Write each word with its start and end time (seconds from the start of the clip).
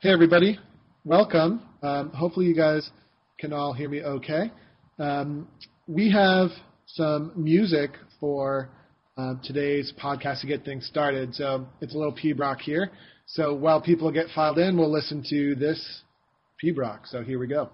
Hey, 0.00 0.10
everybody. 0.10 0.60
Welcome. 1.04 1.60
Um, 1.82 2.10
hopefully, 2.10 2.46
you 2.46 2.54
guys 2.54 2.88
can 3.40 3.52
all 3.52 3.72
hear 3.72 3.88
me 3.88 4.00
okay. 4.00 4.52
Um, 4.96 5.48
we 5.88 6.12
have 6.12 6.50
some 6.86 7.32
music 7.34 7.90
for 8.20 8.70
uh, 9.16 9.34
today's 9.42 9.92
podcast 10.00 10.42
to 10.42 10.46
get 10.46 10.64
things 10.64 10.86
started. 10.86 11.34
So 11.34 11.66
it's 11.80 11.96
a 11.96 11.98
little 11.98 12.14
pibroch 12.14 12.60
here. 12.60 12.92
So 13.26 13.52
while 13.56 13.80
people 13.82 14.12
get 14.12 14.26
filed 14.32 14.58
in, 14.58 14.78
we'll 14.78 14.92
listen 14.92 15.24
to 15.30 15.56
this 15.56 16.02
pibroch. 16.64 17.00
So 17.06 17.24
here 17.24 17.40
we 17.40 17.48
go. 17.48 17.68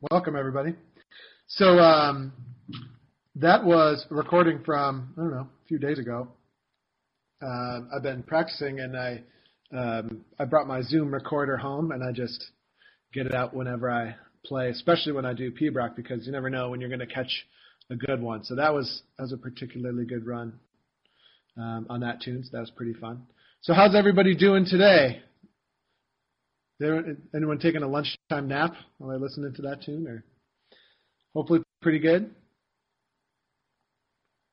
Welcome 0.00 0.36
everybody. 0.36 0.74
So 1.48 1.78
um, 1.78 2.32
that 3.34 3.64
was 3.64 4.06
a 4.10 4.14
recording 4.14 4.62
from 4.64 5.12
I 5.16 5.20
don't 5.20 5.30
know 5.30 5.40
a 5.40 5.66
few 5.66 5.78
days 5.78 5.98
ago. 5.98 6.28
Uh, 7.42 7.80
I've 7.96 8.02
been 8.02 8.22
practicing, 8.22 8.80
and 8.80 8.96
I 8.96 9.22
um, 9.76 10.24
I 10.38 10.44
brought 10.44 10.68
my 10.68 10.82
Zoom 10.82 11.12
recorder 11.12 11.56
home, 11.56 11.90
and 11.90 12.02
I 12.04 12.12
just 12.12 12.52
get 13.12 13.26
it 13.26 13.34
out 13.34 13.54
whenever 13.54 13.90
I 13.90 14.14
play, 14.44 14.68
especially 14.70 15.12
when 15.12 15.26
I 15.26 15.32
do 15.32 15.50
Pibroch, 15.50 15.96
because 15.96 16.26
you 16.26 16.32
never 16.32 16.50
know 16.50 16.70
when 16.70 16.80
you're 16.80 16.90
going 16.90 17.00
to 17.00 17.06
catch 17.06 17.46
a 17.90 17.96
good 17.96 18.20
one. 18.20 18.44
So 18.44 18.54
that 18.54 18.72
was 18.72 19.02
that 19.16 19.24
was 19.24 19.32
a 19.32 19.36
particularly 19.36 20.04
good 20.04 20.26
run 20.26 20.52
um, 21.56 21.86
on 21.90 22.00
that 22.00 22.20
tune. 22.22 22.44
So 22.44 22.50
that 22.52 22.60
was 22.60 22.70
pretty 22.70 22.94
fun. 22.94 23.22
So 23.62 23.74
how's 23.74 23.96
everybody 23.96 24.36
doing 24.36 24.64
today? 24.64 25.22
Anyone 26.80 27.58
taking 27.58 27.82
a 27.82 27.88
lunchtime 28.30 28.48
nap 28.48 28.74
while 28.98 29.10
they're 29.10 29.18
listening 29.18 29.52
to 29.54 29.62
that 29.62 29.82
tune, 29.82 30.06
or 30.06 30.22
hopefully 31.34 31.60
pretty 31.80 31.98
good? 31.98 32.30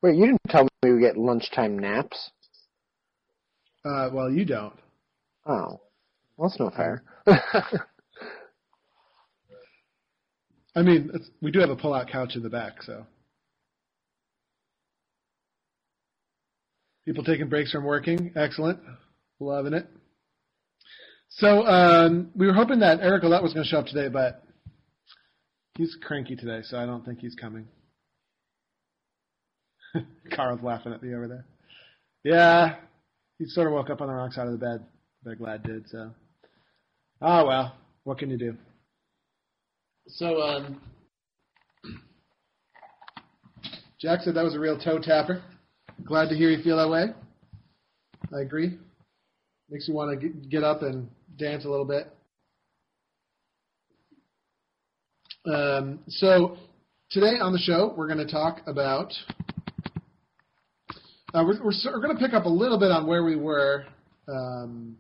Wait, 0.02 0.16
you 0.16 0.26
didn't 0.26 0.42
tell 0.50 0.64
me 0.84 0.94
we 0.94 1.00
get 1.00 1.18
lunchtime 1.18 1.78
naps. 1.80 2.32
Uh, 3.84 4.10
well, 4.12 4.32
you 4.32 4.46
don't. 4.46 4.76
Oh, 5.46 5.80
well, 6.38 6.50
that's 6.50 6.60
no 6.60 6.70
fair. 6.70 7.04
I 10.76 10.82
mean, 10.82 11.10
it's, 11.14 11.30
we 11.42 11.52
do 11.52 11.60
have 11.60 11.70
a 11.70 11.76
pull-out 11.76 12.10
couch 12.10 12.36
in 12.36 12.44
the 12.44 12.50
back, 12.50 12.84
so 12.84 13.06
people 17.06 17.24
taking 17.24 17.48
breaks 17.48 17.72
from 17.72 17.86
working. 17.86 18.32
Excellent, 18.36 18.80
loving 19.40 19.74
it. 19.74 19.88
So 21.38 21.66
um, 21.68 22.32
we 22.34 22.48
were 22.48 22.54
hoping 22.54 22.80
that 22.80 23.02
Eric 23.02 23.26
Olet 23.26 23.44
was 23.44 23.54
going 23.54 23.66
to 23.66 23.70
show 23.70 23.80
up 23.80 23.88
today, 23.88 24.08
but 24.08 24.42
he's 25.78 25.98
cranky 26.02 26.38
today, 26.38 26.62
so 26.64 26.78
I 26.78 26.86
don't 26.86 27.04
think 27.04 27.20
he's 27.20 27.36
coming. 27.36 27.68
Carl's 30.34 30.62
laughing 30.62 30.94
at 30.94 31.04
me 31.04 31.14
over 31.14 31.28
there. 31.28 31.46
Yeah, 32.24 32.76
he 33.38 33.48
sort 33.48 33.68
of 33.68 33.74
woke 33.74 33.90
up 33.90 34.00
on 34.00 34.08
the 34.08 34.14
wrong 34.14 34.32
side 34.32 34.48
of 34.48 34.54
the 34.54 34.66
bed, 34.66 34.86
but 35.26 35.38
glad 35.38 35.64
did. 35.64 35.90
So, 35.90 36.12
oh 37.22 37.46
well, 37.46 37.76
what 38.06 38.18
can 38.18 38.30
you 38.30 38.38
do? 38.38 38.56
So, 40.08 40.42
um, 40.42 40.82
Jack 44.00 44.22
said 44.22 44.36
that 44.36 44.44
was 44.46 44.56
a 44.56 44.60
real 44.60 44.80
toe 44.80 45.00
tapper. 45.00 45.44
Glad 46.06 46.30
to 46.30 46.36
hear 46.36 46.50
you 46.50 46.64
feel 46.64 46.78
that 46.78 46.90
way. 46.90 47.08
I 48.34 48.40
agree. 48.42 48.78
Makes 49.70 49.90
you 49.90 49.94
want 49.94 50.18
to 50.22 50.30
get 50.30 50.64
up 50.64 50.82
and 50.82 51.10
dance 51.38 51.66
a 51.66 51.70
little 51.70 51.86
bit. 51.86 52.12
Um, 55.46 56.00
so 56.08 56.58
today 57.12 57.38
on 57.40 57.54
the 57.54 57.60
show, 57.60 57.94
we're 57.96 58.08
going 58.08 58.26
to 58.26 58.32
talk 58.32 58.62
about. 58.68 59.14
Uh, 61.34 61.44
we're, 61.46 61.64
we're, 61.64 61.74
we're 61.86 62.02
going 62.02 62.16
to 62.16 62.24
pick 62.24 62.34
up 62.34 62.46
a 62.46 62.50
little 62.50 62.80
bit 62.80 62.92
on 62.92 63.06
where 63.06 63.24
we 63.24 63.36
were 63.36 63.86
um, 64.28 64.96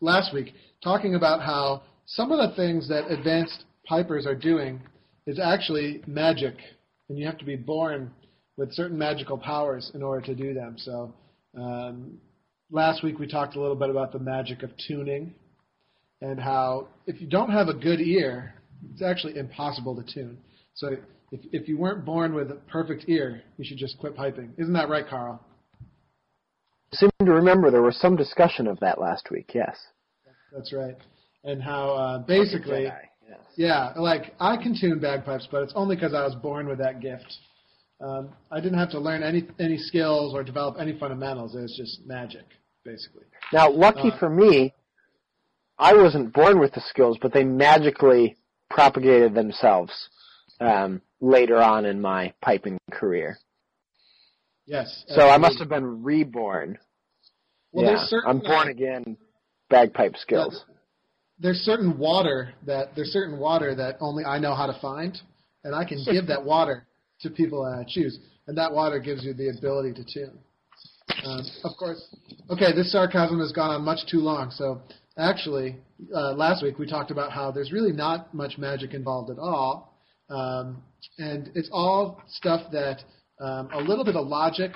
last 0.00 0.32
week, 0.32 0.52
talking 0.84 1.14
about 1.14 1.40
how 1.40 1.82
some 2.06 2.30
of 2.30 2.38
the 2.38 2.54
things 2.54 2.88
that 2.88 3.10
advanced 3.10 3.64
pipers 3.86 4.26
are 4.26 4.34
doing 4.34 4.80
is 5.26 5.40
actually 5.40 6.02
magic, 6.06 6.54
and 7.08 7.18
you 7.18 7.26
have 7.26 7.38
to 7.38 7.44
be 7.44 7.56
born 7.56 8.10
with 8.56 8.72
certain 8.72 8.98
magical 8.98 9.38
powers 9.38 9.90
in 9.94 10.02
order 10.02 10.24
to 10.26 10.34
do 10.34 10.54
them. 10.54 10.76
So 10.78 11.14
um, 11.56 12.18
last 12.70 13.02
week 13.02 13.18
we 13.18 13.26
talked 13.26 13.56
a 13.56 13.60
little 13.60 13.76
bit 13.76 13.90
about 13.90 14.12
the 14.12 14.18
magic 14.18 14.62
of 14.62 14.70
tuning 14.86 15.34
and 16.20 16.38
how 16.38 16.88
if 17.06 17.20
you 17.20 17.26
don't 17.26 17.50
have 17.50 17.68
a 17.68 17.74
good 17.74 18.00
ear, 18.00 18.54
it's 18.92 19.02
actually 19.02 19.36
impossible 19.36 19.96
to 19.96 20.14
tune. 20.14 20.38
So 20.74 20.96
if, 21.30 21.40
if 21.52 21.68
you 21.68 21.78
weren't 21.78 22.04
born 22.04 22.34
with 22.34 22.50
a 22.50 22.56
perfect 22.70 23.04
ear, 23.08 23.42
you 23.56 23.64
should 23.64 23.78
just 23.78 23.98
quit 23.98 24.16
piping. 24.16 24.52
Isn't 24.56 24.74
that 24.74 24.88
right, 24.88 25.06
Carl? 25.06 25.40
I 26.92 26.96
seem 26.96 27.10
to 27.20 27.32
remember 27.32 27.70
there 27.70 27.82
was 27.82 28.00
some 28.00 28.16
discussion 28.16 28.66
of 28.66 28.80
that 28.80 29.00
last 29.00 29.30
week. 29.30 29.52
Yes. 29.54 29.76
That's 30.52 30.72
right. 30.72 30.96
And 31.44 31.62
how 31.62 31.90
uh, 31.90 32.18
basically, 32.20 32.84
yes. 32.84 33.38
yeah, 33.56 33.92
like 33.96 34.34
I 34.40 34.56
can 34.56 34.76
tune 34.78 34.98
bagpipes, 34.98 35.46
but 35.50 35.62
it's 35.62 35.72
only 35.76 35.96
because 35.96 36.14
I 36.14 36.24
was 36.24 36.34
born 36.34 36.66
with 36.66 36.78
that 36.78 37.00
gift. 37.00 37.36
Um, 38.00 38.30
I 38.50 38.60
didn't 38.60 38.78
have 38.78 38.90
to 38.90 39.00
learn 39.00 39.22
any 39.22 39.46
any 39.58 39.76
skills 39.76 40.32
or 40.32 40.44
develop 40.44 40.76
any 40.78 40.96
fundamentals. 40.98 41.54
It 41.56 41.62
was 41.62 41.76
just 41.76 42.06
magic, 42.06 42.44
basically. 42.84 43.24
Now, 43.52 43.70
lucky 43.70 44.10
Uh, 44.10 44.18
for 44.18 44.30
me, 44.30 44.72
I 45.78 45.94
wasn't 45.94 46.32
born 46.32 46.60
with 46.60 46.72
the 46.72 46.80
skills, 46.80 47.18
but 47.20 47.32
they 47.32 47.44
magically 47.44 48.36
propagated 48.70 49.34
themselves 49.34 49.92
um, 50.60 51.02
later 51.20 51.56
on 51.56 51.84
in 51.84 52.00
my 52.00 52.32
piping 52.40 52.78
career. 52.92 53.38
Yes. 54.66 55.04
So 55.08 55.28
I 55.28 55.38
must 55.38 55.58
have 55.58 55.68
been 55.68 56.02
reborn. 56.02 56.78
Well, 57.72 57.84
yeah, 57.84 57.92
there's 57.92 58.10
certain 58.10 58.30
I'm 58.30 58.38
born 58.40 58.68
again. 58.68 59.16
Bagpipe 59.70 60.16
skills. 60.16 60.64
there's 61.38 61.58
certain 61.58 61.98
water 61.98 62.54
that 62.64 62.94
there's 62.94 63.12
certain 63.12 63.38
water 63.38 63.74
that 63.74 63.96
only 64.00 64.24
I 64.24 64.38
know 64.38 64.54
how 64.54 64.66
to 64.66 64.78
find, 64.80 65.20
and 65.64 65.74
I 65.74 65.84
can 65.84 66.04
give 66.10 66.26
that 66.28 66.44
water 66.44 66.87
to 67.20 67.30
people 67.30 67.64
I 67.64 67.84
choose, 67.88 68.18
and 68.46 68.56
that 68.56 68.72
water 68.72 68.98
gives 68.98 69.24
you 69.24 69.34
the 69.34 69.50
ability 69.56 69.94
to 69.94 70.04
tune. 70.04 70.38
Um, 71.24 71.40
of 71.64 71.72
course, 71.78 72.02
okay, 72.50 72.72
this 72.74 72.92
sarcasm 72.92 73.40
has 73.40 73.52
gone 73.52 73.70
on 73.70 73.82
much 73.82 74.00
too 74.10 74.18
long. 74.18 74.50
So 74.50 74.82
actually, 75.16 75.76
uh, 76.14 76.32
last 76.32 76.62
week 76.62 76.78
we 76.78 76.86
talked 76.86 77.10
about 77.10 77.32
how 77.32 77.50
there's 77.50 77.72
really 77.72 77.92
not 77.92 78.32
much 78.34 78.58
magic 78.58 78.94
involved 78.94 79.30
at 79.30 79.38
all, 79.38 79.98
um, 80.30 80.82
and 81.18 81.50
it's 81.54 81.70
all 81.72 82.22
stuff 82.28 82.70
that 82.72 82.98
um, 83.40 83.68
a 83.72 83.80
little 83.80 84.04
bit 84.04 84.16
of 84.16 84.26
logic, 84.26 84.72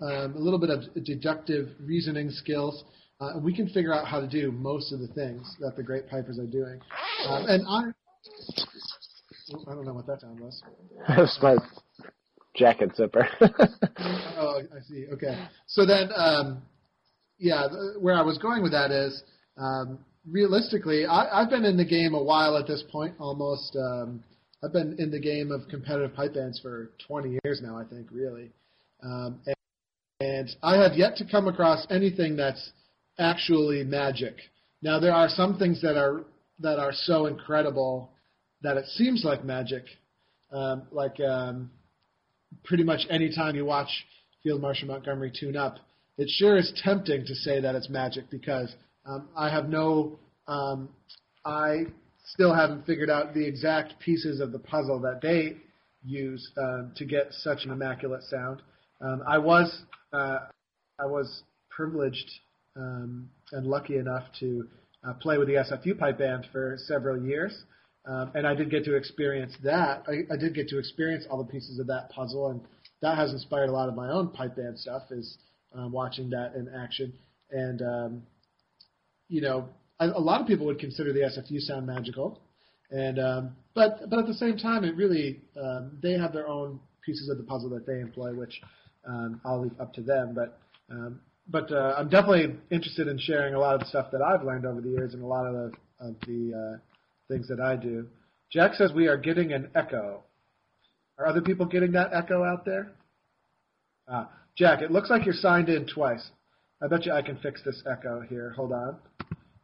um, 0.00 0.34
a 0.34 0.38
little 0.38 0.58
bit 0.58 0.70
of 0.70 0.82
deductive 1.04 1.68
reasoning 1.80 2.30
skills. 2.30 2.84
Uh, 3.20 3.38
we 3.38 3.54
can 3.54 3.68
figure 3.68 3.94
out 3.94 4.06
how 4.06 4.20
to 4.20 4.26
do 4.26 4.50
most 4.50 4.92
of 4.92 4.98
the 4.98 5.06
things 5.08 5.56
that 5.60 5.76
the 5.76 5.82
great 5.82 6.08
pipers 6.08 6.38
are 6.38 6.46
doing. 6.46 6.80
Um, 7.28 7.46
and 7.46 7.64
I, 7.68 7.82
I 9.68 9.74
don't 9.74 9.84
know 9.84 9.94
what 9.94 10.06
that 10.06 10.20
sound 10.20 10.40
was. 10.40 10.62
That's 11.08 11.38
my 11.42 11.56
jacket 12.56 12.90
zipper. 12.96 13.28
Oh, 14.38 14.60
I 14.76 14.80
see. 14.88 15.06
Okay. 15.12 15.38
So 15.66 15.86
then, 15.86 16.10
um, 16.16 16.62
yeah, 17.38 17.68
where 18.00 18.14
I 18.14 18.22
was 18.22 18.38
going 18.38 18.62
with 18.62 18.72
that 18.72 18.90
is, 18.90 19.22
um, 19.56 20.00
realistically, 20.28 21.06
I, 21.06 21.40
I've 21.40 21.50
been 21.50 21.64
in 21.64 21.76
the 21.76 21.84
game 21.84 22.14
a 22.14 22.22
while 22.22 22.56
at 22.56 22.66
this 22.66 22.82
point, 22.90 23.14
almost. 23.20 23.76
Um, 23.76 24.24
I've 24.64 24.72
been 24.72 24.96
in 24.98 25.10
the 25.10 25.20
game 25.20 25.52
of 25.52 25.68
competitive 25.68 26.14
pipe 26.14 26.34
bands 26.34 26.58
for 26.60 26.90
20 27.06 27.38
years 27.44 27.60
now, 27.62 27.78
I 27.78 27.84
think, 27.84 28.08
really. 28.10 28.50
Um, 29.02 29.40
and, 29.46 29.56
and 30.20 30.56
I 30.62 30.82
have 30.82 30.94
yet 30.94 31.16
to 31.16 31.24
come 31.24 31.46
across 31.46 31.86
anything 31.90 32.36
that's 32.36 32.72
actually 33.18 33.84
magic. 33.84 34.34
Now, 34.82 34.98
there 34.98 35.12
are 35.12 35.28
some 35.28 35.58
things 35.58 35.80
that 35.82 35.96
are 35.96 36.24
that 36.60 36.78
are 36.78 36.92
so 36.92 37.26
incredible 37.26 38.10
that 38.62 38.76
it 38.76 38.86
seems 38.86 39.24
like 39.24 39.44
magic, 39.44 39.84
um, 40.52 40.82
like 40.90 41.18
um, 41.20 41.70
pretty 42.64 42.84
much 42.84 43.00
any 43.10 43.34
time 43.34 43.56
you 43.56 43.64
watch 43.64 43.88
Field 44.42 44.60
Marshal 44.60 44.88
Montgomery 44.88 45.32
tune 45.38 45.56
up, 45.56 45.76
it 46.18 46.28
sure 46.28 46.56
is 46.56 46.72
tempting 46.82 47.24
to 47.26 47.34
say 47.34 47.60
that 47.60 47.74
it's 47.74 47.88
magic 47.88 48.30
because 48.30 48.74
um, 49.06 49.28
I 49.36 49.48
have 49.50 49.68
no, 49.68 50.18
um, 50.46 50.88
I 51.44 51.86
still 52.24 52.54
haven't 52.54 52.86
figured 52.86 53.10
out 53.10 53.34
the 53.34 53.44
exact 53.44 53.98
pieces 53.98 54.40
of 54.40 54.52
the 54.52 54.58
puzzle 54.58 55.00
that 55.00 55.20
they 55.20 55.56
use 56.04 56.50
um, 56.58 56.92
to 56.96 57.04
get 57.04 57.28
such 57.32 57.64
an 57.64 57.70
immaculate 57.70 58.22
sound. 58.24 58.62
Um, 59.00 59.22
I 59.26 59.38
was, 59.38 59.82
uh, 60.12 60.38
I 61.00 61.06
was 61.06 61.42
privileged 61.70 62.30
um, 62.76 63.28
and 63.52 63.66
lucky 63.66 63.96
enough 63.96 64.24
to 64.40 64.68
uh, 65.06 65.14
play 65.14 65.38
with 65.38 65.48
the 65.48 65.54
SFU 65.54 65.98
pipe 65.98 66.18
band 66.18 66.46
for 66.52 66.76
several 66.86 67.20
years. 67.20 67.64
Um, 68.04 68.32
and 68.34 68.46
I 68.46 68.54
did 68.54 68.70
get 68.70 68.84
to 68.84 68.96
experience 68.96 69.52
that. 69.62 70.02
I, 70.08 70.32
I 70.32 70.36
did 70.36 70.54
get 70.54 70.68
to 70.68 70.78
experience 70.78 71.24
all 71.30 71.38
the 71.38 71.50
pieces 71.50 71.78
of 71.78 71.86
that 71.86 72.10
puzzle, 72.10 72.48
and 72.48 72.60
that 73.00 73.16
has 73.16 73.32
inspired 73.32 73.68
a 73.68 73.72
lot 73.72 73.88
of 73.88 73.94
my 73.94 74.10
own 74.10 74.30
pipe 74.30 74.56
band 74.56 74.78
stuff. 74.78 75.02
Is 75.10 75.38
um, 75.74 75.92
watching 75.92 76.30
that 76.30 76.54
in 76.56 76.68
action, 76.68 77.12
and 77.50 77.80
um, 77.82 78.22
you 79.28 79.40
know, 79.40 79.68
a, 80.00 80.20
lot 80.20 80.40
of 80.40 80.46
people 80.46 80.66
would 80.66 80.80
consider 80.80 81.12
the 81.12 81.20
SFU 81.20 81.60
sound 81.60 81.86
magical, 81.86 82.40
and 82.90 83.20
um, 83.20 83.56
but 83.74 84.10
but 84.10 84.18
at 84.18 84.26
the 84.26 84.34
same 84.34 84.56
time, 84.56 84.84
it 84.84 84.96
really 84.96 85.40
um, 85.56 85.98
they 86.02 86.12
have 86.12 86.32
their 86.32 86.48
own 86.48 86.80
pieces 87.04 87.28
of 87.28 87.38
the 87.38 87.44
puzzle 87.44 87.70
that 87.70 87.86
they 87.86 88.00
employ, 88.00 88.34
which 88.34 88.60
um, 89.06 89.40
I'll 89.44 89.62
leave 89.62 89.78
up 89.80 89.92
to 89.94 90.02
them. 90.02 90.34
But 90.34 90.58
um, 90.90 91.20
but 91.48 91.70
uh, 91.70 91.94
I'm 91.96 92.08
definitely 92.08 92.56
interested 92.70 93.08
in 93.08 93.18
sharing 93.18 93.54
a 93.54 93.60
lot 93.60 93.74
of 93.74 93.80
the 93.80 93.86
stuff 93.86 94.10
that 94.12 94.22
I've 94.22 94.44
learned 94.44 94.66
over 94.66 94.80
the 94.80 94.90
years 94.90 95.14
and 95.14 95.22
a 95.22 95.26
lot 95.26 95.46
of 95.46 95.54
the 95.54 95.72
of 96.00 96.16
the 96.26 96.52
uh, 96.52 96.91
things 97.32 97.48
that 97.48 97.60
I 97.60 97.76
do. 97.76 98.06
Jack 98.52 98.74
says 98.74 98.92
we 98.92 99.08
are 99.08 99.16
getting 99.16 99.52
an 99.52 99.70
echo. 99.74 100.22
Are 101.18 101.26
other 101.26 101.40
people 101.40 101.66
getting 101.66 101.92
that 101.92 102.12
echo 102.12 102.44
out 102.44 102.64
there? 102.64 102.92
Ah, 104.08 104.28
Jack, 104.56 104.82
it 104.82 104.90
looks 104.90 105.08
like 105.10 105.24
you're 105.24 105.34
signed 105.34 105.68
in 105.68 105.86
twice. 105.86 106.30
I 106.82 106.88
bet 106.88 107.06
you 107.06 107.12
I 107.12 107.22
can 107.22 107.38
fix 107.38 107.62
this 107.64 107.82
echo 107.90 108.20
here. 108.28 108.52
Hold 108.56 108.72
on. 108.72 108.96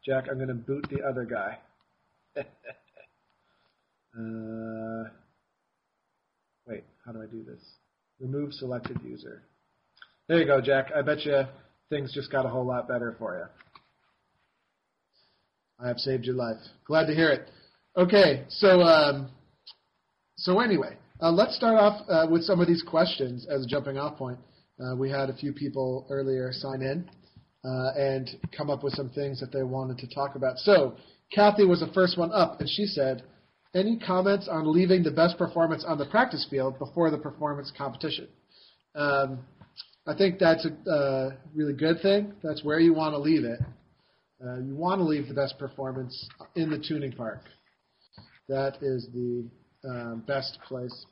Jack, 0.05 0.25
I'm 0.31 0.37
going 0.37 0.49
to 0.49 0.55
boot 0.55 0.87
the 0.91 1.03
other 1.03 1.25
guy. 1.25 1.59
Uh, 4.19 5.05
wait, 6.67 6.83
how 7.07 7.13
do 7.13 7.23
I 7.23 7.27
do 7.27 7.45
this? 7.45 7.61
Remove 8.19 8.53
selected 8.53 8.99
user. 9.05 9.43
There 10.27 10.39
you 10.39 10.47
go, 10.47 10.61
Jack. 10.61 10.87
I 10.97 11.03
bet 11.03 11.25
you 11.25 11.43
things 11.89 12.13
just 12.13 12.33
got 12.33 12.45
a 12.45 12.49
whole 12.49 12.67
lot 12.67 12.89
better 12.89 13.15
for 13.17 13.37
you. 13.39 13.45
I 15.79 15.87
have 15.87 15.99
saved 15.99 16.25
your 16.25 16.35
life. 16.35 16.57
Glad 16.85 17.07
to 17.07 17.15
hear 17.15 17.29
it. 17.31 17.49
Okay, 17.99 18.45
so 18.49 18.81
um, 18.83 19.28
so 20.37 20.61
anyway, 20.61 20.97
uh, 21.21 21.33
let's 21.33 21.57
start 21.57 21.75
off 21.75 22.09
uh, 22.09 22.28
with 22.31 22.45
some 22.45 22.61
of 22.61 22.69
these 22.69 22.81
questions 22.81 23.45
as 23.50 23.64
a 23.64 23.67
jumping 23.67 23.99
off 23.99 24.17
point. 24.17 24.38
Uh, 24.78 24.95
we 24.95 25.11
had 25.11 25.31
a 25.31 25.35
few 25.35 25.52
people 25.52 26.07
earlier 26.09 26.52
sign 26.52 26.81
in 26.81 27.11
uh, 27.64 27.90
and 27.97 28.31
come 28.57 28.71
up 28.71 28.85
with 28.85 28.93
some 28.93 29.09
things 29.11 29.40
that 29.40 29.50
they 29.50 29.64
wanted 29.64 29.99
to 29.99 30.07
talk 30.14 30.37
about. 30.37 30.59
So 30.59 30.95
Kathy 31.35 31.64
was 31.64 31.81
the 31.81 31.90
first 31.93 32.17
one 32.17 32.31
up, 32.31 32.61
and 32.61 32.69
she 32.69 32.85
said, 32.85 33.25
"Any 33.75 33.99
comments 33.99 34.47
on 34.49 34.73
leaving 34.73 35.02
the 35.02 35.11
best 35.11 35.37
performance 35.37 35.85
on 35.85 35.99
the 35.99 36.07
practice 36.07 36.47
field 36.49 36.78
before 36.78 37.11
the 37.11 37.19
performance 37.19 37.73
competition?" 37.76 38.28
Um, 38.95 39.40
I 40.07 40.14
think 40.14 40.38
that's 40.38 40.64
a 40.64 40.88
uh, 40.88 41.31
really 41.52 41.75
good 41.75 42.00
thing. 42.00 42.35
That's 42.45 42.62
where 42.62 42.78
you 42.78 42.95
want 42.95 43.14
to 43.14 43.19
leave 43.19 43.43
it. 43.43 43.59
Uh, 44.40 44.61
you 44.61 44.76
want 44.76 45.00
to 45.00 45.05
leave 45.05 45.26
the 45.26 45.35
best 45.35 45.59
performance 45.59 46.28
in 46.55 46.71
the 46.71 46.78
tuning 46.78 47.11
park. 47.11 47.40
That 48.49 48.78
is 48.81 49.09
the 49.12 49.49
um, 49.88 50.25
best 50.26 50.59
place. 50.67 51.07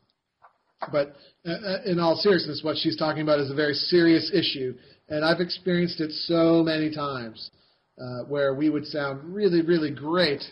But 0.93 1.17
uh, 1.47 1.51
uh, 1.53 1.79
in 1.87 1.99
all 1.99 2.17
seriousness, 2.17 2.61
what 2.63 2.77
she's 2.77 2.97
talking 2.97 3.23
about 3.23 3.41
is 3.41 3.51
a 3.51 3.55
very 3.55 3.75
serious 3.75 4.31
issue, 4.33 4.75
and 5.09 5.25
I've 5.25 5.41
experienced 5.41 6.01
it 6.01 6.13
so 6.13 6.63
many 6.63 6.95
times 6.95 7.51
uh, 7.99 8.25
where 8.25 8.55
we 8.55 8.69
would 8.69 8.87
sound 8.87 9.35
really, 9.35 9.63
really 9.63 9.91
great 9.91 10.43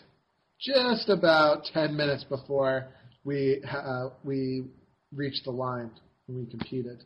just 0.59 1.09
about 1.09 1.65
10 1.73 1.95
minutes 1.95 2.23
before 2.23 2.87
we 3.23 3.61
uh, 3.69 4.09
we 4.23 4.65
reached 5.13 5.45
the 5.45 5.51
line 5.51 5.91
when 6.27 6.39
we 6.39 6.45
competed. 6.49 7.03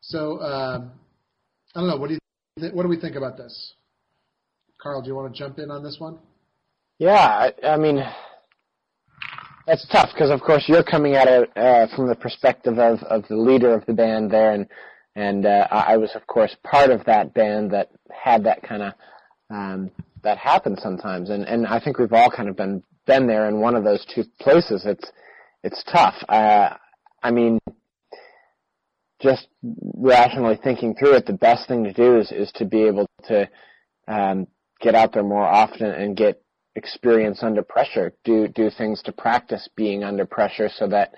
So 0.00 0.40
um, 0.40 0.92
I 1.74 1.80
don't 1.80 1.88
know. 1.88 1.96
What 1.96 2.08
do 2.08 2.14
you 2.14 2.20
th- 2.58 2.72
what 2.72 2.82
do 2.82 2.88
we 2.88 3.00
think 3.00 3.16
about 3.16 3.36
this? 3.36 3.74
Carl, 4.80 5.02
do 5.02 5.08
you 5.08 5.14
want 5.14 5.34
to 5.34 5.38
jump 5.38 5.58
in 5.58 5.70
on 5.70 5.82
this 5.82 5.96
one? 5.98 6.18
Yeah, 6.98 7.12
I, 7.12 7.52
I 7.66 7.76
mean, 7.76 8.02
that's 9.68 9.86
tough 9.88 10.10
because, 10.14 10.30
of 10.30 10.40
course, 10.40 10.64
you're 10.66 10.82
coming 10.82 11.14
at 11.14 11.28
it 11.28 11.50
uh, 11.56 11.86
from 11.94 12.08
the 12.08 12.14
perspective 12.14 12.78
of, 12.78 13.02
of 13.02 13.28
the 13.28 13.36
leader 13.36 13.74
of 13.74 13.84
the 13.84 13.92
band 13.92 14.30
there, 14.30 14.52
and 14.52 14.66
and 15.14 15.44
uh, 15.44 15.66
I 15.70 15.96
was, 15.96 16.10
of 16.14 16.26
course, 16.26 16.56
part 16.64 16.90
of 16.90 17.04
that 17.04 17.34
band 17.34 17.72
that 17.72 17.90
had 18.10 18.44
that 18.44 18.62
kind 18.62 18.82
of 18.82 18.92
um, 19.50 19.90
that 20.22 20.38
happen 20.38 20.76
sometimes, 20.78 21.28
and 21.28 21.44
and 21.44 21.66
I 21.66 21.80
think 21.80 21.98
we've 21.98 22.12
all 22.12 22.30
kind 22.30 22.48
of 22.48 22.56
been 22.56 22.82
been 23.06 23.26
there 23.26 23.46
in 23.48 23.60
one 23.60 23.74
of 23.74 23.84
those 23.84 24.06
two 24.14 24.24
places. 24.40 24.86
It's 24.86 25.12
it's 25.62 25.84
tough. 25.92 26.14
Uh, 26.28 26.70
I 27.22 27.30
mean, 27.30 27.58
just 29.20 29.48
rationally 29.62 30.58
thinking 30.62 30.94
through 30.94 31.14
it, 31.14 31.26
the 31.26 31.34
best 31.34 31.68
thing 31.68 31.84
to 31.84 31.92
do 31.92 32.16
is 32.18 32.32
is 32.32 32.50
to 32.52 32.64
be 32.64 32.84
able 32.84 33.06
to 33.26 33.48
um, 34.06 34.46
get 34.80 34.94
out 34.94 35.12
there 35.12 35.24
more 35.24 35.46
often 35.46 35.90
and 35.90 36.16
get 36.16 36.42
experience 36.78 37.42
under 37.42 37.62
pressure. 37.62 38.14
Do 38.24 38.48
do 38.48 38.70
things 38.70 39.02
to 39.02 39.12
practice 39.12 39.68
being 39.76 40.02
under 40.02 40.24
pressure 40.24 40.70
so 40.74 40.88
that 40.88 41.14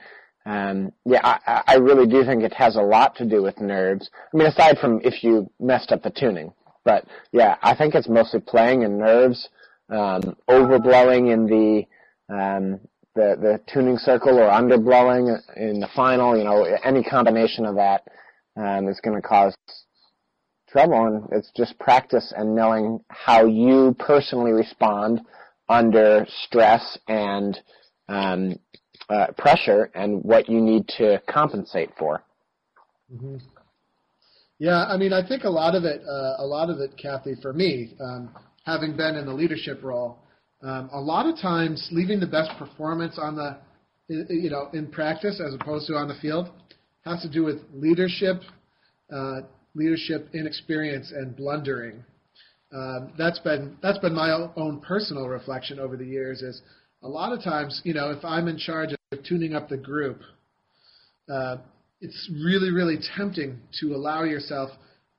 um, 0.47 0.93
yeah, 1.05 1.21
I, 1.23 1.63
I 1.67 1.75
really 1.77 2.07
do 2.07 2.25
think 2.25 2.43
it 2.43 2.55
has 2.55 2.77
a 2.77 2.83
lot 2.83 3.15
to 3.17 3.25
do 3.25 3.43
with 3.43 3.61
nerves. 3.61 4.11
I 4.33 4.37
mean, 4.37 4.47
aside 4.47 4.79
from 4.79 5.01
if 5.05 5.23
you 5.23 5.51
messed 5.61 5.93
up 5.93 6.03
the 6.03 6.11
tuning, 6.11 6.53
but 6.85 7.05
yeah, 7.31 7.57
I 7.63 7.75
think 7.75 7.95
it's 7.95 8.09
mostly 8.09 8.41
playing 8.41 8.85
and 8.85 8.99
nerves, 8.99 9.49
um, 9.91 10.37
overblowing 10.49 11.33
in 11.33 11.47
the 11.47 12.35
um, 12.35 12.81
the 13.15 13.37
the 13.41 13.61
tuning 13.73 13.99
circle 13.99 14.39
or 14.39 14.49
underblowing 14.49 15.39
in 15.57 15.79
the 15.81 15.89
final. 15.95 16.37
You 16.37 16.45
know, 16.45 16.65
any 16.85 17.03
combination 17.03 17.67
of 17.67 17.77
that 17.77 18.05
um, 18.57 18.89
is 18.89 19.01
going 19.01 19.21
to 19.21 19.27
cause 19.27 19.55
trouble, 20.71 21.05
and 21.05 21.29
it's 21.33 21.51
just 21.55 21.79
practice 21.79 22.33
and 22.35 22.55
knowing 22.55 23.01
how 23.09 23.45
you 23.45 23.95
personally 23.99 24.53
respond 24.53 25.21
under 25.71 26.27
stress 26.45 26.99
and 27.09 27.59
um, 28.09 28.59
uh, 29.09 29.29
pressure, 29.39 29.91
and 29.95 30.23
what 30.23 30.49
you 30.49 30.61
need 30.61 30.87
to 30.89 31.23
compensate 31.29 31.91
for. 31.99 32.23
Mm-hmm. 33.13 33.37
Yeah, 34.59 34.85
I 34.85 34.97
mean, 34.99 35.13
I 35.13 35.27
think 35.27 35.45
a 35.45 35.51
lot 35.51 35.75
of 35.75 35.85
it, 35.85 36.03
uh, 36.03 36.35
a 36.39 36.45
lot 36.45 36.69
of 36.69 36.81
it, 36.81 36.97
Kathy, 37.01 37.35
for 37.41 37.53
me, 37.53 37.95
um, 38.01 38.35
having 38.65 38.97
been 38.97 39.15
in 39.15 39.25
the 39.27 39.33
leadership 39.33 39.83
role, 39.83 40.19
um, 40.63 40.91
a 40.93 41.01
lot 41.01 41.27
of 41.27 41.41
times 41.41 41.89
leaving 41.93 42.21
the 42.21 42.27
best 42.27 42.51
performance 42.59 43.19
on 43.19 43.35
the, 43.37 43.57
you 44.09 44.51
know, 44.51 44.69
in 44.75 44.91
practice 44.91 45.41
as 45.41 45.55
opposed 45.55 45.87
to 45.87 45.95
on 45.95 46.09
the 46.09 46.15
field, 46.21 46.51
has 47.05 47.23
to 47.23 47.31
do 47.31 47.45
with 47.45 47.59
leadership, 47.73 48.43
uh, 49.13 49.41
leadership 49.75 50.29
inexperience 50.35 51.11
and 51.13 51.35
blundering. 51.37 52.05
Um, 52.73 53.13
that's 53.19 53.41
been 53.41 53.77
that's 53.83 53.99
been 53.99 54.15
my 54.15 54.31
own 54.57 54.81
personal 54.81 55.27
reflection 55.27 55.81
over 55.81 55.97
the 55.97 56.05
years. 56.05 56.43
Is 56.43 56.63
a 57.03 57.09
lot 57.09 57.33
of 57.33 57.43
times, 57.43 57.81
you 57.85 57.95
know, 57.95 58.11
if 58.11 58.25
I'm 58.25 58.47
in 58.47 58.59
charge 58.59 58.91
of 58.93 59.25
tuning 59.25 59.55
up 59.55 59.69
the 59.69 59.77
group, 59.77 60.21
uh, 61.29 61.57
it's 62.01 62.31
really 62.45 62.71
really 62.71 62.99
tempting 63.17 63.59
to 63.81 63.95
allow 63.95 64.23
yourself 64.23 64.71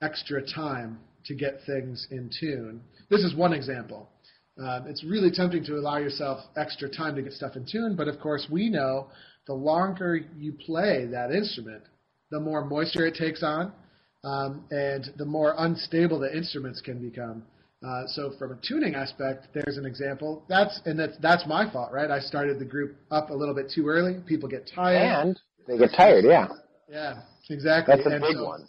extra 0.01 0.41
time 0.41 0.99
to 1.25 1.35
get 1.35 1.59
things 1.65 2.07
in 2.09 2.29
tune. 2.39 2.81
This 3.09 3.21
is 3.21 3.35
one 3.35 3.53
example. 3.53 4.09
Um, 4.57 4.85
it's 4.87 5.03
really 5.03 5.31
tempting 5.31 5.63
to 5.65 5.75
allow 5.75 5.97
yourself 5.97 6.39
extra 6.55 6.89
time 6.89 7.15
to 7.15 7.21
get 7.21 7.33
stuff 7.33 7.55
in 7.55 7.65
tune, 7.69 7.95
but 7.95 8.07
of 8.07 8.19
course 8.19 8.47
we 8.51 8.69
know 8.69 9.07
the 9.47 9.53
longer 9.53 10.19
you 10.37 10.53
play 10.53 11.05
that 11.11 11.31
instrument, 11.31 11.83
the 12.29 12.39
more 12.39 12.63
moisture 12.63 13.05
it 13.05 13.15
takes 13.15 13.43
on, 13.43 13.73
um, 14.23 14.65
and 14.71 15.11
the 15.17 15.25
more 15.25 15.55
unstable 15.57 16.19
the 16.19 16.35
instruments 16.35 16.81
can 16.81 16.99
become. 17.01 17.43
Uh, 17.83 18.03
so 18.07 18.31
from 18.37 18.51
a 18.51 18.59
tuning 18.67 18.93
aspect, 18.93 19.47
there's 19.53 19.77
an 19.77 19.85
example. 19.85 20.43
That's 20.47 20.79
and 20.85 20.99
that's 20.99 21.17
that's 21.19 21.47
my 21.47 21.71
fault, 21.71 21.91
right? 21.91 22.11
I 22.11 22.19
started 22.19 22.59
the 22.59 22.65
group 22.65 22.95
up 23.09 23.31
a 23.31 23.33
little 23.33 23.55
bit 23.55 23.71
too 23.73 23.87
early. 23.87 24.21
People 24.27 24.47
get 24.47 24.69
tired. 24.73 25.27
And 25.27 25.39
they 25.67 25.77
get 25.79 25.89
tired, 25.95 26.25
yeah. 26.27 26.47
Yeah, 26.87 27.21
exactly. 27.49 27.95
That's 27.95 28.07
a 28.07 28.11
and 28.11 28.21
big 28.21 28.35
so, 28.35 28.45
one. 28.45 28.67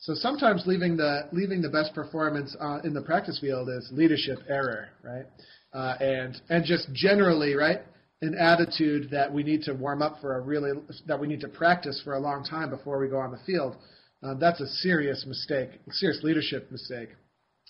So 0.00 0.14
sometimes 0.14 0.64
leaving 0.66 0.96
the 0.96 1.28
leaving 1.32 1.62
the 1.62 1.70
best 1.70 1.94
performance 1.94 2.54
uh, 2.60 2.80
in 2.84 2.92
the 2.92 3.02
practice 3.02 3.38
field 3.38 3.68
is 3.70 3.88
leadership 3.92 4.38
error, 4.48 4.88
right? 5.02 5.24
Uh, 5.72 5.96
and 6.00 6.40
and 6.50 6.64
just 6.64 6.92
generally, 6.92 7.54
right, 7.54 7.80
an 8.20 8.34
attitude 8.34 9.08
that 9.10 9.32
we 9.32 9.42
need 9.42 9.62
to 9.62 9.72
warm 9.72 10.02
up 10.02 10.20
for 10.20 10.36
a 10.36 10.40
really 10.40 10.72
that 11.06 11.18
we 11.18 11.26
need 11.26 11.40
to 11.40 11.48
practice 11.48 12.00
for 12.04 12.14
a 12.14 12.18
long 12.20 12.44
time 12.44 12.68
before 12.68 12.98
we 12.98 13.08
go 13.08 13.18
on 13.18 13.30
the 13.30 13.40
field. 13.46 13.76
Uh, 14.22 14.34
that's 14.34 14.60
a 14.60 14.66
serious 14.66 15.24
mistake, 15.26 15.70
a 15.88 15.92
serious 15.92 16.22
leadership 16.22 16.70
mistake. 16.70 17.08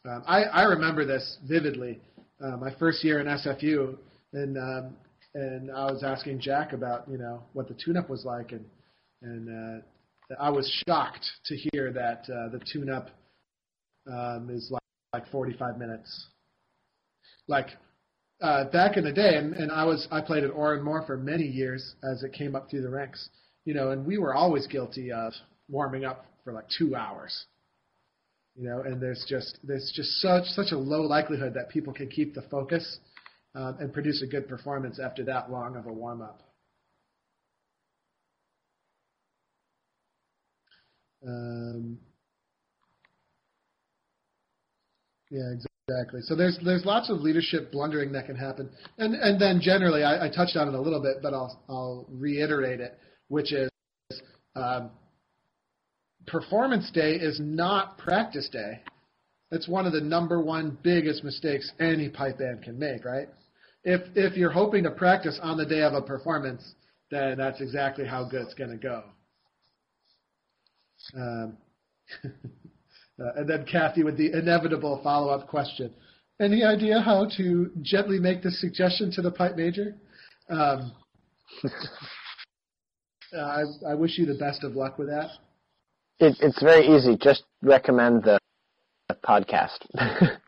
Um, 0.05 0.25
I, 0.27 0.43
I 0.45 0.63
remember 0.65 1.05
this 1.05 1.39
vividly. 1.47 2.01
Uh, 2.43 2.57
my 2.57 2.75
first 2.79 3.05
year 3.05 3.21
in 3.21 3.27
SFU, 3.27 3.97
and 4.33 4.57
um, 4.57 4.97
and 5.35 5.71
I 5.71 5.85
was 5.91 6.03
asking 6.03 6.41
Jack 6.41 6.73
about 6.73 7.09
you 7.09 7.19
know 7.19 7.43
what 7.53 7.69
the 7.69 7.75
tune-up 7.75 8.09
was 8.09 8.25
like, 8.25 8.53
and 8.53 8.65
and 9.23 9.49
uh, 9.49 10.35
I 10.41 10.51
was 10.51 10.69
shocked 10.89 11.27
to 11.47 11.57
hear 11.57 11.93
that 11.93 12.25
uh, 12.33 12.49
the 12.49 12.61
tune-up 12.73 13.11
um, 14.11 14.49
is 14.51 14.69
like 14.71 14.81
like 15.13 15.29
45 15.31 15.79
minutes. 15.79 16.27
Like 17.47 17.69
uh, 18.41 18.65
back 18.65 18.97
in 18.97 19.05
the 19.05 19.13
day, 19.13 19.37
and, 19.37 19.55
and 19.55 19.71
I 19.71 19.85
was 19.85 20.09
I 20.11 20.21
played 20.21 20.45
at 20.45 20.51
Oran 20.51 20.83
Mor 20.83 21.05
for 21.07 21.17
many 21.17 21.45
years 21.45 21.95
as 22.03 22.23
it 22.23 22.33
came 22.33 22.57
up 22.57 22.71
through 22.71 22.83
the 22.83 22.91
ranks, 22.91 23.29
you 23.65 23.75
know, 23.75 23.91
and 23.91 24.07
we 24.07 24.19
were 24.19 24.35
always 24.35 24.67
guilty 24.67 25.13
of 25.13 25.33
warming 25.69 26.05
up 26.05 26.25
for 26.45 26.53
like 26.53 26.67
two 26.77 26.95
hours. 26.95 27.47
You 28.57 28.69
know, 28.69 28.83
and 28.83 29.01
there's 29.01 29.25
just 29.29 29.59
there's 29.63 29.93
just 29.95 30.21
such 30.21 30.45
such 30.47 30.73
a 30.73 30.77
low 30.79 31.03
likelihood 31.03 31.55
that 31.55 31.71
people 31.71 31.93
can 31.93 32.09
keep 32.09 32.35
the 32.35 32.43
focus 32.43 32.99
um, 33.55 33.77
and 33.81 33.93
produce 33.93 34.23
a 34.23 34.27
good 34.27 34.49
performance 34.49 34.99
after 34.99 35.25
that 35.25 35.51
long 35.51 35.77
of 35.77 35.87
a 35.87 35.93
warm 35.93 36.21
up. 36.21 36.43
Um, 41.27 41.99
yeah, 45.31 45.53
exactly. 45.53 46.21
So 46.23 46.35
there's 46.35 46.59
there's 46.65 46.85
lots 46.85 47.11
of 47.11 47.21
leadership 47.21 47.71
blundering 47.73 48.13
that 48.13 48.27
can 48.27 48.37
happen, 48.37 48.71
and 48.99 49.15
and 49.15 49.41
then 49.41 49.61
generally 49.63 50.03
I, 50.03 50.27
I 50.27 50.29
touched 50.29 50.57
on 50.57 50.69
it 50.69 50.75
a 50.75 50.81
little 50.81 51.03
bit, 51.03 51.17
but 51.23 51.35
I'll 51.35 51.63
I'll 51.69 52.07
reiterate 52.11 52.81
it, 52.81 52.99
which 53.29 53.53
is 53.53 53.71
um, 54.57 54.91
performance 56.27 56.91
day 56.91 57.15
is 57.15 57.39
not 57.41 57.99
practice 57.99 58.49
day. 58.51 58.81
That's 59.51 59.69
one 59.69 59.87
of 59.87 59.93
the 59.93 60.01
number 60.01 60.41
one 60.41 60.79
biggest 60.83 61.25
mistakes 61.25 61.73
any 61.81 62.09
pipe 62.09 62.39
band 62.39 62.63
can 62.63 62.79
make, 62.79 63.05
right? 63.05 63.29
If 63.83 64.03
if 64.15 64.37
you're 64.37 64.51
hoping 64.51 64.85
to 64.85 64.91
practice 64.91 65.39
on 65.43 65.57
the 65.57 65.67
day 65.67 65.83
of 65.83 65.95
a 65.95 66.03
performance, 66.03 66.75
then 67.11 67.39
that's 67.39 67.61
exactly 67.61 68.07
how 68.07 68.29
good 68.29 68.43
it's 68.43 68.55
going 68.55 68.71
to 68.71 68.77
go. 68.77 69.03
Um, 71.17 71.57
uh, 72.25 73.33
and 73.37 73.49
then 73.49 73.65
Kathy 73.65 74.05
with 74.05 74.17
the 74.17 74.33
inevitable 74.33 75.01
follow-up 75.03 75.49
question: 75.49 75.93
Any 76.41 76.63
idea 76.63 77.01
how 77.01 77.27
to 77.37 77.71
gently 77.83 78.21
make 78.21 78.43
this 78.43 78.61
suggestion 78.61 79.11
to 79.13 79.23
the 79.23 79.33
pipe 79.33 79.57
major? 79.57 79.97
Um, 80.49 80.93
uh, 81.65 83.39
I, 83.39 83.65
I 83.89 83.95
wish 83.95 84.19
you 84.19 84.27
the 84.27 84.35
best 84.35 84.63
of 84.63 84.77
luck 84.77 84.99
with 84.99 85.09
that. 85.09 85.31
It, 86.21 86.37
it's 86.41 86.63
very 86.63 86.87
easy. 86.87 87.17
Just 87.17 87.45
recommend 87.63 88.25
the 88.25 88.39
podcast. 89.25 89.79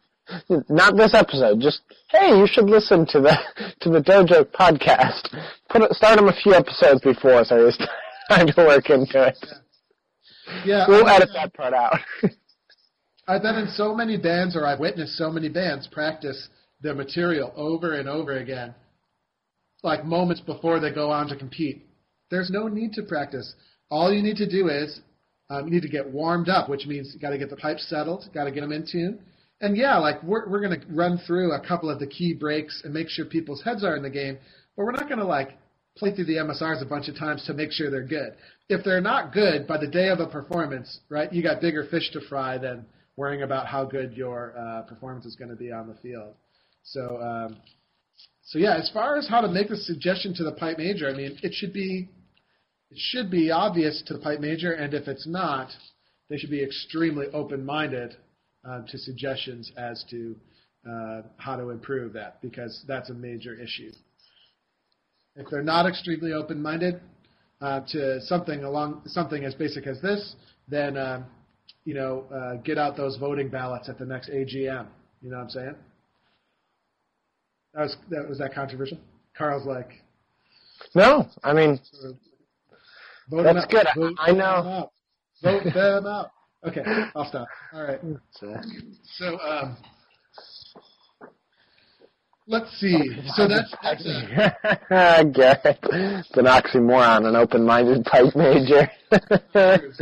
Not 0.68 0.96
this 0.96 1.14
episode. 1.14 1.60
Just 1.60 1.80
hey, 2.10 2.28
you 2.38 2.46
should 2.46 2.68
listen 2.70 3.06
to 3.06 3.20
the 3.20 3.36
to 3.80 3.90
the 3.90 4.00
Dojo 4.00 4.44
podcast. 4.44 5.28
Put 5.68 5.82
it, 5.82 5.92
start 5.92 6.16
them 6.18 6.28
a 6.28 6.32
few 6.42 6.54
episodes 6.54 7.00
before, 7.00 7.44
so 7.44 7.66
it's 7.66 7.78
time 8.28 8.46
to 8.46 8.54
work 8.58 8.88
into 8.90 9.26
it. 9.26 9.38
Yeah, 10.64 10.84
We'll 10.88 11.06
I- 11.06 11.16
edit 11.16 11.30
that 11.34 11.54
part 11.54 11.74
out. 11.74 11.98
I've 13.28 13.42
been 13.42 13.54
in 13.56 13.68
so 13.68 13.94
many 13.94 14.16
bands, 14.16 14.56
or 14.56 14.66
I've 14.66 14.80
witnessed 14.80 15.16
so 15.16 15.30
many 15.30 15.48
bands 15.48 15.86
practice 15.86 16.48
their 16.80 16.94
material 16.94 17.52
over 17.56 17.94
and 17.94 18.08
over 18.08 18.36
again, 18.38 18.74
like 19.84 20.04
moments 20.04 20.40
before 20.40 20.80
they 20.80 20.92
go 20.92 21.10
on 21.10 21.28
to 21.28 21.36
compete. 21.36 21.86
There's 22.30 22.50
no 22.50 22.66
need 22.66 22.92
to 22.94 23.02
practice. 23.02 23.54
All 23.90 24.12
you 24.12 24.22
need 24.22 24.36
to 24.38 24.48
do 24.48 24.68
is 24.68 25.00
um, 25.52 25.66
you 25.66 25.72
need 25.72 25.82
to 25.82 25.88
get 25.88 26.08
warmed 26.08 26.48
up, 26.48 26.68
which 26.68 26.86
means 26.86 27.12
you 27.12 27.20
got 27.20 27.30
to 27.30 27.38
get 27.38 27.50
the 27.50 27.56
pipes 27.56 27.86
settled, 27.88 28.24
got 28.32 28.44
to 28.44 28.50
get 28.50 28.62
them 28.62 28.72
in 28.72 28.86
tune. 28.90 29.20
And 29.60 29.76
yeah, 29.76 29.98
like 29.98 30.22
we're 30.22 30.48
we're 30.48 30.60
gonna 30.60 30.80
run 30.88 31.18
through 31.18 31.52
a 31.52 31.60
couple 31.60 31.88
of 31.88 32.00
the 32.00 32.06
key 32.06 32.32
breaks 32.34 32.82
and 32.84 32.92
make 32.92 33.08
sure 33.08 33.24
people's 33.24 33.62
heads 33.62 33.84
are 33.84 33.94
in 33.94 34.02
the 34.02 34.10
game, 34.10 34.38
but 34.76 34.84
we're 34.84 34.92
not 34.92 35.08
gonna 35.08 35.26
like 35.26 35.56
play 35.96 36.14
through 36.14 36.24
the 36.24 36.36
MSRs 36.36 36.82
a 36.82 36.86
bunch 36.86 37.08
of 37.08 37.16
times 37.16 37.44
to 37.46 37.54
make 37.54 37.70
sure 37.70 37.90
they're 37.90 38.02
good. 38.02 38.34
If 38.68 38.82
they're 38.84 39.00
not 39.00 39.32
good 39.32 39.66
by 39.66 39.76
the 39.76 39.86
day 39.86 40.08
of 40.08 40.20
a 40.20 40.26
performance, 40.26 41.00
right, 41.10 41.32
you 41.32 41.42
got 41.42 41.60
bigger 41.60 41.86
fish 41.90 42.10
to 42.12 42.20
fry 42.28 42.58
than 42.58 42.86
worrying 43.16 43.42
about 43.42 43.66
how 43.66 43.84
good 43.84 44.14
your 44.14 44.54
uh, 44.58 44.82
performance 44.82 45.26
is 45.26 45.36
going 45.36 45.50
to 45.50 45.56
be 45.56 45.70
on 45.70 45.86
the 45.86 45.94
field. 45.96 46.34
So, 46.82 47.20
um, 47.20 47.58
so 48.42 48.58
yeah, 48.58 48.76
as 48.76 48.90
far 48.92 49.18
as 49.18 49.28
how 49.28 49.42
to 49.42 49.48
make 49.48 49.68
the 49.68 49.76
suggestion 49.76 50.34
to 50.36 50.44
the 50.44 50.52
pipe 50.52 50.78
major, 50.78 51.08
I 51.08 51.12
mean, 51.12 51.38
it 51.42 51.52
should 51.52 51.74
be 51.74 52.08
it 52.92 52.98
should 52.98 53.30
be 53.30 53.50
obvious 53.50 54.02
to 54.06 54.12
the 54.12 54.18
pipe 54.18 54.38
major, 54.40 54.72
and 54.72 54.92
if 54.92 55.08
it's 55.08 55.26
not, 55.26 55.70
they 56.28 56.36
should 56.36 56.50
be 56.50 56.62
extremely 56.62 57.26
open-minded 57.28 58.16
uh, 58.68 58.82
to 58.86 58.98
suggestions 58.98 59.72
as 59.78 60.04
to 60.10 60.36
uh, 60.86 61.22
how 61.38 61.56
to 61.56 61.70
improve 61.70 62.12
that, 62.12 62.42
because 62.42 62.84
that's 62.86 63.08
a 63.08 63.14
major 63.14 63.54
issue. 63.58 63.90
If 65.36 65.46
they're 65.50 65.62
not 65.62 65.86
extremely 65.86 66.34
open-minded 66.34 67.00
uh, 67.62 67.80
to 67.92 68.20
something 68.20 68.62
along 68.62 69.02
something 69.06 69.42
as 69.42 69.54
basic 69.54 69.86
as 69.86 70.02
this, 70.02 70.36
then 70.68 70.98
um, 70.98 71.24
you 71.84 71.94
know, 71.94 72.26
uh, 72.34 72.56
get 72.56 72.76
out 72.76 72.94
those 72.94 73.16
voting 73.16 73.48
ballots 73.48 73.88
at 73.88 73.98
the 73.98 74.04
next 74.04 74.28
AGM. 74.28 74.86
You 75.22 75.30
know 75.30 75.38
what 75.38 75.44
I'm 75.44 75.50
saying? 75.50 75.74
That 77.72 77.80
was 77.80 77.96
that 78.10 78.28
was 78.28 78.38
that 78.38 78.54
controversial. 78.54 78.98
Carl's 79.34 79.66
like, 79.66 80.02
no, 80.94 81.26
I 81.42 81.54
mean 81.54 81.80
sort 81.90 82.12
of, 82.12 82.18
vote 83.30 83.42
That's 83.44 83.66
good. 83.66 83.86
I- 83.86 83.94
Vote 83.94 84.14
I 84.18 84.30
know. 84.32 84.62
them 84.62 84.66
out. 84.72 84.92
Vote 85.42 85.64
them 85.74 86.06
out. 86.06 86.30
Okay, 86.64 86.82
I'll 87.16 87.28
stop. 87.28 87.48
All 87.72 87.82
right. 87.82 87.98
uh, 88.04 88.62
So 89.18 89.38
um, 89.40 89.76
let's 92.46 92.70
see. 92.78 92.96
So 93.34 93.48
that's 93.48 93.74
that's 93.82 94.04
a, 94.90 95.24
Garrett, 95.32 95.78
it's 95.82 96.36
an 96.36 96.44
oxymoron, 96.46 97.26
an 97.26 97.36
open-minded 97.36 98.04
pipe 98.04 98.34
major. 98.36 98.88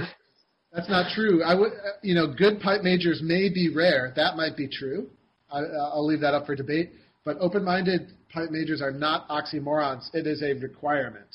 That's 0.73 0.89
not 0.89 1.13
true. 1.17 1.43
I 1.43 1.57
would, 1.57 1.73
uh, 1.73 1.99
you 2.01 2.15
know, 2.15 2.33
good 2.33 2.61
pipe 2.61 2.83
majors 2.83 3.21
may 3.25 3.49
be 3.49 3.75
rare. 3.75 4.13
That 4.15 4.37
might 4.37 4.57
be 4.57 4.69
true. 4.69 5.11
I, 5.51 5.59
I'll 5.63 6.07
leave 6.07 6.21
that 6.21 6.33
up 6.33 6.47
for 6.47 6.55
debate. 6.55 6.93
But 7.25 7.39
open-minded 7.41 8.13
pipe 8.33 8.51
majors 8.53 8.81
are 8.81 8.93
not 8.93 9.29
oxymorons. 9.31 10.15
It 10.15 10.29
is 10.29 10.45
a 10.45 10.53
requirement. 10.53 11.27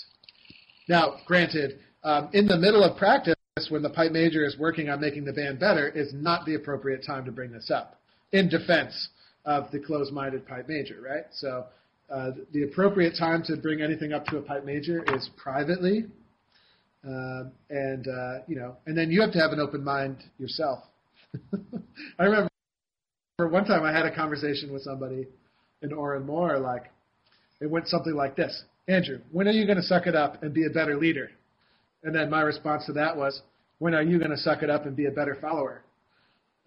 Now, 0.87 1.17
granted, 1.25 1.79
um, 2.03 2.29
in 2.33 2.45
the 2.45 2.57
middle 2.57 2.83
of 2.83 2.97
practice, 2.97 3.35
when 3.69 3.81
the 3.81 3.89
pipe 3.89 4.11
major 4.11 4.45
is 4.45 4.57
working 4.59 4.89
on 4.89 4.99
making 4.99 5.25
the 5.25 5.33
band 5.33 5.59
better, 5.59 5.89
is 5.89 6.13
not 6.13 6.45
the 6.45 6.55
appropriate 6.55 7.03
time 7.05 7.25
to 7.25 7.31
bring 7.31 7.51
this 7.51 7.71
up. 7.71 7.99
In 8.31 8.49
defense 8.49 9.09
of 9.45 9.71
the 9.71 9.79
closed-minded 9.79 10.47
pipe 10.47 10.67
major, 10.67 11.01
right? 11.01 11.25
So, 11.31 11.65
uh, 12.09 12.31
the 12.51 12.63
appropriate 12.63 13.15
time 13.17 13.43
to 13.43 13.57
bring 13.57 13.81
anything 13.81 14.13
up 14.13 14.25
to 14.25 14.37
a 14.37 14.41
pipe 14.41 14.63
major 14.63 15.03
is 15.15 15.29
privately, 15.37 16.05
um, 17.03 17.51
and 17.69 18.07
uh, 18.07 18.43
you 18.47 18.55
know, 18.55 18.77
and 18.85 18.95
then 18.95 19.09
you 19.09 19.21
have 19.21 19.31
to 19.31 19.39
have 19.39 19.51
an 19.51 19.59
open 19.59 19.83
mind 19.83 20.17
yourself. 20.37 20.83
I 22.19 22.23
remember 22.23 22.49
one 23.37 23.65
time 23.65 23.83
I 23.83 23.91
had 23.91 24.05
a 24.05 24.13
conversation 24.13 24.71
with 24.71 24.83
somebody 24.83 25.27
in 25.81 25.93
Oran 25.93 26.25
Mor, 26.27 26.59
like 26.59 26.91
it 27.59 27.69
went 27.69 27.87
something 27.87 28.13
like 28.13 28.35
this: 28.35 28.63
Andrew, 28.87 29.19
when 29.31 29.47
are 29.47 29.51
you 29.51 29.65
going 29.65 29.77
to 29.77 29.83
suck 29.83 30.05
it 30.07 30.15
up 30.15 30.43
and 30.43 30.53
be 30.53 30.65
a 30.65 30.69
better 30.69 30.95
leader? 30.97 31.31
And 32.03 32.13
then 32.13 32.29
my 32.29 32.41
response 32.41 32.85
to 32.85 32.93
that 32.93 33.17
was, 33.17 33.41
when 33.79 33.95
are 33.95 34.03
you 34.03 34.19
going 34.19 34.31
to 34.31 34.37
suck 34.37 34.61
it 34.61 34.69
up 34.69 34.85
and 34.85 34.95
be 34.95 35.07
a 35.07 35.11
better 35.11 35.35
follower? 35.41 35.83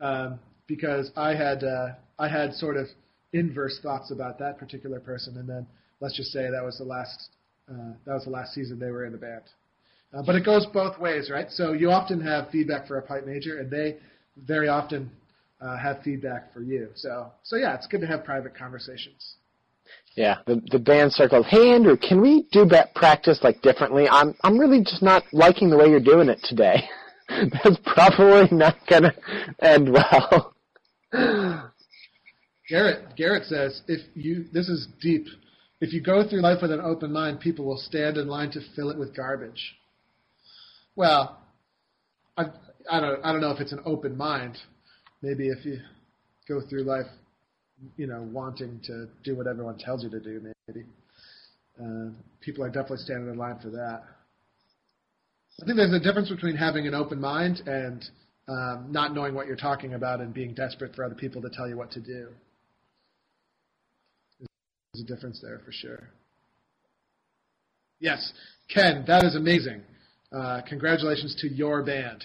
Um, 0.00 0.40
because 0.66 1.10
I 1.16 1.34
had 1.34 1.64
uh, 1.64 1.88
I 2.18 2.28
had 2.28 2.52
sort 2.54 2.76
of 2.76 2.86
inverse 3.32 3.78
thoughts 3.82 4.10
about 4.10 4.38
that 4.38 4.58
particular 4.58 5.00
person, 5.00 5.36
and 5.38 5.48
then 5.48 5.66
let's 6.00 6.16
just 6.16 6.30
say 6.30 6.50
that 6.50 6.62
was 6.62 6.78
the 6.78 6.84
last 6.84 7.30
uh, 7.70 7.92
that 8.04 8.14
was 8.14 8.24
the 8.24 8.30
last 8.30 8.52
season 8.52 8.78
they 8.78 8.90
were 8.90 9.06
in 9.06 9.12
the 9.12 9.18
band. 9.18 9.42
Uh, 10.12 10.22
but 10.24 10.34
it 10.34 10.44
goes 10.44 10.66
both 10.72 10.98
ways, 10.98 11.30
right? 11.30 11.50
So 11.50 11.72
you 11.72 11.90
often 11.90 12.20
have 12.20 12.50
feedback 12.50 12.86
for 12.86 12.98
a 12.98 13.02
pipe 13.02 13.26
major, 13.26 13.58
and 13.58 13.70
they 13.70 13.96
very 14.46 14.68
often 14.68 15.10
uh, 15.60 15.76
have 15.76 16.02
feedback 16.02 16.52
for 16.52 16.62
you. 16.62 16.88
So, 16.94 17.30
so 17.42 17.56
yeah, 17.56 17.74
it's 17.74 17.86
good 17.86 18.00
to 18.00 18.06
have 18.06 18.24
private 18.24 18.56
conversations. 18.56 19.34
Yeah, 20.18 20.38
the 20.46 20.60
the 20.72 20.80
band 20.80 21.12
circles. 21.12 21.46
Hey 21.48 21.70
Andrew, 21.70 21.96
can 21.96 22.20
we 22.20 22.48
do 22.50 22.64
that 22.66 22.92
practice 22.96 23.38
like 23.44 23.62
differently? 23.62 24.08
I'm 24.10 24.34
I'm 24.42 24.58
really 24.58 24.80
just 24.80 25.00
not 25.00 25.22
liking 25.32 25.70
the 25.70 25.76
way 25.76 25.86
you're 25.86 26.00
doing 26.00 26.28
it 26.28 26.40
today. 26.42 26.82
That's 27.28 27.78
probably 27.86 28.48
not 28.50 28.76
gonna 28.90 29.14
end 29.62 29.92
well. 29.92 30.56
Garrett 32.68 33.14
Garrett 33.16 33.44
says 33.44 33.82
if 33.86 34.00
you 34.14 34.46
this 34.52 34.68
is 34.68 34.88
deep. 35.00 35.26
If 35.80 35.92
you 35.92 36.02
go 36.02 36.28
through 36.28 36.42
life 36.42 36.62
with 36.62 36.72
an 36.72 36.80
open 36.80 37.12
mind, 37.12 37.38
people 37.38 37.64
will 37.64 37.78
stand 37.78 38.16
in 38.16 38.26
line 38.26 38.50
to 38.50 38.60
fill 38.74 38.90
it 38.90 38.98
with 38.98 39.14
garbage. 39.14 39.76
Well, 40.96 41.38
I 42.36 42.46
I 42.90 42.98
don't 42.98 43.24
I 43.24 43.30
don't 43.30 43.40
know 43.40 43.52
if 43.52 43.60
it's 43.60 43.70
an 43.70 43.82
open 43.84 44.16
mind. 44.16 44.58
Maybe 45.22 45.46
if 45.46 45.64
you 45.64 45.78
go 46.48 46.60
through 46.68 46.82
life, 46.82 47.06
you 47.96 48.06
know, 48.06 48.22
wanting 48.32 48.80
to 48.84 49.08
do 49.24 49.36
what 49.36 49.46
everyone 49.46 49.78
tells 49.78 50.02
you 50.02 50.10
to 50.10 50.20
do, 50.20 50.52
maybe 50.66 50.84
uh, 51.80 52.10
people 52.40 52.64
are 52.64 52.68
definitely 52.68 52.98
standing 52.98 53.28
in 53.28 53.38
line 53.38 53.58
for 53.60 53.70
that. 53.70 54.02
I 55.60 55.64
think 55.64 55.76
there's 55.76 55.92
a 55.92 56.00
difference 56.00 56.28
between 56.28 56.56
having 56.56 56.86
an 56.86 56.94
open 56.94 57.20
mind 57.20 57.62
and 57.66 58.04
um, 58.48 58.86
not 58.90 59.14
knowing 59.14 59.34
what 59.34 59.46
you're 59.46 59.56
talking 59.56 59.94
about 59.94 60.20
and 60.20 60.32
being 60.32 60.54
desperate 60.54 60.94
for 60.94 61.04
other 61.04 61.14
people 61.14 61.42
to 61.42 61.50
tell 61.50 61.68
you 61.68 61.76
what 61.76 61.90
to 61.92 62.00
do. 62.00 62.28
There's 64.38 65.04
a 65.04 65.06
difference 65.06 65.40
there 65.42 65.60
for 65.64 65.72
sure. 65.72 66.08
Yes, 68.00 68.32
Ken, 68.72 69.04
that 69.06 69.24
is 69.24 69.34
amazing. 69.34 69.82
Uh, 70.32 70.60
congratulations 70.68 71.36
to 71.40 71.48
your 71.48 71.82
band. 71.82 72.24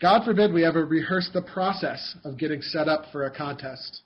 God 0.00 0.24
forbid 0.24 0.52
we 0.52 0.64
ever 0.64 0.84
rehearse 0.84 1.30
the 1.32 1.42
process 1.42 2.16
of 2.24 2.38
getting 2.38 2.60
set 2.60 2.88
up 2.88 3.06
for 3.10 3.24
a 3.24 3.30
contest. 3.30 4.02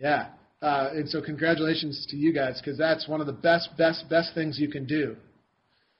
Yeah, 0.00 0.28
uh, 0.62 0.90
and 0.92 1.08
so 1.08 1.20
congratulations 1.20 2.06
to 2.10 2.16
you 2.16 2.32
guys 2.32 2.60
because 2.60 2.78
that's 2.78 3.06
one 3.06 3.20
of 3.20 3.26
the 3.26 3.34
best, 3.34 3.68
best, 3.76 4.08
best 4.08 4.34
things 4.34 4.58
you 4.58 4.68
can 4.68 4.86
do. 4.86 5.16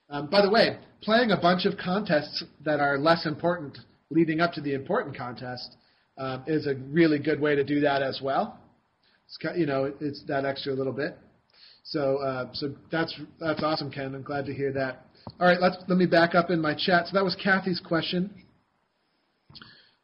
Um, 0.09 0.29
by 0.29 0.43
the 0.43 0.51
way, 0.51 0.79
playing 1.03 1.31
a 1.31 1.37
bunch 1.37 1.67
of 1.67 1.79
contests 1.79 2.43
that 2.65 2.81
are 2.81 2.99
less 2.99 3.27
important 3.27 3.79
leading 4.11 4.41
up 4.41 4.53
to 4.55 4.61
the 4.61 4.75
important 4.75 5.17
contest 5.17 5.77
um, 6.19 6.43
is 6.47 6.67
a 6.67 6.75
really 6.75 7.19
good 7.19 7.41
way 7.41 7.55
to 7.55 7.63
do 7.63 7.81
that 7.81 8.03
as 8.03 8.21
well. 8.23 8.59
It's 9.27 9.59
you 9.59 9.67
know 9.67 9.93
it's 10.01 10.25
that 10.27 10.45
extra 10.45 10.73
little 10.73 10.93
bit. 10.93 11.17
So 11.85 12.19
uh, 12.19 12.49
so 12.53 12.75
that's 12.91 13.19
that's 13.39 13.63
awesome, 13.63 13.91
Ken. 13.91 14.15
I'm 14.15 14.23
glad 14.23 14.47
to 14.47 14.55
hear 14.55 14.73
that. 14.73 15.05
All 15.39 15.47
right, 15.47 15.61
let's 15.61 15.77
let 15.89 15.99
me 15.99 16.07
back 16.07 16.35
up 16.35 16.51
in 16.51 16.61
my 16.61 16.75
chat. 16.75 17.07
So 17.07 17.13
that 17.15 17.25
was 17.25 17.37
Kathy's 17.37 17.81
question. 17.81 18.31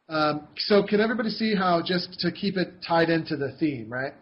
Um, 0.09 0.47
so 0.57 0.83
can 0.83 1.01
everybody 1.01 1.29
see 1.29 1.53
how 1.55 1.81
just 1.85 2.19
to 2.19 2.31
keep 2.31 2.55
it 2.55 2.75
tied 2.87 3.09
into 3.09 3.35
the 3.35 3.55
theme, 3.59 3.91
right? 3.91 4.13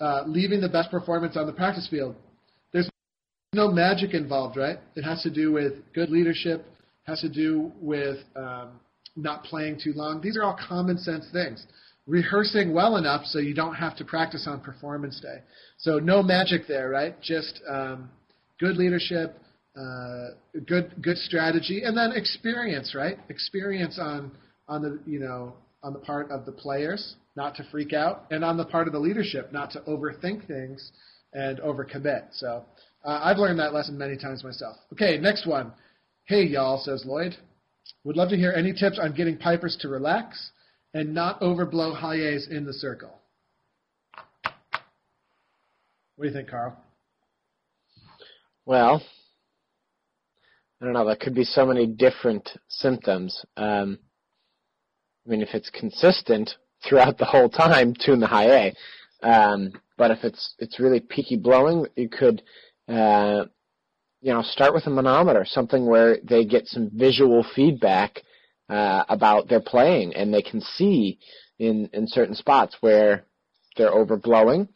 Uh, 0.00 0.24
leaving 0.26 0.60
the 0.60 0.68
best 0.68 0.90
performance 0.90 1.36
on 1.36 1.46
the 1.46 1.52
practice 1.52 1.86
field. 1.88 2.16
There's 2.72 2.90
no 3.52 3.70
magic 3.70 4.12
involved, 4.12 4.56
right? 4.56 4.78
It 4.96 5.02
has 5.02 5.22
to 5.22 5.30
do 5.30 5.52
with 5.52 5.74
good 5.94 6.10
leadership, 6.10 6.66
has 7.06 7.20
to 7.20 7.28
do 7.28 7.70
with 7.80 8.18
um, 8.34 8.80
not 9.14 9.44
playing 9.44 9.78
too 9.82 9.92
long. 9.94 10.20
These 10.20 10.36
are 10.36 10.42
all 10.42 10.58
common 10.68 10.98
sense 10.98 11.26
things. 11.32 11.64
Rehearsing 12.06 12.74
well 12.74 12.96
enough 12.96 13.24
so 13.24 13.38
you 13.38 13.54
don't 13.54 13.74
have 13.74 13.96
to 13.96 14.04
practice 14.04 14.46
on 14.48 14.60
performance 14.60 15.20
day. 15.20 15.38
So 15.78 15.98
no 15.98 16.22
magic 16.22 16.66
there, 16.66 16.90
right? 16.90 17.18
Just 17.22 17.60
um, 17.68 18.10
good 18.58 18.76
leadership, 18.76 19.38
uh, 19.76 20.30
good 20.66 20.92
good 21.00 21.16
strategy, 21.16 21.82
and 21.84 21.96
then 21.96 22.12
experience, 22.14 22.94
right? 22.94 23.16
Experience 23.28 23.98
on 23.98 24.32
on 24.68 24.82
the 24.82 24.98
you 25.06 25.18
know 25.20 25.54
on 25.82 25.92
the 25.92 25.98
part 25.98 26.30
of 26.30 26.46
the 26.46 26.52
players, 26.52 27.16
not 27.36 27.54
to 27.56 27.64
freak 27.70 27.92
out, 27.92 28.24
and 28.30 28.44
on 28.44 28.56
the 28.56 28.64
part 28.64 28.86
of 28.86 28.92
the 28.92 28.98
leadership, 28.98 29.52
not 29.52 29.70
to 29.72 29.80
overthink 29.80 30.46
things 30.46 30.92
and 31.32 31.58
overcommit. 31.58 32.24
So 32.32 32.64
Uh, 33.04 33.20
I've 33.22 33.36
learned 33.36 33.58
that 33.58 33.74
lesson 33.74 33.98
many 33.98 34.16
times 34.16 34.42
myself. 34.42 34.76
Okay, 34.92 35.18
next 35.18 35.46
one. 35.46 35.72
Hey, 36.24 36.44
y'all, 36.44 36.78
says 36.82 37.04
Lloyd. 37.04 37.36
Would 38.04 38.16
love 38.16 38.30
to 38.30 38.36
hear 38.36 38.52
any 38.52 38.72
tips 38.72 38.98
on 38.98 39.12
getting 39.14 39.36
pipers 39.36 39.76
to 39.80 39.88
relax 39.88 40.52
and 40.94 41.12
not 41.12 41.38
overblow 41.40 41.94
high 41.94 42.16
in 42.16 42.64
the 42.64 42.72
circle. 42.72 43.12
What 46.16 46.22
do 46.22 46.28
you 46.28 46.32
think, 46.32 46.48
Carl? 46.48 46.76
Well, 48.64 49.02
I 50.80 50.84
don't 50.84 50.94
know. 50.94 51.04
There 51.04 51.16
could 51.16 51.34
be 51.34 51.44
so 51.44 51.66
many 51.66 51.86
different 51.86 52.48
symptoms. 52.68 53.44
Um, 53.56 53.98
I 55.26 55.30
mean, 55.30 55.42
if 55.42 55.54
it's 55.54 55.70
consistent 55.70 56.56
throughout 56.86 57.18
the 57.18 57.24
whole 57.24 57.48
time, 57.48 57.94
tune 57.94 58.20
the 58.20 58.26
high 58.26 58.50
A. 58.66 58.74
Um, 59.22 59.72
but 59.96 60.10
if 60.10 60.24
it's 60.24 60.54
it's 60.58 60.80
really 60.80 61.00
peaky 61.00 61.36
blowing, 61.36 61.86
you 61.96 62.08
could, 62.08 62.42
uh, 62.88 63.44
you 64.20 64.32
know, 64.32 64.42
start 64.42 64.74
with 64.74 64.86
a 64.86 64.90
manometer, 64.90 65.44
something 65.44 65.86
where 65.86 66.18
they 66.22 66.44
get 66.44 66.66
some 66.66 66.90
visual 66.92 67.44
feedback 67.54 68.22
uh, 68.68 69.04
about 69.08 69.48
their 69.48 69.60
playing, 69.60 70.14
and 70.14 70.32
they 70.32 70.42
can 70.42 70.60
see 70.60 71.18
in 71.58 71.88
in 71.92 72.06
certain 72.06 72.34
spots 72.34 72.76
where 72.80 73.24
they're 73.76 73.92
overblowing. 73.92 74.68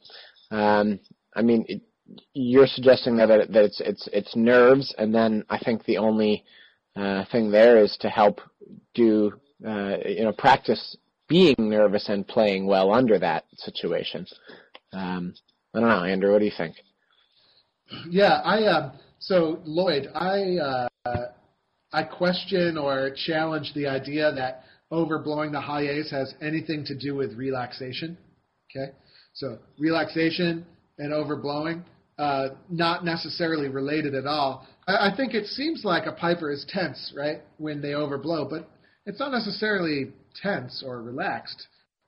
Um, 0.51 1.01
I 1.35 1.43
mean, 1.43 1.65
it, 1.69 1.83
you're 2.33 2.67
suggesting 2.67 3.17
that 3.17 3.31
it, 3.31 3.53
that 3.53 3.65
it's 3.65 3.81
it's 3.81 4.09
it's 4.13 4.37
nerves, 4.37 4.95
and 4.97 5.15
then 5.15 5.45
I 5.51 5.59
think 5.59 5.85
the 5.85 5.99
only 5.99 6.45
uh, 6.97 7.25
thing 7.31 7.51
there 7.51 7.79
is 7.79 7.97
to 8.01 8.09
help 8.09 8.41
do 8.95 9.33
uh, 9.67 9.97
you 10.07 10.25
know 10.25 10.33
practice 10.33 10.97
being 11.29 11.57
nervous 11.59 12.09
and 12.09 12.27
playing 12.27 12.67
well 12.67 12.93
under 12.93 13.19
that 13.19 13.45
situation. 13.57 14.27
Um, 14.93 15.35
I 15.75 15.81
don't 15.81 15.89
know, 15.89 16.05
Andrew. 16.05 16.33
What 16.33 16.39
do 16.39 16.45
you 16.47 16.53
think? 16.57 16.77
Yeah, 18.09 18.41
I 18.45 18.63
uh, 18.65 18.93
so 19.19 19.61
Lloyd, 19.65 20.09
I 20.15 20.89
uh, 21.05 21.27
I 21.93 22.03
question 22.05 22.77
or 22.79 23.11
challenge 23.27 23.73
the 23.75 23.87
idea 23.87 24.33
that 24.33 24.65
overblowing 24.91 25.53
the 25.53 25.61
high 25.61 25.89
A's 25.89 26.11
has 26.11 26.35
anything 26.41 26.85
to 26.87 26.97
do 26.97 27.15
with 27.15 27.35
relaxation. 27.35 28.17
Okay, 28.71 28.93
so 29.35 29.59
relaxation 29.79 30.67
and 30.99 31.13
overblowing 31.13 31.83
uh, 32.19 32.49
not 32.69 33.05
necessarily 33.05 33.69
related 33.69 34.15
at 34.15 34.27
all. 34.27 34.67
I, 34.87 35.11
I 35.11 35.17
think 35.17 35.35
it 35.35 35.47
seems 35.47 35.85
like 35.85 36.07
a 36.07 36.13
piper 36.13 36.51
is 36.51 36.67
tense, 36.69 37.13
right, 37.17 37.43
when 37.59 37.81
they 37.81 37.91
overblow, 37.91 38.51
but 38.51 38.69
it's 39.09 39.19
not 39.19 39.33
necessarily 39.33 40.13
tense 40.43 40.85
or 40.87 41.03
relaxed. 41.03 41.67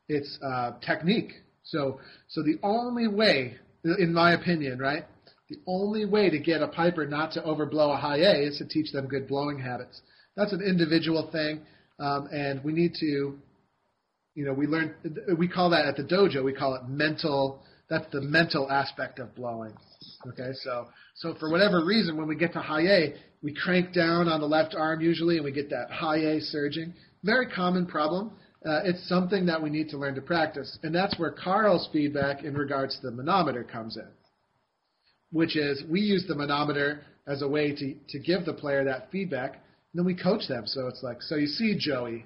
It's 0.09 0.39
uh, 0.45 0.73
technique. 0.85 1.33
So, 1.65 1.99
so 2.29 2.43
the 2.43 2.59
only 2.63 3.09
way, 3.09 3.55
in 3.85 4.13
my 4.13 4.35
opinion, 4.35 4.79
right, 4.79 5.07
the 5.49 5.57
only 5.67 6.05
way 6.05 6.29
to 6.29 6.39
get 6.39 6.63
a 6.63 6.69
piper 6.69 7.07
not 7.07 7.33
to 7.33 7.41
overblow 7.41 7.95
a 7.95 7.97
high 7.97 8.19
A 8.19 8.47
is 8.47 8.59
to 8.59 8.69
teach 8.69 8.93
them 8.93 9.09
good 9.09 9.27
blowing 9.27 9.59
habits. 9.59 10.03
That's 10.37 10.53
an 10.53 10.61
individual 10.61 11.31
thing, 11.33 11.63
um, 11.99 12.29
and 12.33 12.63
we 12.63 12.73
need 12.73 12.95
to, 13.01 13.39
you 14.35 14.45
know, 14.45 14.53
we 14.53 14.67
learn, 14.67 14.95
we 15.39 15.49
call 15.49 15.71
that 15.71 15.87
at 15.87 15.97
the 15.97 16.05
dojo, 16.05 16.45
we 16.45 16.53
call 16.53 16.75
it 16.75 16.83
mental. 16.87 17.63
That's 17.91 18.07
the 18.13 18.21
mental 18.21 18.71
aspect 18.71 19.19
of 19.19 19.35
blowing. 19.35 19.73
Okay, 20.29 20.53
so 20.63 20.87
so 21.17 21.35
for 21.41 21.51
whatever 21.51 21.85
reason, 21.85 22.17
when 22.17 22.29
we 22.29 22.37
get 22.37 22.53
to 22.53 22.61
high 22.61 22.87
A, 22.87 23.15
we 23.43 23.53
crank 23.53 23.93
down 23.93 24.29
on 24.29 24.41
the 24.41 24.47
left 24.47 24.77
arm 24.77 25.01
usually, 25.01 25.37
and 25.37 25.45
we 25.45 25.51
get 25.51 25.69
that 25.71 25.91
high 25.91 26.19
A 26.19 26.41
surging. 26.41 26.95
Very 27.25 27.47
common 27.47 27.87
problem. 27.87 28.31
Uh, 28.65 28.81
it's 28.85 29.09
something 29.09 29.45
that 29.47 29.61
we 29.61 29.71
need 29.71 29.89
to 29.89 29.99
learn 29.99 30.15
to 30.15 30.21
practice, 30.21 30.79
and 30.83 30.95
that's 30.95 31.19
where 31.19 31.33
Carl's 31.33 31.89
feedback 31.93 32.45
in 32.45 32.55
regards 32.55 32.95
to 32.97 33.03
the 33.03 33.11
manometer 33.11 33.65
comes 33.65 33.97
in, 33.97 34.07
which 35.33 35.57
is 35.57 35.83
we 35.91 36.01
use 36.01 36.25
the 36.29 36.35
manometer 36.35 37.01
as 37.27 37.43
a 37.43 37.49
way 37.49 37.75
to 37.75 37.95
to 38.09 38.19
give 38.21 38.45
the 38.45 38.53
player 38.53 38.85
that 38.85 39.11
feedback, 39.11 39.55
and 39.55 39.95
then 39.95 40.05
we 40.05 40.15
coach 40.15 40.47
them. 40.47 40.65
So 40.67 40.87
it's 40.87 41.03
like, 41.03 41.23
so 41.23 41.35
you 41.35 41.49
see, 41.49 41.77
Joey, 41.77 42.25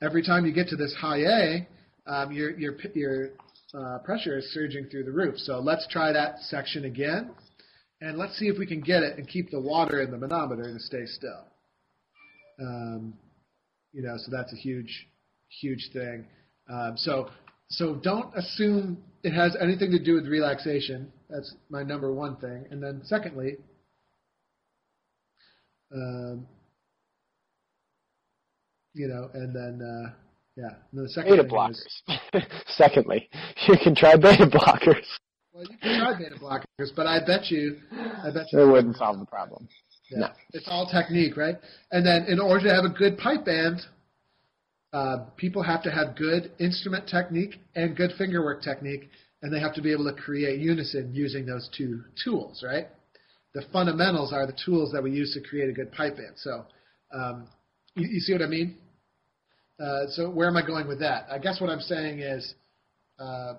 every 0.00 0.22
time 0.22 0.46
you 0.46 0.52
get 0.52 0.68
to 0.68 0.76
this 0.76 0.94
high 0.98 1.18
A, 1.18 1.68
um, 2.06 2.32
your 2.32 2.58
your 2.58 2.76
your 2.94 3.28
uh, 3.76 3.98
pressure 3.98 4.38
is 4.38 4.52
surging 4.52 4.86
through 4.86 5.04
the 5.04 5.12
roof. 5.12 5.38
So 5.38 5.58
let's 5.58 5.86
try 5.88 6.12
that 6.12 6.40
section 6.40 6.84
again, 6.84 7.30
and 8.00 8.18
let's 8.18 8.36
see 8.38 8.46
if 8.46 8.58
we 8.58 8.66
can 8.66 8.80
get 8.80 9.02
it 9.02 9.18
and 9.18 9.28
keep 9.28 9.50
the 9.50 9.60
water 9.60 10.02
in 10.02 10.10
the 10.10 10.18
manometer 10.18 10.72
to 10.72 10.78
stay 10.78 11.06
still. 11.06 11.44
Um, 12.60 13.14
you 13.92 14.02
know, 14.02 14.16
so 14.16 14.30
that's 14.30 14.52
a 14.52 14.56
huge, 14.56 15.08
huge 15.60 15.90
thing. 15.92 16.26
Um, 16.68 16.94
so, 16.96 17.30
so 17.68 17.96
don't 17.96 18.32
assume 18.36 19.02
it 19.22 19.32
has 19.32 19.56
anything 19.60 19.90
to 19.90 20.02
do 20.02 20.14
with 20.14 20.26
relaxation. 20.26 21.12
That's 21.28 21.54
my 21.70 21.82
number 21.82 22.12
one 22.12 22.36
thing. 22.36 22.66
And 22.70 22.82
then 22.82 23.02
secondly, 23.04 23.56
um, 25.92 26.46
you 28.94 29.08
know, 29.08 29.30
and 29.34 29.54
then 29.54 29.82
uh, 29.82 30.12
yeah. 30.56 31.06
Second 31.06 31.36
beta 31.36 31.48
blockers. 31.48 31.80
is 31.80 32.42
Secondly, 32.68 33.28
you 33.66 33.76
can 33.82 33.94
try 33.94 34.16
beta 34.16 34.46
blockers. 34.46 35.06
well, 35.52 35.64
you 35.64 35.76
can 35.78 36.00
try 36.00 36.18
beta 36.18 36.36
blockers, 36.40 36.90
but 36.94 37.06
I 37.06 37.24
bet 37.24 37.50
you, 37.50 37.78
I 37.92 38.30
bet 38.32 38.52
you 38.52 38.60
It 38.60 38.66
wouldn't 38.70 38.96
solve 38.96 39.18
the 39.18 39.26
problem. 39.26 39.68
Yeah. 40.10 40.18
No. 40.18 40.28
It's 40.52 40.68
all 40.68 40.86
technique, 40.86 41.36
right? 41.36 41.56
And 41.90 42.06
then 42.06 42.26
in 42.28 42.38
order 42.38 42.68
to 42.68 42.74
have 42.74 42.84
a 42.84 42.88
good 42.90 43.18
pipe 43.18 43.44
band, 43.44 43.80
uh, 44.92 45.24
people 45.36 45.62
have 45.62 45.82
to 45.82 45.90
have 45.90 46.14
good 46.16 46.52
instrument 46.60 47.08
technique 47.08 47.56
and 47.74 47.96
good 47.96 48.12
fingerwork 48.16 48.62
technique, 48.62 49.08
and 49.42 49.52
they 49.52 49.58
have 49.58 49.74
to 49.74 49.82
be 49.82 49.92
able 49.92 50.04
to 50.04 50.12
create 50.12 50.60
unison 50.60 51.10
using 51.12 51.44
those 51.44 51.68
two 51.76 52.02
tools, 52.22 52.62
right? 52.64 52.86
The 53.54 53.62
fundamentals 53.72 54.32
are 54.32 54.46
the 54.46 54.56
tools 54.64 54.92
that 54.92 55.02
we 55.02 55.10
use 55.10 55.34
to 55.34 55.40
create 55.48 55.68
a 55.68 55.72
good 55.72 55.90
pipe 55.90 56.16
band. 56.16 56.34
So, 56.36 56.64
um, 57.12 57.48
you, 57.96 58.08
you 58.08 58.20
see 58.20 58.32
what 58.32 58.42
I 58.42 58.46
mean? 58.46 58.76
Uh, 59.78 60.06
so 60.08 60.30
where 60.30 60.48
am 60.48 60.56
I 60.56 60.66
going 60.66 60.86
with 60.86 61.00
that? 61.00 61.26
I 61.30 61.38
guess 61.38 61.60
what 61.60 61.70
I'm 61.70 61.80
saying 61.80 62.20
is 62.20 62.54
uh, 63.18 63.54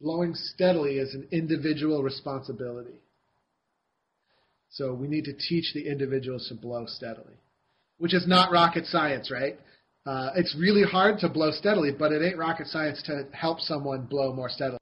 blowing 0.00 0.34
steadily 0.34 0.98
is 0.98 1.14
an 1.14 1.28
individual 1.30 2.02
responsibility. 2.02 2.94
So 4.70 4.94
we 4.94 5.08
need 5.08 5.24
to 5.24 5.32
teach 5.32 5.72
the 5.74 5.88
individuals 5.88 6.46
to 6.48 6.54
blow 6.54 6.86
steadily, 6.86 7.34
which 7.98 8.14
is 8.14 8.26
not 8.26 8.52
rocket 8.52 8.86
science, 8.86 9.30
right? 9.30 9.58
Uh, 10.06 10.30
it's 10.36 10.56
really 10.58 10.82
hard 10.82 11.18
to 11.18 11.28
blow 11.28 11.50
steadily, 11.50 11.90
but 11.96 12.12
it 12.12 12.24
ain't 12.24 12.38
rocket 12.38 12.68
science 12.68 13.02
to 13.06 13.26
help 13.32 13.60
someone 13.60 14.06
blow 14.06 14.32
more 14.32 14.48
steadily. 14.48 14.78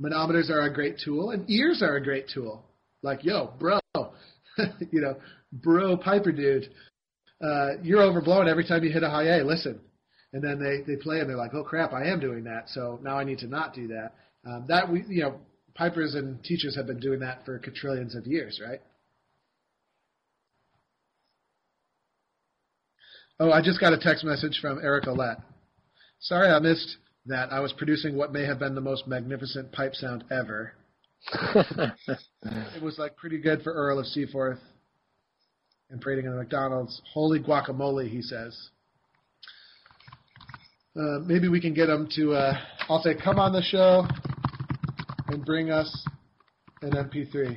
Manometers 0.00 0.48
are 0.50 0.62
a 0.62 0.72
great 0.72 0.96
tool, 1.04 1.30
and 1.30 1.48
ears 1.50 1.82
are 1.82 1.96
a 1.96 2.02
great 2.02 2.26
tool. 2.32 2.64
Like, 3.02 3.24
yo, 3.24 3.52
bro, 3.58 3.80
you 4.90 5.00
know, 5.00 5.16
bro, 5.52 5.96
Piper 5.96 6.32
dude, 6.32 6.70
uh, 7.40 7.76
you're 7.82 8.00
overblowing 8.00 8.48
every 8.48 8.66
time 8.66 8.84
you 8.84 8.92
hit 8.92 9.02
a 9.02 9.10
high 9.10 9.38
A. 9.38 9.44
Listen, 9.44 9.80
and 10.32 10.42
then 10.42 10.62
they 10.62 10.82
they 10.86 11.00
play 11.00 11.20
and 11.20 11.28
they're 11.28 11.36
like, 11.36 11.54
oh 11.54 11.64
crap, 11.64 11.92
I 11.92 12.06
am 12.06 12.20
doing 12.20 12.44
that. 12.44 12.68
So 12.68 12.98
now 13.02 13.18
I 13.18 13.24
need 13.24 13.38
to 13.38 13.46
not 13.46 13.74
do 13.74 13.88
that. 13.88 14.12
Um, 14.46 14.64
that 14.68 14.90
we, 14.90 15.04
you 15.08 15.22
know, 15.22 15.40
pipers 15.74 16.14
and 16.14 16.42
teachers 16.44 16.76
have 16.76 16.86
been 16.86 17.00
doing 17.00 17.20
that 17.20 17.44
for 17.44 17.58
quadrillions 17.58 18.14
of 18.14 18.26
years, 18.26 18.60
right? 18.64 18.80
Oh, 23.38 23.50
I 23.50 23.62
just 23.62 23.80
got 23.80 23.94
a 23.94 23.98
text 23.98 24.22
message 24.22 24.58
from 24.60 24.80
Eric 24.82 25.06
Olet. 25.06 25.38
Sorry 26.20 26.50
I 26.50 26.58
missed 26.58 26.98
that. 27.24 27.50
I 27.50 27.60
was 27.60 27.72
producing 27.72 28.14
what 28.16 28.32
may 28.32 28.44
have 28.44 28.58
been 28.58 28.74
the 28.74 28.82
most 28.82 29.06
magnificent 29.08 29.72
pipe 29.72 29.94
sound 29.94 30.24
ever. 30.30 30.74
It 32.42 32.82
was 32.82 32.98
like 32.98 33.16
pretty 33.16 33.38
good 33.38 33.60
for 33.62 33.72
Earl 33.74 33.98
of 33.98 34.06
Seaforth 34.06 34.58
and 35.90 36.00
parading 36.00 36.26
in 36.26 36.32
the 36.32 36.38
McDonald's. 36.38 37.00
Holy 37.12 37.40
guacamole, 37.40 38.08
he 38.08 38.22
says. 38.22 38.70
Uh, 40.96 41.18
maybe 41.24 41.48
we 41.48 41.60
can 41.60 41.74
get 41.74 41.88
him 41.88 42.08
to. 42.16 42.32
Uh, 42.32 42.54
I'll 42.88 43.02
say, 43.02 43.14
come 43.14 43.38
on 43.38 43.52
the 43.52 43.62
show 43.62 44.06
and 45.28 45.44
bring 45.44 45.70
us 45.70 46.04
an 46.82 46.92
MP3. 46.92 47.56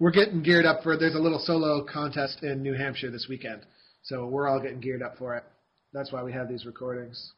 We're 0.00 0.10
getting 0.10 0.42
geared 0.42 0.66
up 0.66 0.82
for. 0.82 0.96
There's 0.96 1.14
a 1.14 1.18
little 1.18 1.40
solo 1.40 1.84
contest 1.84 2.42
in 2.42 2.62
New 2.62 2.74
Hampshire 2.74 3.10
this 3.10 3.26
weekend, 3.28 3.62
so 4.02 4.26
we're 4.26 4.46
all 4.46 4.60
getting 4.60 4.80
geared 4.80 5.02
up 5.02 5.16
for 5.18 5.36
it. 5.36 5.44
That's 5.92 6.12
why 6.12 6.22
we 6.22 6.32
have 6.32 6.48
these 6.48 6.66
recordings. 6.66 7.32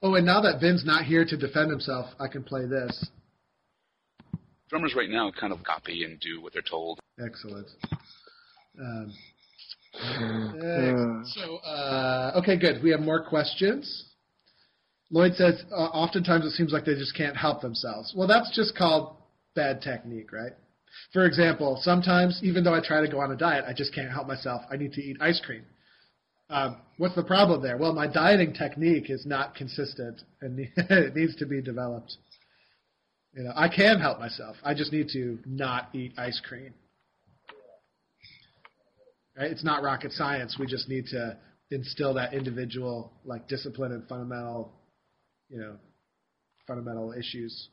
Oh, 0.00 0.14
and 0.14 0.24
now 0.24 0.40
that 0.42 0.60
Vin's 0.60 0.84
not 0.84 1.04
here 1.04 1.24
to 1.24 1.36
defend 1.36 1.70
himself, 1.70 2.06
I 2.20 2.28
can 2.28 2.44
play 2.44 2.66
this. 2.66 3.08
Drummers 4.68 4.94
right 4.94 5.08
now 5.08 5.30
kind 5.38 5.52
of 5.52 5.62
copy 5.64 6.04
and 6.04 6.20
do 6.20 6.40
what 6.42 6.52
they're 6.52 6.62
told. 6.62 7.00
Excellent. 7.24 7.68
Um, 8.80 9.12
excellent. 9.94 11.26
so, 11.28 11.56
uh, 11.56 12.40
okay, 12.42 12.56
good. 12.56 12.82
We 12.82 12.90
have 12.90 13.00
more 13.00 13.24
questions. 13.24 14.04
Lloyd 15.10 15.34
says, 15.34 15.62
uh, 15.72 15.74
oftentimes 15.74 16.44
it 16.44 16.50
seems 16.50 16.72
like 16.72 16.84
they 16.84 16.94
just 16.94 17.16
can't 17.16 17.36
help 17.36 17.62
themselves. 17.62 18.12
Well, 18.14 18.28
that's 18.28 18.54
just 18.54 18.76
called 18.76 19.16
bad 19.54 19.80
technique, 19.80 20.32
right? 20.32 20.52
For 21.12 21.24
example, 21.24 21.78
sometimes, 21.82 22.40
even 22.42 22.62
though 22.62 22.74
I 22.74 22.80
try 22.80 23.00
to 23.00 23.08
go 23.08 23.20
on 23.20 23.32
a 23.32 23.36
diet, 23.36 23.64
I 23.66 23.72
just 23.72 23.94
can't 23.94 24.10
help 24.10 24.26
myself. 24.26 24.62
I 24.70 24.76
need 24.76 24.92
to 24.94 25.02
eat 25.02 25.16
ice 25.20 25.40
cream. 25.44 25.64
Um, 26.50 26.76
what's 26.96 27.14
the 27.14 27.22
problem 27.22 27.62
there? 27.62 27.76
Well, 27.76 27.92
my 27.92 28.06
dieting 28.06 28.54
technique 28.54 29.10
is 29.10 29.26
not 29.26 29.54
consistent 29.54 30.22
and 30.40 30.58
it 30.76 31.14
needs 31.14 31.36
to 31.36 31.46
be 31.46 31.60
developed. 31.60 32.16
You 33.34 33.44
know, 33.44 33.52
I 33.54 33.68
can 33.68 34.00
help 34.00 34.18
myself. 34.18 34.56
I 34.64 34.74
just 34.74 34.92
need 34.92 35.08
to 35.12 35.38
not 35.46 35.94
eat 35.94 36.12
ice 36.18 36.40
cream. 36.46 36.74
Right? 39.36 39.50
It's 39.50 39.64
not 39.64 39.82
rocket 39.82 40.12
science. 40.12 40.56
We 40.58 40.66
just 40.66 40.88
need 40.88 41.06
to 41.08 41.36
instill 41.70 42.14
that 42.14 42.32
individual 42.32 43.12
like 43.24 43.46
discipline 43.46 43.92
and 43.92 44.06
fundamental, 44.08 44.72
you 45.48 45.60
know, 45.60 45.76
fundamental 46.66 47.12
issues. 47.12 47.68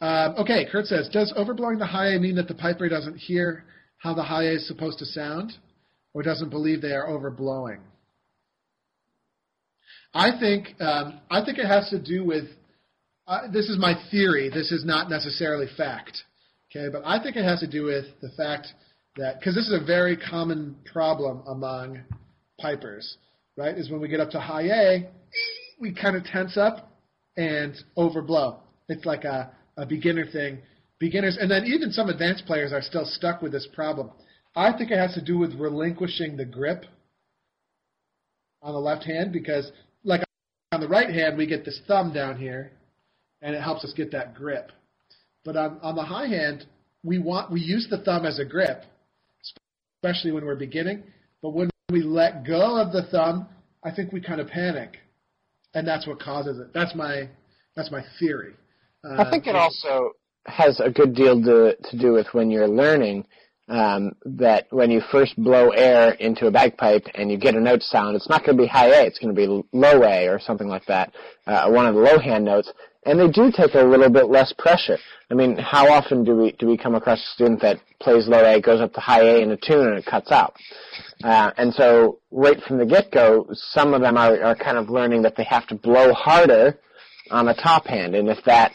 Um, 0.00 0.36
okay, 0.38 0.66
Kurt 0.70 0.86
says, 0.86 1.10
does 1.12 1.32
overblowing 1.36 1.78
the 1.78 1.86
high 1.86 2.16
mean 2.16 2.36
that 2.36 2.48
the 2.48 2.54
piper 2.54 2.88
doesn't 2.88 3.16
hear 3.16 3.64
how 3.98 4.14
the 4.14 4.22
high 4.22 4.46
is 4.46 4.66
supposed 4.66 4.98
to 5.00 5.04
sound, 5.04 5.52
or 6.14 6.22
doesn't 6.22 6.48
believe 6.48 6.80
they 6.80 6.92
are 6.92 7.06
overblowing? 7.06 7.80
I 10.14 10.38
think 10.40 10.68
um, 10.80 11.20
I 11.30 11.44
think 11.44 11.58
it 11.58 11.66
has 11.66 11.90
to 11.90 11.98
do 11.98 12.24
with. 12.24 12.44
This 13.52 13.68
is 13.68 13.78
my 13.78 13.94
theory. 14.10 14.50
This 14.50 14.72
is 14.72 14.84
not 14.84 15.08
necessarily 15.08 15.66
fact. 15.76 16.24
Okay, 16.70 16.88
but 16.90 17.02
I 17.04 17.22
think 17.22 17.36
it 17.36 17.44
has 17.44 17.60
to 17.60 17.66
do 17.68 17.84
with 17.84 18.06
the 18.20 18.30
fact 18.36 18.68
that 19.16 19.38
because 19.38 19.54
this 19.54 19.66
is 19.66 19.78
a 19.80 19.84
very 19.84 20.16
common 20.16 20.76
problem 20.90 21.42
among 21.46 22.00
pipers, 22.60 23.16
right? 23.56 23.76
Is 23.76 23.90
when 23.90 24.00
we 24.00 24.08
get 24.08 24.20
up 24.20 24.30
to 24.30 24.40
high 24.40 24.66
A, 24.66 25.10
we 25.80 25.94
kind 25.94 26.16
of 26.16 26.24
tense 26.24 26.56
up 26.56 26.90
and 27.36 27.74
overblow. 27.96 28.58
It's 28.88 29.04
like 29.04 29.24
a, 29.24 29.52
a 29.76 29.86
beginner 29.86 30.26
thing. 30.26 30.58
Beginners, 30.98 31.38
and 31.40 31.50
then 31.50 31.64
even 31.64 31.92
some 31.92 32.08
advanced 32.08 32.46
players 32.46 32.72
are 32.72 32.82
still 32.82 33.06
stuck 33.06 33.40
with 33.42 33.52
this 33.52 33.66
problem. 33.72 34.10
I 34.54 34.76
think 34.76 34.90
it 34.90 34.98
has 34.98 35.14
to 35.14 35.24
do 35.24 35.38
with 35.38 35.54
relinquishing 35.54 36.36
the 36.36 36.44
grip 36.44 36.84
on 38.60 38.74
the 38.74 38.80
left 38.80 39.04
hand 39.04 39.32
because, 39.32 39.70
like 40.04 40.22
on 40.72 40.80
the 40.80 40.88
right 40.88 41.08
hand, 41.08 41.38
we 41.38 41.46
get 41.46 41.64
this 41.64 41.80
thumb 41.86 42.12
down 42.12 42.36
here, 42.36 42.72
and 43.42 43.54
it 43.54 43.62
helps 43.62 43.84
us 43.84 43.92
get 43.92 44.12
that 44.12 44.34
grip. 44.34 44.72
But 45.44 45.56
on, 45.56 45.78
on 45.82 45.96
the 45.96 46.02
high 46.02 46.26
hand, 46.26 46.66
we 47.02 47.18
want 47.18 47.50
we 47.50 47.60
use 47.60 47.86
the 47.88 47.98
thumb 47.98 48.26
as 48.26 48.38
a 48.38 48.44
grip, 48.44 48.84
especially 49.96 50.32
when 50.32 50.44
we're 50.44 50.56
beginning. 50.56 51.02
But 51.42 51.50
when 51.50 51.70
we 51.90 52.02
let 52.02 52.44
go 52.44 52.80
of 52.80 52.92
the 52.92 53.02
thumb, 53.10 53.48
I 53.82 53.90
think 53.90 54.12
we 54.12 54.20
kind 54.20 54.40
of 54.40 54.48
panic, 54.48 54.98
and 55.74 55.86
that's 55.86 56.06
what 56.06 56.20
causes 56.20 56.58
it. 56.58 56.72
That's 56.74 56.94
my 56.94 57.28
that's 57.74 57.90
my 57.90 58.04
theory. 58.18 58.54
Uh, 59.02 59.22
I 59.22 59.30
think 59.30 59.46
it 59.46 59.56
also 59.56 60.12
has 60.46 60.80
a 60.80 60.90
good 60.90 61.14
deal 61.14 61.40
to 61.42 61.76
to 61.76 61.98
do 61.98 62.12
with 62.12 62.26
when 62.32 62.50
you're 62.50 62.68
learning. 62.68 63.26
Um, 63.68 64.16
that 64.24 64.66
when 64.70 64.90
you 64.90 65.00
first 65.12 65.40
blow 65.40 65.68
air 65.68 66.14
into 66.14 66.48
a 66.48 66.50
bagpipe 66.50 67.06
and 67.14 67.30
you 67.30 67.38
get 67.38 67.54
a 67.54 67.60
note 67.60 67.82
sound, 67.82 68.16
it's 68.16 68.28
not 68.28 68.44
going 68.44 68.56
to 68.56 68.62
be 68.64 68.66
high 68.66 68.88
A, 68.88 69.06
it's 69.06 69.20
going 69.20 69.32
to 69.32 69.40
be 69.40 69.46
low 69.72 70.02
A 70.02 70.26
or 70.26 70.40
something 70.40 70.66
like 70.66 70.84
that, 70.86 71.14
uh, 71.46 71.70
one 71.70 71.86
of 71.86 71.94
the 71.94 72.00
low 72.00 72.18
hand 72.18 72.44
notes, 72.44 72.72
and 73.04 73.18
they 73.18 73.28
do 73.28 73.50
take 73.50 73.74
a 73.74 73.82
little 73.82 74.10
bit 74.10 74.28
less 74.28 74.52
pressure. 74.58 74.98
I 75.30 75.34
mean, 75.34 75.56
how 75.56 75.90
often 75.90 76.24
do 76.24 76.36
we 76.36 76.52
do 76.52 76.66
we 76.66 76.76
come 76.76 76.94
across 76.94 77.18
a 77.18 77.34
student 77.34 77.60
that 77.62 77.80
plays 78.00 78.26
low 78.28 78.44
A, 78.44 78.60
goes 78.60 78.80
up 78.80 78.92
to 78.94 79.00
high 79.00 79.22
A 79.22 79.40
in 79.40 79.50
a 79.52 79.56
tune, 79.56 79.88
and 79.88 79.98
it 79.98 80.06
cuts 80.06 80.30
out? 80.30 80.54
Uh, 81.22 81.52
and 81.56 81.72
so, 81.74 82.18
right 82.30 82.60
from 82.66 82.78
the 82.78 82.86
get-go, 82.86 83.46
some 83.52 83.94
of 83.94 84.00
them 84.00 84.16
are, 84.16 84.42
are 84.42 84.56
kind 84.56 84.76
of 84.76 84.88
learning 84.88 85.22
that 85.22 85.36
they 85.36 85.44
have 85.44 85.66
to 85.68 85.74
blow 85.74 86.12
harder 86.12 86.78
on 87.30 87.46
the 87.46 87.54
top 87.54 87.86
hand, 87.86 88.14
and 88.14 88.28
if 88.28 88.42
that 88.44 88.72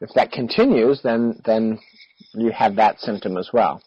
if 0.00 0.10
that 0.14 0.32
continues, 0.32 1.00
then 1.02 1.40
then 1.44 1.78
you 2.34 2.50
have 2.50 2.76
that 2.76 3.00
symptom 3.00 3.36
as 3.36 3.50
well. 3.52 3.82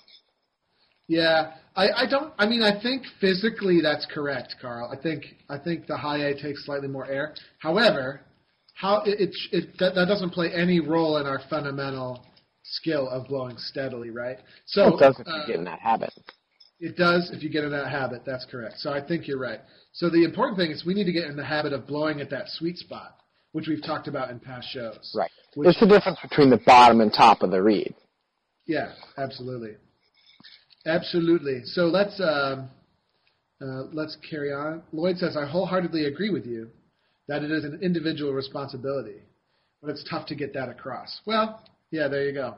Yeah, 1.07 1.53
I, 1.75 1.89
I 1.91 2.05
don't. 2.09 2.33
I 2.37 2.45
mean, 2.47 2.61
I 2.61 2.81
think 2.81 3.03
physically 3.19 3.81
that's 3.81 4.05
correct, 4.05 4.55
Carl. 4.61 4.89
I 4.91 5.01
think 5.01 5.23
I 5.49 5.57
think 5.57 5.87
the 5.87 5.97
high 5.97 6.19
A 6.27 6.39
takes 6.39 6.65
slightly 6.65 6.87
more 6.87 7.07
air. 7.07 7.33
However, 7.59 8.21
how 8.81 9.03
it, 9.05 9.19
it, 9.19 9.35
it 9.51 9.69
that, 9.77 9.93
that 9.93 10.05
doesn't 10.07 10.31
play 10.31 10.51
any 10.51 10.79
role 10.79 11.17
in 11.17 11.27
our 11.27 11.39
fundamental 11.49 12.25
skill 12.63 13.07
of 13.09 13.27
blowing 13.27 13.55
steadily, 13.57 14.09
right? 14.09 14.37
So 14.65 14.95
it 14.95 14.99
does 14.99 15.19
if 15.19 15.27
you 15.27 15.33
uh, 15.33 15.45
get 15.45 15.55
in 15.57 15.65
that 15.65 15.79
habit. 15.79 16.11
It 16.79 16.97
does 16.97 17.29
if 17.31 17.43
you 17.43 17.49
get 17.49 17.63
in 17.63 17.71
that 17.71 17.91
habit. 17.91 18.23
That's 18.25 18.45
correct. 18.49 18.79
So 18.79 18.91
I 18.91 19.05
think 19.05 19.27
you're 19.27 19.37
right. 19.37 19.59
So 19.93 20.09
the 20.09 20.23
important 20.23 20.57
thing 20.57 20.71
is 20.71 20.83
we 20.83 20.95
need 20.95 21.03
to 21.03 21.11
get 21.11 21.25
in 21.25 21.35
the 21.35 21.45
habit 21.45 21.73
of 21.73 21.85
blowing 21.85 22.21
at 22.21 22.31
that 22.31 22.45
sweet 22.47 22.77
spot, 22.77 23.17
which 23.51 23.67
we've 23.67 23.83
talked 23.83 24.07
about 24.07 24.31
in 24.31 24.39
past 24.39 24.67
shows. 24.71 25.13
Right. 25.15 25.29
There's 25.55 25.77
the 25.79 25.85
difference 25.85 26.17
between 26.27 26.49
the 26.49 26.59
bottom 26.65 27.01
and 27.01 27.13
top 27.13 27.43
of 27.43 27.51
the 27.51 27.61
reed. 27.61 27.93
Yeah, 28.65 28.93
absolutely, 29.17 29.75
absolutely. 30.87 31.61
So 31.65 31.83
let's 31.83 32.19
um, 32.19 32.69
uh, 33.61 33.83
let's 33.91 34.17
carry 34.27 34.51
on. 34.51 34.81
Lloyd 34.91 35.17
says, 35.17 35.37
"I 35.37 35.45
wholeheartedly 35.45 36.05
agree 36.05 36.31
with 36.31 36.45
you 36.45 36.71
that 37.31 37.43
it 37.43 37.51
is 37.51 37.63
an 37.63 37.79
individual 37.81 38.33
responsibility, 38.33 39.21
but 39.81 39.89
it's 39.89 40.03
tough 40.09 40.25
to 40.25 40.35
get 40.35 40.53
that 40.53 40.67
across. 40.67 41.21
Well, 41.25 41.63
yeah, 41.89 42.09
there 42.09 42.25
you 42.25 42.33
go. 42.33 42.55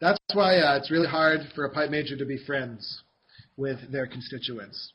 That's 0.00 0.18
why 0.32 0.56
uh, 0.56 0.78
it's 0.78 0.90
really 0.90 1.06
hard 1.06 1.40
for 1.54 1.66
a 1.66 1.70
pipe 1.70 1.90
major 1.90 2.16
to 2.16 2.24
be 2.24 2.38
friends 2.46 3.02
with 3.58 3.76
their 3.92 4.06
constituents. 4.06 4.94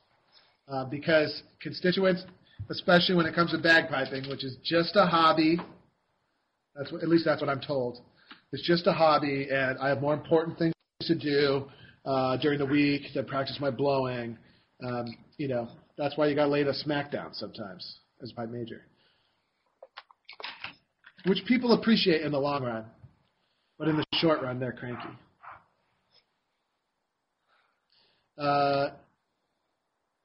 Uh, 0.67 0.85
because 0.85 1.43
constituents, 1.61 2.23
especially 2.71 3.13
when 3.13 3.27
it 3.27 3.35
comes 3.35 3.51
to 3.51 3.59
bagpiping, 3.59 4.27
which 4.27 4.43
is 4.43 4.57
just 4.63 4.95
a 4.95 5.05
hobby, 5.05 5.59
that's 6.75 6.91
what, 6.91 7.03
at 7.03 7.09
least 7.09 7.25
that's 7.25 7.41
what 7.41 7.49
I'm 7.49 7.61
told. 7.61 7.99
It's 8.51 8.65
just 8.65 8.87
a 8.87 8.91
hobby, 8.91 9.49
and 9.51 9.77
I 9.77 9.89
have 9.89 10.01
more 10.01 10.15
important 10.15 10.57
things 10.57 10.73
to 11.01 11.13
do 11.13 11.67
uh, 12.05 12.37
during 12.37 12.57
the 12.57 12.65
week 12.65 13.03
than 13.13 13.25
practice 13.25 13.59
my 13.61 13.69
blowing. 13.69 14.35
Um, 14.83 15.15
you 15.37 15.47
know, 15.47 15.69
that's 15.95 16.17
why 16.17 16.25
you 16.25 16.33
got 16.33 16.45
to 16.45 16.51
lay 16.51 16.63
the 16.63 16.73
smackdown 16.87 17.35
sometimes 17.35 17.99
as 18.21 18.31
pipe 18.31 18.49
major, 18.49 18.81
which 21.25 21.39
people 21.47 21.73
appreciate 21.73 22.21
in 22.21 22.31
the 22.31 22.39
long 22.39 22.63
run, 22.63 22.85
but 23.77 23.87
in 23.87 23.97
the 23.97 24.05
short 24.15 24.41
run, 24.41 24.59
they're 24.59 24.73
cranky. 24.73 25.09
Uh, 28.37 28.89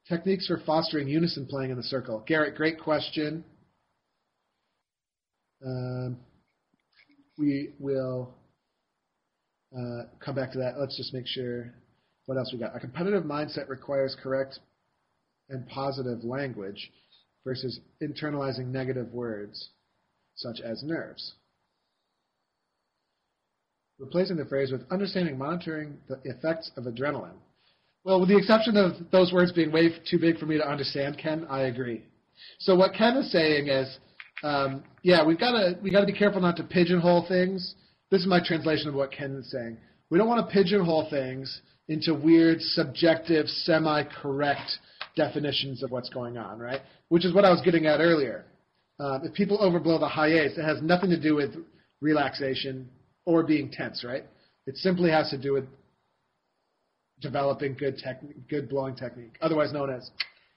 techniques 0.08 0.46
for 0.46 0.60
fostering 0.64 1.08
unison 1.08 1.46
playing 1.46 1.70
in 1.70 1.76
the 1.76 1.82
circle. 1.82 2.22
Garrett, 2.26 2.54
great 2.54 2.80
question. 2.80 3.44
Um, 5.64 6.18
we 7.38 7.70
will 7.78 8.34
uh, 9.76 10.02
come 10.24 10.34
back 10.34 10.52
to 10.52 10.58
that. 10.58 10.78
Let's 10.78 10.96
just 10.96 11.12
make 11.12 11.26
sure. 11.26 11.72
What 12.26 12.38
else 12.38 12.50
we 12.52 12.58
got? 12.58 12.74
A 12.74 12.80
competitive 12.80 13.24
mindset 13.24 13.68
requires 13.68 14.16
correct 14.22 14.58
and 15.50 15.68
positive 15.68 16.24
language 16.24 16.90
versus 17.44 17.80
internalizing 18.02 18.66
negative 18.68 19.12
words, 19.12 19.70
such 20.34 20.60
as 20.60 20.82
nerves. 20.82 21.34
Replacing 23.98 24.36
the 24.36 24.44
phrase 24.46 24.72
with 24.72 24.82
understanding 24.90 25.38
monitoring 25.38 25.98
the 26.08 26.18
effects 26.24 26.70
of 26.76 26.84
adrenaline. 26.84 27.36
Well, 28.02 28.20
with 28.20 28.28
the 28.28 28.36
exception 28.36 28.76
of 28.76 28.92
those 29.12 29.32
words 29.32 29.52
being 29.52 29.72
way 29.72 29.90
too 30.10 30.18
big 30.18 30.38
for 30.38 30.46
me 30.46 30.58
to 30.58 30.68
understand, 30.68 31.16
Ken, 31.16 31.46
I 31.48 31.62
agree. 31.62 32.04
So 32.58 32.74
what 32.74 32.92
Ken 32.92 33.16
is 33.16 33.30
saying 33.30 33.68
is, 33.68 33.98
um, 34.42 34.82
yeah, 35.02 35.24
we've 35.24 35.38
got 35.38 35.52
to 35.52 35.78
we 35.82 35.90
got 35.90 36.00
to 36.00 36.06
be 36.06 36.12
careful 36.12 36.40
not 36.40 36.56
to 36.56 36.64
pigeonhole 36.64 37.26
things. 37.28 37.74
This 38.10 38.20
is 38.20 38.26
my 38.26 38.40
translation 38.44 38.88
of 38.88 38.94
what 38.94 39.12
Ken 39.12 39.36
is 39.36 39.50
saying. 39.50 39.78
We 40.10 40.18
don't 40.18 40.28
want 40.28 40.46
to 40.46 40.52
pigeonhole 40.52 41.08
things 41.08 41.62
into 41.88 42.14
weird, 42.14 42.60
subjective, 42.60 43.46
semi-correct 43.46 44.78
definitions 45.16 45.82
of 45.82 45.90
what's 45.90 46.08
going 46.08 46.36
on, 46.36 46.58
right? 46.58 46.80
Which 47.08 47.24
is 47.24 47.34
what 47.34 47.44
I 47.44 47.50
was 47.50 47.60
getting 47.62 47.86
at 47.86 48.00
earlier. 48.00 48.44
Um, 48.98 49.22
if 49.24 49.34
people 49.34 49.58
overblow 49.58 49.98
the 49.98 50.08
high 50.08 50.28
A's, 50.28 50.56
it 50.56 50.62
has 50.62 50.80
nothing 50.82 51.10
to 51.10 51.20
do 51.20 51.34
with 51.34 51.54
relaxation 52.00 52.88
or 53.24 53.42
being 53.42 53.70
tense, 53.70 54.04
right? 54.04 54.24
It 54.66 54.76
simply 54.76 55.10
has 55.10 55.30
to 55.30 55.38
do 55.38 55.52
with 55.52 55.64
developing 57.20 57.74
good 57.74 57.98
technique, 57.98 58.48
good 58.48 58.68
blowing 58.68 58.94
technique, 58.94 59.36
otherwise 59.40 59.72
known 59.72 59.90
as 59.90 60.10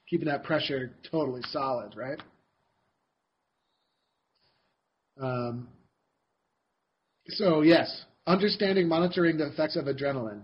keeping 0.08 0.26
that 0.26 0.44
pressure 0.44 0.90
totally 1.10 1.42
solid, 1.50 1.96
right? 1.96 2.20
Um, 5.20 5.68
so 7.28 7.62
yes, 7.62 8.04
understanding, 8.26 8.88
monitoring 8.88 9.38
the 9.38 9.48
effects 9.48 9.76
of 9.76 9.86
adrenaline. 9.86 10.42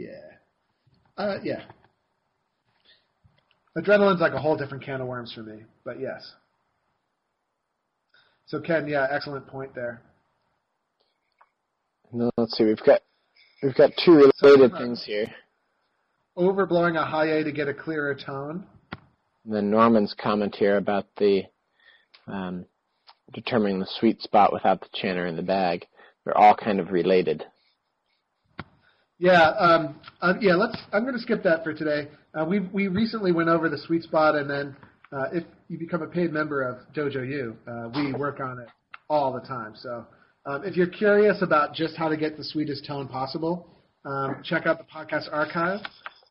Yeah. 0.00 1.22
Uh, 1.22 1.36
yeah. 1.42 1.62
Adrenaline's 3.76 4.20
like 4.20 4.32
a 4.32 4.38
whole 4.38 4.56
different 4.56 4.82
can 4.82 5.00
of 5.00 5.06
worms 5.06 5.32
for 5.34 5.42
me, 5.42 5.62
but 5.84 6.00
yes. 6.00 6.32
So 8.46 8.60
Ken, 8.60 8.88
yeah, 8.88 9.06
excellent 9.10 9.46
point 9.46 9.74
there. 9.74 10.02
No, 12.12 12.30
let's 12.36 12.56
see. 12.56 12.64
We've 12.64 12.84
got 12.84 13.00
we've 13.62 13.74
got 13.74 13.90
two 14.04 14.30
related 14.42 14.72
things 14.72 15.04
here. 15.04 15.26
Overblowing 16.36 16.96
a 16.96 17.04
high 17.04 17.26
A 17.26 17.44
to 17.44 17.52
get 17.52 17.68
a 17.68 17.74
clearer 17.74 18.14
tone. 18.14 18.64
And 19.44 19.54
then 19.54 19.70
Norman's 19.70 20.14
comment 20.20 20.56
here 20.56 20.78
about 20.78 21.06
the 21.18 21.42
um, 22.26 22.64
determining 23.32 23.78
the 23.78 23.88
sweet 23.98 24.22
spot 24.22 24.52
without 24.52 24.80
the 24.80 24.88
chanter 24.94 25.26
in 25.26 25.36
the 25.36 25.42
bag. 25.42 25.86
They're 26.24 26.36
all 26.36 26.56
kind 26.56 26.80
of 26.80 26.90
related. 26.90 27.44
Yeah, 29.20 29.50
um, 29.50 30.00
uh, 30.22 30.32
yeah. 30.40 30.54
Let's. 30.54 30.78
I'm 30.94 31.02
going 31.02 31.14
to 31.14 31.20
skip 31.20 31.42
that 31.42 31.62
for 31.62 31.74
today. 31.74 32.08
Uh, 32.34 32.46
we 32.46 32.60
we 32.60 32.88
recently 32.88 33.32
went 33.32 33.50
over 33.50 33.68
the 33.68 33.76
sweet 33.76 34.02
spot, 34.02 34.34
and 34.34 34.48
then 34.48 34.74
uh, 35.12 35.26
if 35.30 35.44
you 35.68 35.78
become 35.78 36.00
a 36.00 36.06
paid 36.06 36.32
member 36.32 36.62
of 36.62 36.78
Dojo 36.94 37.28
U, 37.28 37.54
uh, 37.68 37.90
we 37.94 38.14
work 38.14 38.40
on 38.40 38.60
it 38.60 38.68
all 39.10 39.30
the 39.34 39.46
time. 39.46 39.74
So 39.76 40.06
um, 40.46 40.64
if 40.64 40.74
you're 40.74 40.86
curious 40.86 41.42
about 41.42 41.74
just 41.74 41.96
how 41.96 42.08
to 42.08 42.16
get 42.16 42.38
the 42.38 42.44
sweetest 42.44 42.86
tone 42.86 43.08
possible, 43.08 43.68
um, 44.06 44.40
check 44.42 44.64
out 44.64 44.78
the 44.78 44.84
podcast 44.84 45.30
archive. 45.30 45.80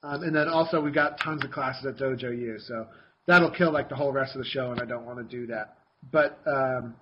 Um, 0.01 0.23
and 0.23 0.35
then 0.35 0.47
also 0.47 0.81
we've 0.81 0.91
got 0.91 1.19
tons 1.19 1.45
of 1.45 1.51
classes 1.51 1.85
at 1.85 1.97
Dojo 1.97 2.35
U. 2.35 2.57
So 2.57 2.87
that'll 3.27 3.51
kill 3.51 3.71
like 3.71 3.89
the 3.89 3.95
whole 3.95 4.11
rest 4.11 4.35
of 4.35 4.41
the 4.41 4.49
show, 4.49 4.71
and 4.71 4.81
I 4.81 4.85
don't 4.85 5.05
want 5.05 5.19
to 5.19 5.37
do 5.37 5.45
that. 5.45 5.77
But 6.11 6.39
um, 6.47 6.95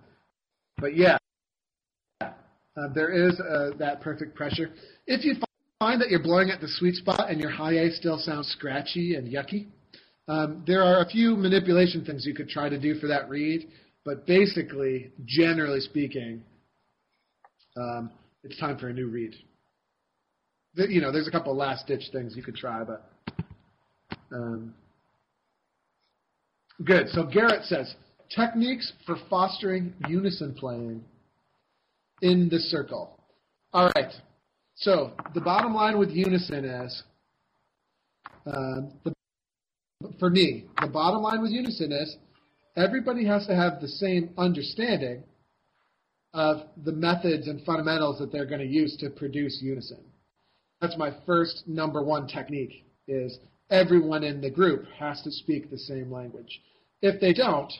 but 0.80 0.98
yeah, 0.98 1.18
uh, 2.20 2.28
there 2.94 3.30
is 3.30 3.40
uh, 3.40 3.70
that 3.80 4.02
perfect 4.02 4.36
pressure. 4.36 4.72
If 5.06 5.24
you 5.24 5.36
find 5.80 6.02
that 6.02 6.10
you're 6.10 6.24
blowing 6.24 6.50
at 6.50 6.60
the 6.60 6.68
sweet 6.68 6.96
spot 6.96 7.30
and 7.30 7.40
your 7.40 7.52
high 7.52 7.74
A 7.74 7.92
still 7.92 8.18
sounds 8.18 8.48
scratchy 8.48 9.16
and 9.16 9.32
yucky, 9.32 9.68
um, 10.28 10.64
there 10.66 10.84
are 10.84 11.02
a 11.02 11.06
few 11.06 11.36
manipulation 11.36 12.04
things 12.04 12.26
you 12.26 12.34
could 12.34 12.50
try 12.50 12.68
to 12.68 12.80
do 12.80 12.96
for 12.96 13.08
that 13.08 13.30
reed. 13.30 13.70
But 14.04 14.26
basically, 14.26 15.12
generally 15.26 15.82
speaking, 15.82 16.42
um, 17.76 18.10
it's 18.44 18.58
time 18.58 18.78
for 18.78 18.90
a 18.90 18.94
new 18.94 19.10
reed. 19.10 19.36
The, 20.76 20.88
you 20.90 21.02
know, 21.02 21.12
there's 21.12 21.28
a 21.28 21.32
couple 21.32 21.56
last 21.56 21.88
ditch 21.88 22.04
things 22.12 22.36
you 22.36 22.44
could 22.44 22.56
try, 22.56 22.84
but 22.84 23.10
um, 24.32 24.74
good. 26.84 27.10
So 27.10 27.26
Garrett 27.26 27.66
says 27.66 27.96
techniques 28.34 28.94
for 29.06 29.18
fostering 29.30 29.94
unison 30.08 30.54
playing 30.54 31.04
in 32.22 32.50
the 32.50 32.60
circle. 32.60 33.20
All 33.74 33.92
right. 33.96 34.14
So 34.78 35.14
the 35.34 35.42
bottom 35.42 35.74
line 35.74 35.98
with 35.98 36.12
unison 36.12 36.64
is, 36.64 37.04
uh, 38.46 38.82
the, 39.04 39.14
for 40.20 40.30
me, 40.30 40.66
the 40.80 40.88
bottom 40.88 41.24
line 41.24 41.42
with 41.42 41.52
unison 41.52 41.92
is 41.92 42.16
everybody 42.76 43.26
has 43.26 43.48
to 43.48 43.56
have 43.56 43.82
the 43.82 43.88
same 43.88 44.30
understanding 44.38 45.24
of 46.34 46.62
the 46.86 46.92
methods 46.92 47.48
and 47.48 47.66
fundamentals 47.66 48.20
that 48.20 48.32
they're 48.32 48.46
going 48.46 48.62
to 48.62 48.68
use 48.68 48.96
to 48.98 49.10
produce 49.10 49.60
unison. 49.64 50.04
That's 50.80 50.96
my 50.96 51.12
first 51.26 51.64
number 51.66 52.04
one 52.04 52.28
technique 52.28 52.86
is 53.08 53.40
everyone 53.72 54.24
in 54.24 54.42
the 54.42 54.52
group 54.52 54.86
has 55.00 55.24
to 55.24 55.32
speak 55.32 55.72
the 55.72 55.78
same 55.78 56.12
language. 56.12 56.62
If 57.02 57.20
they 57.20 57.34
don't, 57.34 57.74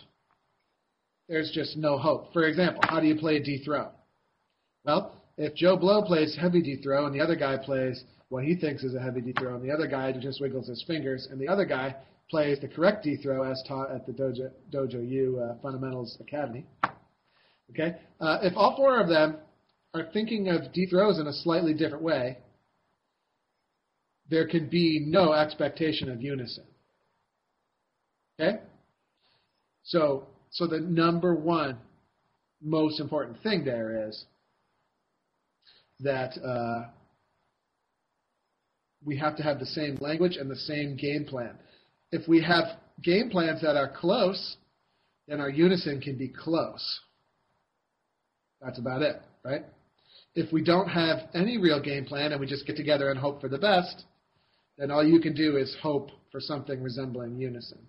there's 1.30 1.52
just 1.54 1.78
no 1.78 2.00
hope. 2.00 2.34
For 2.34 2.46
example, 2.46 2.82
how 2.86 3.00
do 3.00 3.06
you 3.06 3.16
play 3.16 3.36
a 3.36 3.44
D 3.44 3.62
throw? 3.64 3.90
Well, 4.84 5.17
if 5.38 5.54
Joe 5.54 5.78
Blow 5.78 6.02
plays 6.02 6.36
heavy 6.36 6.62
D 6.62 6.78
throw 6.82 7.06
and 7.06 7.14
the 7.14 7.22
other 7.22 7.36
guy 7.36 7.58
plays 7.58 8.04
what 8.30 8.44
he 8.44 8.56
thinks 8.56 8.84
is 8.84 8.96
a 8.96 9.00
heavy 9.00 9.22
D 9.22 9.34
throw 9.34 9.56
and 9.56 9.64
the 9.64 9.72
other 9.72 9.88
guy 9.88 10.12
just 10.12 10.42
wiggles 10.42 10.68
his 10.68 10.84
fingers 10.86 11.28
and 11.32 11.40
the 11.40 11.48
other 11.48 11.66
guy 11.66 11.96
plays 12.30 12.60
the 12.60 12.68
correct 12.68 13.04
D 13.04 13.18
throw 13.18 13.44
as 13.44 13.62
taught 13.68 13.92
at 13.92 14.06
the 14.06 14.12
Dojo, 14.12 14.52
Dojo 14.74 15.08
U 15.08 15.40
uh, 15.40 15.62
Fundamentals 15.62 16.18
Academy. 16.20 16.66
Okay, 17.72 17.96
uh, 18.20 18.40
if 18.42 18.54
all 18.56 18.76
four 18.76 19.00
of 19.00 19.08
them 19.10 19.38
are 19.94 20.08
thinking 20.14 20.50
of 20.50 20.74
D 20.74 20.88
throws 20.88 21.20
in 21.20 21.28
a 21.28 21.34
slightly 21.34 21.74
different 21.74 22.04
way, 22.04 22.38
there 24.30 24.48
can 24.48 24.68
be 24.68 25.06
no 25.06 25.34
expectation 25.34 26.10
of 26.10 26.22
unison. 26.22 26.64
Okay, 28.40 28.60
so 29.84 30.28
so 30.50 30.66
the 30.66 30.80
number 30.80 31.36
one 31.36 31.78
most 32.62 33.00
important 33.00 33.42
thing 33.44 33.64
there 33.64 34.08
is 34.08 34.26
that 36.00 36.38
uh, 36.44 36.90
we 39.04 39.18
have 39.18 39.36
to 39.38 39.44
have 39.44 39.60
the 39.60 39.66
same 39.66 39.98
language 40.00 40.38
and 40.38 40.50
the 40.50 40.56
same 40.56 40.96
game 40.96 41.26
plan. 41.26 41.56
If 42.12 42.28
we 42.28 42.42
have 42.42 42.66
game 43.04 43.30
plans 43.30 43.62
that 43.62 43.76
are 43.76 43.90
close, 43.90 44.58
then 45.28 45.40
our 45.40 45.50
unison 45.50 46.00
can 46.02 46.18
be 46.18 46.30
close. 46.30 47.00
That's 48.62 48.80
about 48.80 49.02
it, 49.02 49.22
right? 49.44 49.64
If 50.36 50.52
we 50.52 50.64
don't 50.64 50.88
have 50.88 51.30
any 51.34 51.58
real 51.58 51.82
game 51.82 52.06
plan 52.06 52.32
and 52.32 52.40
we 52.40 52.48
just 52.48 52.66
get 52.66 52.76
together 52.76 53.10
and 53.10 53.20
hope 53.20 53.42
for 53.42 53.50
the 53.50 53.58
best, 53.58 54.04
then 54.78 54.92
all 54.92 55.06
you 55.06 55.20
can 55.20 55.34
do 55.34 55.58
is 55.58 55.76
hope 55.82 56.12
for 56.32 56.40
something 56.40 56.82
resembling 56.82 57.38
unison. 57.38 57.80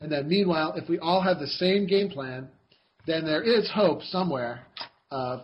And 0.00 0.12
then 0.12 0.28
meanwhile, 0.28 0.74
if 0.76 0.88
we 0.88 0.98
all 0.98 1.22
have 1.22 1.38
the 1.38 1.46
same 1.46 1.86
game 1.86 2.10
plan, 2.10 2.48
then 3.06 3.24
there 3.24 3.42
is 3.42 3.70
hope 3.74 4.02
somewhere 4.02 4.66
of 5.10 5.40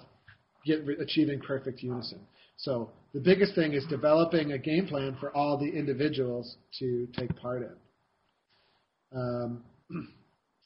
get, 0.64 0.80
achieving 1.00 1.40
perfect 1.40 1.82
unison. 1.82 2.20
So 2.56 2.90
the 3.12 3.20
biggest 3.20 3.54
thing 3.54 3.72
is 3.74 3.84
developing 3.86 4.52
a 4.52 4.58
game 4.58 4.86
plan 4.86 5.16
for 5.18 5.36
all 5.36 5.58
the 5.58 5.66
individuals 5.68 6.56
to 6.78 7.08
take 7.16 7.34
part 7.36 7.62
in. 7.62 9.18
Um, 9.18 9.64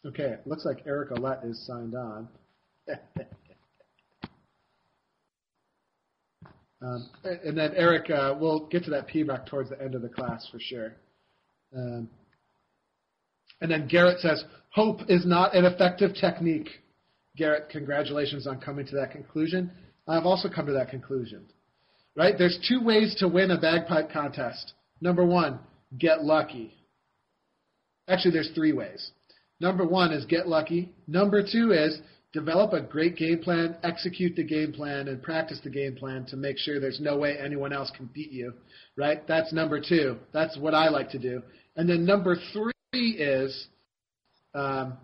okay, 0.06 0.36
looks 0.44 0.64
like 0.64 0.82
Eric 0.86 1.10
Olette 1.10 1.48
is 1.48 1.66
signed 1.66 1.94
on. 1.94 2.28
um, 6.82 7.08
and 7.24 7.56
then 7.56 7.72
Eric, 7.74 8.10
uh, 8.10 8.34
we'll 8.38 8.66
get 8.66 8.84
to 8.84 8.90
that 8.90 9.08
pibroch 9.08 9.46
towards 9.46 9.70
the 9.70 9.80
end 9.80 9.94
of 9.94 10.02
the 10.02 10.08
class 10.08 10.46
for 10.50 10.58
sure. 10.60 10.94
Um, 11.74 12.08
and 13.60 13.70
then 13.70 13.88
Garrett 13.88 14.20
says, 14.20 14.44
hope 14.70 15.00
is 15.08 15.24
not 15.26 15.56
an 15.56 15.64
effective 15.64 16.14
technique. 16.14 16.68
Garrett, 17.36 17.68
congratulations 17.70 18.46
on 18.46 18.60
coming 18.60 18.86
to 18.86 18.94
that 18.96 19.10
conclusion. 19.10 19.70
I've 20.08 20.26
also 20.26 20.48
come 20.48 20.66
to 20.66 20.72
that 20.72 20.90
conclusion. 20.90 21.46
Right? 22.16 22.34
There's 22.38 22.58
two 22.66 22.82
ways 22.82 23.14
to 23.18 23.28
win 23.28 23.50
a 23.50 23.60
bagpipe 23.60 24.10
contest. 24.10 24.72
Number 25.00 25.24
one, 25.24 25.58
get 25.98 26.24
lucky. 26.24 26.72
Actually, 28.08 28.32
there's 28.32 28.50
three 28.54 28.72
ways. 28.72 29.10
Number 29.60 29.86
one 29.86 30.12
is 30.12 30.24
get 30.24 30.48
lucky. 30.48 30.92
Number 31.06 31.42
two 31.42 31.72
is 31.72 32.00
develop 32.32 32.72
a 32.72 32.80
great 32.80 33.16
game 33.16 33.38
plan, 33.38 33.76
execute 33.82 34.36
the 34.36 34.44
game 34.44 34.72
plan, 34.72 35.08
and 35.08 35.22
practice 35.22 35.58
the 35.64 35.70
game 35.70 35.96
plan 35.96 36.24
to 36.26 36.36
make 36.36 36.58
sure 36.58 36.78
there's 36.78 37.00
no 37.00 37.16
way 37.16 37.36
anyone 37.38 37.72
else 37.72 37.90
can 37.96 38.08
beat 38.14 38.30
you. 38.30 38.52
Right? 38.96 39.26
That's 39.26 39.52
number 39.52 39.80
two. 39.80 40.16
That's 40.32 40.56
what 40.58 40.74
I 40.74 40.88
like 40.88 41.10
to 41.10 41.18
do. 41.18 41.42
And 41.76 41.88
then 41.88 42.04
number 42.04 42.36
three 42.52 43.10
is, 43.10 43.68
um, 44.54 44.94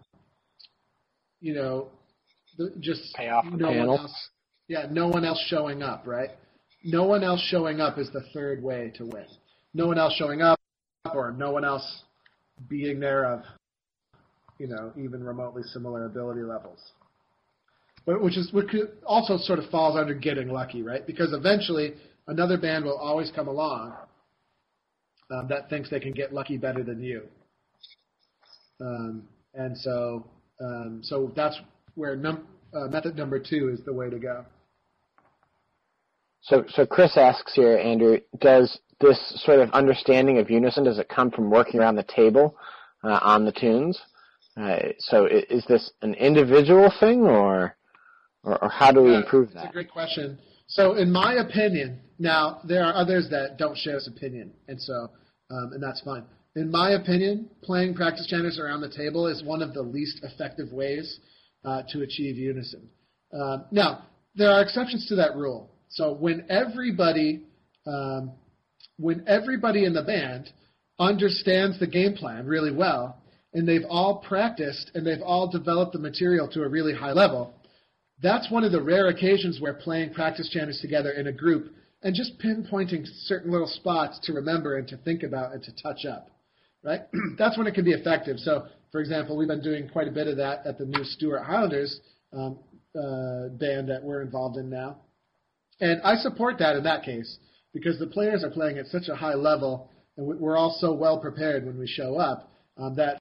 you 1.41 1.55
know, 1.55 1.89
the, 2.57 2.73
just 2.81 3.15
pay 3.15 3.29
off 3.29 3.45
no 3.45 3.69
panel. 3.69 3.89
one 3.89 4.01
else. 4.01 4.29
Yeah, 4.69 4.87
no 4.91 5.09
one 5.09 5.25
else 5.25 5.43
showing 5.49 5.83
up, 5.83 6.07
right? 6.07 6.31
No 6.85 7.05
one 7.05 7.23
else 7.23 7.41
showing 7.51 7.81
up 7.81 7.99
is 7.99 8.11
the 8.13 8.23
third 8.33 8.63
way 8.63 8.93
to 8.97 9.05
win. 9.05 9.27
No 9.75 9.87
one 9.87 9.99
else 9.99 10.15
showing 10.17 10.43
up, 10.43 10.59
or 11.15 11.33
no 11.33 11.51
one 11.51 11.65
else 11.65 12.03
being 12.69 13.01
there 13.01 13.25
of, 13.25 13.43
you 14.59 14.67
know, 14.67 14.93
even 14.97 15.23
remotely 15.23 15.63
similar 15.65 16.07
ability 16.07 16.43
levels. 16.43 16.79
But 18.05 18.23
which 18.23 18.37
is 18.37 18.53
which 18.53 18.71
also 19.07 19.39
sort 19.39 19.59
of 19.59 19.71
falls 19.71 19.97
under 19.97 20.15
getting 20.15 20.49
lucky, 20.49 20.83
right? 20.83 21.07
Because 21.07 21.33
eventually 21.33 21.95
another 22.27 22.59
band 22.59 22.85
will 22.85 22.99
always 22.99 23.31
come 23.35 23.49
along 23.49 23.95
um, 25.33 25.49
that 25.49 25.71
thinks 25.71 25.89
they 25.89 26.01
can 26.01 26.13
get 26.13 26.33
lucky 26.33 26.57
better 26.57 26.83
than 26.83 27.03
you. 27.03 27.23
Um, 28.81 29.29
and 29.55 29.77
so, 29.79 30.27
um, 30.61 31.01
so 31.03 31.33
that's 31.35 31.59
where 31.95 32.17
num- 32.17 32.47
uh, 32.75 32.87
method 32.89 33.17
number 33.17 33.39
two 33.39 33.71
is 33.73 33.85
the 33.85 33.93
way 33.93 34.11
to 34.11 34.19
go. 34.19 34.45
So, 36.43 36.65
so 36.69 36.85
Chris 36.85 37.17
asks 37.17 37.55
here, 37.55 37.77
Andrew, 37.77 38.19
does 38.41 38.79
this 39.01 39.19
sort 39.45 39.61
of 39.61 39.71
understanding 39.71 40.39
of 40.39 40.51
unison 40.51 40.85
does 40.85 40.99
it 40.99 41.09
come 41.09 41.31
from 41.31 41.51
working 41.51 41.81
around 41.81 41.97
the 41.97 42.03
table 42.03 42.57
uh, 43.05 43.21
on 43.23 43.45
the 43.45 43.53
tunes? 43.53 44.01
Uh, 44.57 44.79
so, 44.99 45.27
is 45.27 45.65
this 45.67 45.93
an 46.03 46.15
individual 46.15 46.93
thing, 47.01 47.23
or, 47.23 47.77
or, 48.43 48.63
or 48.63 48.69
how 48.69 48.93
do 48.93 49.03
we 49.03 49.15
improve 49.15 49.49
uh, 49.51 49.55
that? 49.55 49.61
That's 49.63 49.71
a 49.71 49.73
great 49.73 49.91
question. 49.91 50.39
So, 50.67 50.95
in 50.97 51.11
my 51.11 51.35
opinion, 51.35 52.01
now 52.19 52.61
there 52.65 52.85
are 52.85 52.95
others 52.95 53.29
that 53.31 53.57
don't 53.57 53.77
share 53.79 53.95
this 53.95 54.09
opinion, 54.09 54.53
and 54.69 54.81
so, 54.81 55.09
um, 55.51 55.71
and 55.73 55.83
that's 55.83 56.03
fine. 56.03 56.25
In 56.55 56.71
my 56.71 56.91
opinion, 56.91 57.49
playing 57.63 57.95
practice 57.95 58.27
chanters 58.27 58.59
around 58.59 58.83
the 58.83 58.91
table 58.91 59.27
is 59.27 59.43
one 59.43 59.63
of 59.63 59.73
the 59.73 59.81
least 59.81 60.21
effective 60.23 60.71
ways 60.71 61.19
uh, 61.65 61.83
to 61.91 62.03
achieve 62.03 62.37
unison. 62.37 62.89
Um, 63.33 63.65
now, 63.71 64.05
there 64.35 64.51
are 64.51 64.63
exceptions 64.63 65.07
to 65.09 65.17
that 65.17 65.37
rule. 65.37 65.71
So 65.89 66.15
when 66.15 66.47
everybody, 66.49 67.45
um, 67.87 68.33
when 68.99 69.25
everybody 69.27 69.85
in 69.85 69.93
the 69.93 70.03
band 70.03 70.51
understands 70.99 71.79
the 71.79 71.87
game 71.87 72.15
plan 72.15 72.47
really 72.47 72.73
well, 72.73 73.19
and 73.55 73.69
they've 73.69 73.85
all 73.89 74.17
practiced 74.17 74.91
and 74.95 75.07
they've 75.07 75.23
all 75.23 75.51
developed 75.51 75.93
the 75.93 75.99
material 75.99 76.49
to 76.49 76.63
a 76.63 76.69
really 76.69 76.95
high 76.95 77.13
level, 77.13 77.55
that's 78.23 78.51
one 78.51 78.65
of 78.65 78.73
the 78.73 78.81
rare 78.81 79.09
occasions 79.09 79.61
where 79.61 79.75
playing 79.75 80.15
practice 80.15 80.49
chanters 80.49 80.79
together 80.81 81.11
in 81.11 81.27
a 81.27 81.33
group 81.33 81.75
and 82.03 82.15
just 82.15 82.39
pinpointing 82.39 83.05
certain 83.25 83.51
little 83.51 83.67
spots 83.67 84.19
to 84.25 84.33
remember 84.33 84.77
and 84.77 84.89
to 84.89 84.97
think 84.99 85.23
about 85.23 85.53
and 85.53 85.63
to 85.63 85.73
touch 85.83 86.05
up, 86.05 86.31
right? 86.83 87.01
that's 87.39 87.59
when 87.59 87.67
it 87.67 87.75
can 87.75 87.85
be 87.85 87.93
effective. 87.93 88.39
So, 88.39 88.67
for 88.93 89.01
example, 89.01 89.37
we've 89.37 89.49
been 89.49 89.63
doing 89.63 89.89
quite 89.89 90.07
a 90.07 90.13
bit 90.13 90.29
of 90.29 90.37
that 90.37 90.67
at 90.67 90.79
the 90.79 90.85
new 90.85 91.03
Stuart 91.03 91.43
Highlanders 91.43 91.99
um, 92.33 92.59
uh, 92.95 93.49
band 93.49 93.89
that 93.89 94.01
we're 94.03 94.21
involved 94.21 94.59
in 94.59 94.69
now. 94.69 94.99
And 95.81 96.01
I 96.03 96.15
support 96.17 96.59
that 96.59 96.77
in 96.77 96.85
that 96.85 97.03
case 97.03 97.39
because 97.73 97.99
the 97.99 98.07
players 98.07 98.45
are 98.45 98.51
playing 98.51 98.79
at 98.79 98.87
such 98.87 99.09
a 99.09 99.17
high 99.17 99.35
level 99.35 99.91
and 100.17 100.27
we're 100.27 100.59
all 100.59 100.77
so 100.79 100.93
well 100.93 101.19
prepared 101.19 101.65
when 101.65 101.79
we 101.79 101.87
show 101.87 102.17
up 102.17 102.53
um, 102.77 102.95
that 102.97 103.19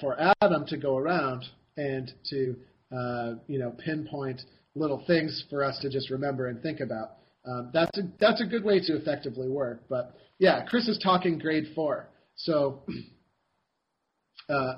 for 0.00 0.16
Adam 0.42 0.66
to 0.66 0.76
go 0.76 0.96
around 0.96 1.44
and 1.76 2.12
to 2.28 2.54
uh, 2.94 3.34
you 3.46 3.58
know 3.58 3.74
pinpoint 3.78 4.42
little 4.74 5.02
things 5.06 5.44
for 5.48 5.64
us 5.64 5.78
to 5.80 5.88
just 5.88 6.10
remember 6.10 6.48
and 6.48 6.62
think 6.62 6.80
about. 6.80 7.12
Um, 7.46 7.70
that's 7.72 7.96
a 7.98 8.02
that's 8.20 8.42
a 8.42 8.46
good 8.46 8.62
way 8.62 8.80
to 8.80 8.96
effectively 8.96 9.48
work. 9.48 9.84
But 9.88 10.14
yeah, 10.38 10.64
Chris 10.66 10.86
is 10.86 10.98
talking 11.02 11.38
grade 11.38 11.68
four, 11.74 12.08
so 12.36 12.82
uh, 14.48 14.74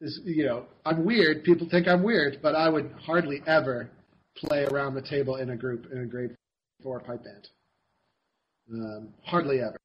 this, 0.00 0.20
you 0.24 0.46
know 0.46 0.66
I'm 0.84 1.04
weird. 1.04 1.44
People 1.44 1.68
think 1.70 1.88
I'm 1.88 2.02
weird, 2.02 2.38
but 2.42 2.54
I 2.54 2.68
would 2.68 2.90
hardly 3.00 3.42
ever 3.46 3.90
play 4.36 4.64
around 4.64 4.94
the 4.94 5.02
table 5.02 5.36
in 5.36 5.50
a 5.50 5.56
group 5.56 5.86
in 5.92 5.98
a 5.98 6.06
grade 6.06 6.36
four 6.82 7.00
pipe 7.00 7.24
band. 7.24 7.48
Um, 8.72 9.08
hardly 9.24 9.60
ever. 9.60 9.76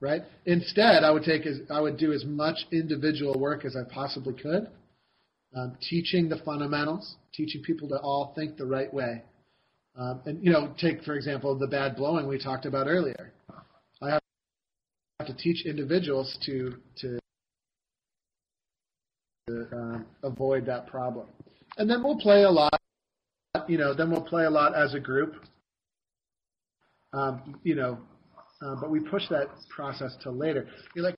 Right. 0.00 0.22
Instead, 0.44 1.02
I 1.02 1.10
would 1.10 1.22
take 1.22 1.46
as 1.46 1.60
I 1.70 1.80
would 1.80 1.96
do 1.96 2.12
as 2.12 2.24
much 2.26 2.58
individual 2.72 3.38
work 3.38 3.64
as 3.64 3.74
I 3.74 3.84
possibly 3.90 4.34
could, 4.34 4.68
um, 5.56 5.78
teaching 5.80 6.28
the 6.28 6.36
fundamentals, 6.44 7.16
teaching 7.32 7.62
people 7.62 7.88
to 7.88 7.96
all 8.00 8.34
think 8.34 8.56
the 8.56 8.66
right 8.66 8.92
way. 8.92 9.22
Um, 9.96 10.20
and 10.26 10.44
you 10.44 10.52
know, 10.52 10.74
take 10.78 11.04
for 11.04 11.14
example 11.14 11.56
the 11.56 11.68
bad 11.68 11.96
blowing 11.96 12.26
we 12.26 12.38
talked 12.38 12.66
about 12.66 12.86
earlier. 12.86 13.32
I 14.02 14.10
have 14.10 15.26
to 15.26 15.34
teach 15.34 15.64
individuals 15.64 16.36
to 16.44 16.74
to 17.00 17.18
um, 19.48 20.06
avoid 20.22 20.66
that 20.66 20.86
problem, 20.86 21.26
and 21.76 21.88
then 21.88 22.02
we'll 22.02 22.18
play 22.18 22.42
a 22.42 22.50
lot. 22.50 22.80
You 23.68 23.78
know, 23.78 23.94
then 23.94 24.10
we'll 24.10 24.22
play 24.22 24.44
a 24.44 24.50
lot 24.50 24.74
as 24.74 24.94
a 24.94 25.00
group. 25.00 25.36
Um, 27.12 27.60
you 27.62 27.74
know, 27.74 27.98
uh, 28.62 28.74
but 28.80 28.90
we 28.90 29.00
push 29.00 29.22
that 29.30 29.46
process 29.68 30.16
to 30.22 30.30
later. 30.30 30.66
You're 30.94 31.04
like 31.04 31.16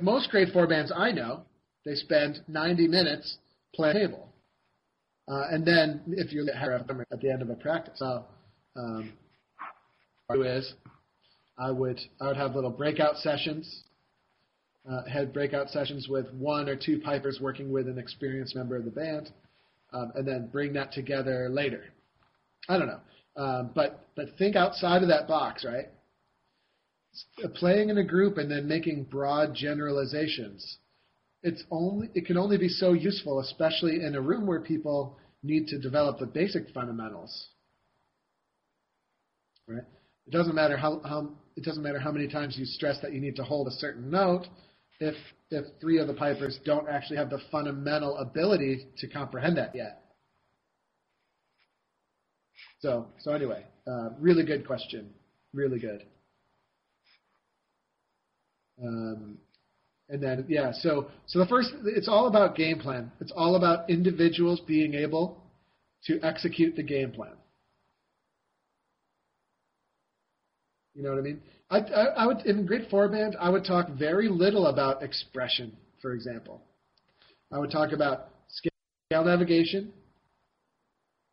most 0.00 0.30
grade 0.30 0.48
four 0.52 0.66
bands 0.66 0.92
I 0.94 1.12
know, 1.12 1.42
they 1.84 1.94
spend 1.94 2.40
90 2.48 2.88
minutes 2.88 3.38
playing 3.74 3.96
table. 3.96 4.28
Uh, 5.28 5.44
and 5.50 5.66
then 5.66 6.02
if 6.08 6.32
you're 6.32 6.48
at 6.50 7.20
the 7.20 7.30
end 7.30 7.42
of 7.42 7.50
a 7.50 7.54
practice, 7.54 7.94
so 7.96 8.24
um, 8.76 9.12
is 10.30 10.74
I 11.58 11.70
would 11.70 11.98
I 12.20 12.28
would 12.28 12.36
have 12.36 12.54
little 12.54 12.70
breakout 12.70 13.16
sessions, 13.16 13.84
uh, 14.90 15.04
had 15.04 15.32
breakout 15.32 15.70
sessions 15.70 16.08
with 16.08 16.30
one 16.34 16.68
or 16.68 16.76
two 16.76 17.00
pipers 17.00 17.38
working 17.40 17.72
with 17.72 17.88
an 17.88 17.98
experienced 17.98 18.54
member 18.54 18.76
of 18.76 18.84
the 18.84 18.90
band, 18.90 19.30
um, 19.92 20.12
and 20.14 20.26
then 20.26 20.48
bring 20.48 20.72
that 20.74 20.92
together 20.92 21.48
later. 21.50 21.84
I 22.68 22.78
don't 22.78 22.88
know, 22.88 23.42
um, 23.42 23.70
but 23.74 24.06
but 24.16 24.26
think 24.38 24.56
outside 24.56 25.02
of 25.02 25.08
that 25.08 25.28
box, 25.28 25.64
right? 25.64 25.86
Playing 27.54 27.90
in 27.90 27.98
a 27.98 28.04
group 28.04 28.38
and 28.38 28.50
then 28.50 28.66
making 28.66 29.04
broad 29.04 29.54
generalizations 29.54 30.78
it's 31.44 31.62
only 31.70 32.08
it 32.14 32.24
can 32.26 32.38
only 32.38 32.56
be 32.56 32.68
so 32.68 32.94
useful, 32.94 33.38
especially 33.38 34.02
in 34.02 34.16
a 34.16 34.20
room 34.20 34.46
where 34.46 34.60
people 34.60 35.18
need 35.42 35.68
to 35.68 35.78
develop 35.78 36.18
the 36.18 36.26
basic 36.26 36.70
fundamentals. 36.70 37.48
Right? 39.68 39.84
It 40.26 40.30
doesn't 40.30 40.54
matter 40.54 40.78
how, 40.78 41.00
how 41.04 41.32
it 41.54 41.62
doesn't 41.62 41.82
matter 41.82 41.98
how 41.98 42.10
many 42.10 42.28
times 42.28 42.56
you 42.58 42.64
stress 42.64 42.98
that 43.02 43.12
you 43.12 43.20
need 43.20 43.36
to 43.36 43.44
hold 43.44 43.68
a 43.68 43.72
certain 43.72 44.10
note 44.10 44.46
if 45.00 45.14
if 45.50 45.64
three 45.80 45.98
of 45.98 46.06
the 46.06 46.14
pipers 46.14 46.58
don't 46.64 46.88
actually 46.88 47.16
have 47.16 47.30
the 47.30 47.40
fundamental 47.50 48.16
ability 48.18 48.88
to 48.98 49.08
comprehend 49.08 49.56
that 49.56 49.74
yet. 49.74 50.02
So 52.80 53.06
so 53.18 53.32
anyway, 53.32 53.64
uh, 53.86 54.10
really 54.18 54.44
good 54.44 54.66
question, 54.66 55.10
really 55.52 55.78
good. 55.78 56.04
Um, 58.82 59.38
and 60.08 60.22
then 60.22 60.44
yeah, 60.48 60.72
so 60.72 61.08
so 61.26 61.38
the 61.38 61.46
first 61.46 61.70
it's 61.84 62.08
all 62.08 62.26
about 62.26 62.56
game 62.56 62.78
plan. 62.78 63.10
It's 63.20 63.32
all 63.34 63.56
about 63.56 63.88
individuals 63.88 64.60
being 64.66 64.94
able 64.94 65.38
to 66.06 66.20
execute 66.22 66.76
the 66.76 66.82
game 66.82 67.12
plan. 67.12 67.32
You 70.94 71.02
know 71.02 71.10
what 71.10 71.18
I 71.18 71.22
mean? 71.22 71.40
I, 71.74 71.78
I, 71.78 72.04
I 72.04 72.26
would 72.26 72.46
in 72.46 72.66
grade 72.66 72.86
four 72.90 73.08
band 73.08 73.36
I 73.40 73.48
would 73.50 73.64
talk 73.64 73.88
very 73.90 74.28
little 74.28 74.66
about 74.68 75.02
expression, 75.02 75.76
for 76.00 76.12
example. 76.12 76.62
I 77.52 77.58
would 77.58 77.70
talk 77.70 77.92
about 77.92 78.28
scale 78.48 79.24
navigation, 79.24 79.92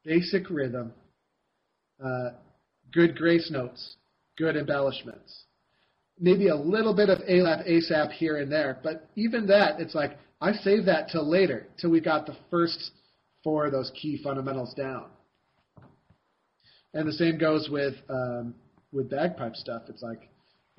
basic 0.03 0.49
rhythm, 0.49 0.93
uh, 2.03 2.31
good 2.91 3.15
grace 3.15 3.49
notes, 3.51 3.95
good 4.37 4.55
embellishments 4.55 5.45
maybe 6.21 6.49
a 6.49 6.55
little 6.55 6.93
bit 6.93 7.09
of 7.09 7.17
ALAP, 7.27 7.67
ASAP 7.67 8.11
here 8.11 8.37
and 8.37 8.49
there, 8.51 8.79
but 8.83 9.09
even 9.15 9.47
that, 9.47 9.81
it's 9.81 9.95
like 9.95 10.17
I 10.39 10.53
save 10.53 10.85
that 10.85 11.09
till 11.09 11.27
later, 11.27 11.65
till 11.79 11.89
we 11.89 11.99
got 11.99 12.27
the 12.27 12.37
first 12.49 12.91
four 13.43 13.65
of 13.65 13.71
those 13.71 13.91
key 13.99 14.21
fundamentals 14.23 14.73
down. 14.75 15.05
And 16.93 17.07
the 17.07 17.13
same 17.13 17.37
goes 17.37 17.69
with 17.69 17.95
um, 18.09 18.53
with 18.91 19.09
bagpipe 19.09 19.55
stuff. 19.55 19.83
It's 19.87 20.03
like, 20.03 20.29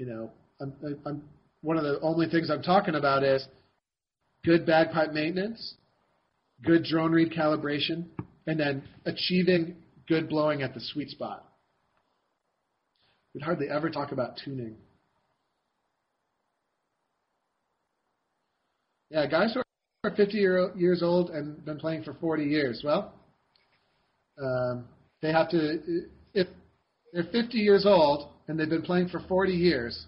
you 0.03 0.09
know, 0.09 0.33
I'm, 0.61 0.75
I'm, 1.07 1.23
one 1.61 1.77
of 1.77 1.85
the 1.85 2.01
only 2.01 2.29
things 2.29 2.51
I'm 2.51 2.61
talking 2.61 2.97
about 2.97 3.23
is 3.23 3.47
good 4.45 4.67
bagpipe 4.67 5.13
maintenance, 5.13 5.75
good 6.65 6.83
drone 6.83 7.13
reed 7.13 7.33
calibration, 7.33 8.07
and 8.49 8.59
then 8.59 8.83
achieving 9.07 9.77
good 10.09 10.29
blowing 10.29 10.63
at 10.63 10.75
the 10.75 10.81
sweet 10.81 11.11
spot. 11.11 11.45
We'd 13.33 13.45
hardly 13.45 13.69
ever 13.71 13.91
talk 13.91 14.11
about 14.11 14.41
tuning. 14.45 14.75
Yeah, 19.09 19.29
guys 19.29 19.55
who 19.55 19.61
are 20.03 20.17
50 20.17 20.37
year, 20.37 20.73
years 20.77 21.01
old 21.01 21.31
and 21.31 21.65
been 21.65 21.79
playing 21.79 22.03
for 22.03 22.15
40 22.15 22.43
years. 22.43 22.83
Well, 22.85 23.15
um, 24.43 24.85
they 25.21 25.31
have 25.31 25.49
to 25.51 26.09
if 26.35 26.49
they're 27.13 27.23
50 27.23 27.59
years 27.59 27.87
old 27.87 28.32
and 28.49 28.59
they've 28.59 28.68
been 28.68 28.82
playing 28.82 29.09
for 29.09 29.20
40 29.28 29.53
years, 29.53 30.07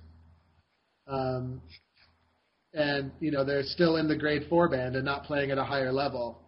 um, 1.06 1.60
and 2.72 3.12
you 3.20 3.30
know 3.30 3.44
they're 3.44 3.62
still 3.62 3.96
in 3.96 4.08
the 4.08 4.16
grade 4.16 4.46
four 4.48 4.68
band 4.68 4.96
and 4.96 5.04
not 5.04 5.24
playing 5.24 5.50
at 5.50 5.58
a 5.58 5.64
higher 5.64 5.92
level. 5.92 6.40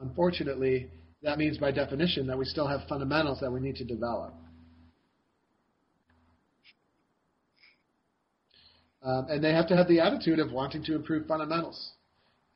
Unfortunately, 0.00 0.88
that 1.22 1.38
means 1.38 1.58
by 1.58 1.70
definition 1.70 2.26
that 2.26 2.38
we 2.38 2.44
still 2.44 2.66
have 2.66 2.80
fundamentals 2.88 3.40
that 3.40 3.50
we 3.50 3.60
need 3.60 3.76
to 3.76 3.84
develop. 3.84 4.34
Um, 9.02 9.26
and 9.28 9.44
they 9.44 9.52
have 9.52 9.68
to 9.68 9.76
have 9.76 9.86
the 9.86 10.00
attitude 10.00 10.38
of 10.38 10.50
wanting 10.50 10.82
to 10.84 10.94
improve 10.94 11.26
fundamentals. 11.26 11.90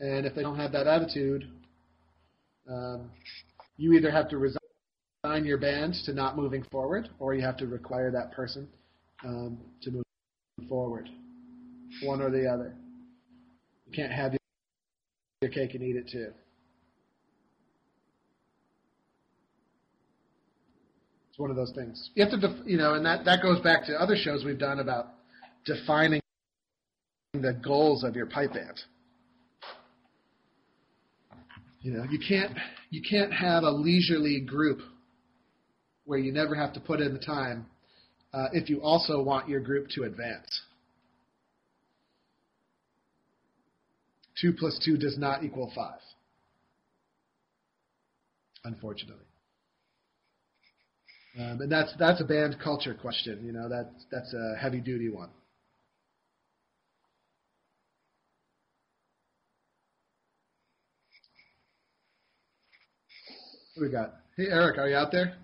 And 0.01 0.25
if 0.25 0.35
they 0.35 0.43
don't 0.43 0.57
have 0.57 0.73
that 0.73 0.87
attitude, 0.87 1.47
um, 2.71 3.11
you 3.77 3.93
either 3.93 4.11
have 4.11 4.29
to 4.31 4.39
resign 4.39 4.59
your 5.25 5.59
band 5.59 5.95
to 6.05 6.13
not 6.13 6.37
moving 6.37 6.65
forward, 6.71 7.09
or 7.19 7.35
you 7.35 7.43
have 7.43 7.57
to 7.57 7.67
require 7.67 8.11
that 8.13 8.33
person 8.33 8.69
um, 9.25 9.59
to 9.83 9.91
move 9.91 10.05
forward. 10.69 11.09
One 12.03 12.23
or 12.23 12.31
the 12.31 12.47
other. 12.47 12.75
You 13.87 13.93
can't 13.93 14.13
have 14.13 14.35
your 15.43 15.51
cake 15.51 15.75
and 15.75 15.83
eat 15.83 15.97
it 15.97 16.09
too. 16.11 16.31
It's 21.31 21.39
one 21.39 21.51
of 21.51 21.57
those 21.57 21.73
things. 21.73 22.11
You 22.15 22.25
have 22.25 22.33
to, 22.33 22.49
def- 22.49 22.67
you 22.67 22.79
know, 22.79 22.95
and 22.95 23.05
that 23.05 23.25
that 23.25 23.43
goes 23.43 23.61
back 23.61 23.87
to 23.87 23.95
other 23.95 24.15
shows 24.17 24.45
we've 24.45 24.59
done 24.59 24.79
about 24.79 25.09
defining 25.65 26.21
the 27.33 27.59
goals 27.65 28.05
of 28.05 28.15
your 28.15 28.27
pipe 28.27 28.53
band. 28.53 28.81
You 31.81 31.93
know, 31.93 32.05
you 32.09 32.21
can't 32.21 32.57
you 32.91 33.03
can't 33.09 33.33
have 33.33 33.65
a 33.65 33.71
leisurely 33.71 34.41
group 34.41 34.81
where 36.09 36.19
you 36.19 36.33
never 36.33 36.55
have 36.55 36.73
to 36.73 36.81
put 36.81 37.01
in 37.01 37.13
the 37.13 37.19
time 37.21 37.67
uh, 38.33 38.47
if 38.53 38.71
you 38.71 38.81
also 38.81 39.23
want 39.23 39.47
your 39.47 39.61
group 39.61 39.89
to 39.91 40.05
advance. 40.05 40.63
Two 44.41 44.55
plus 44.59 44.81
two 44.83 44.97
does 44.97 45.19
not 45.19 45.45
equal 45.45 45.71
five, 45.75 46.01
unfortunately. 48.65 49.27
Um, 51.39 51.61
and 51.61 51.71
that's 51.71 51.93
that's 51.99 52.23
a 52.23 52.25
band 52.25 52.57
culture 52.63 52.95
question. 52.95 53.45
You 53.45 53.53
know, 53.53 53.69
that 53.69 53.91
that's 54.11 54.33
a 54.33 54.57
heavy 54.59 54.81
duty 54.81 55.11
one. 55.11 55.29
What 63.75 63.83
we 63.87 63.93
got? 63.93 64.15
Hey, 64.39 64.47
Eric, 64.47 64.79
are 64.79 64.89
you 64.89 64.97
out 64.97 65.13
there? 65.13 65.37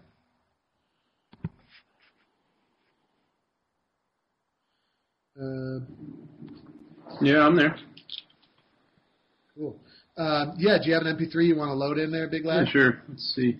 Uh, 5.41 5.80
yeah, 7.20 7.41
I'm 7.41 7.57
there. 7.57 7.76
Cool. 9.57 9.76
Um, 10.16 10.55
yeah, 10.59 10.78
do 10.78 10.89
you 10.89 10.95
have 10.95 11.03
an 11.05 11.16
MP3 11.16 11.47
you 11.47 11.57
want 11.57 11.70
to 11.70 11.74
load 11.74 11.99
in 11.99 12.12
there, 12.12 12.28
Big 12.28 12.45
Lad? 12.45 12.66
Yeah, 12.66 12.72
sure. 12.72 13.03
Let's 13.09 13.35
see. 13.35 13.57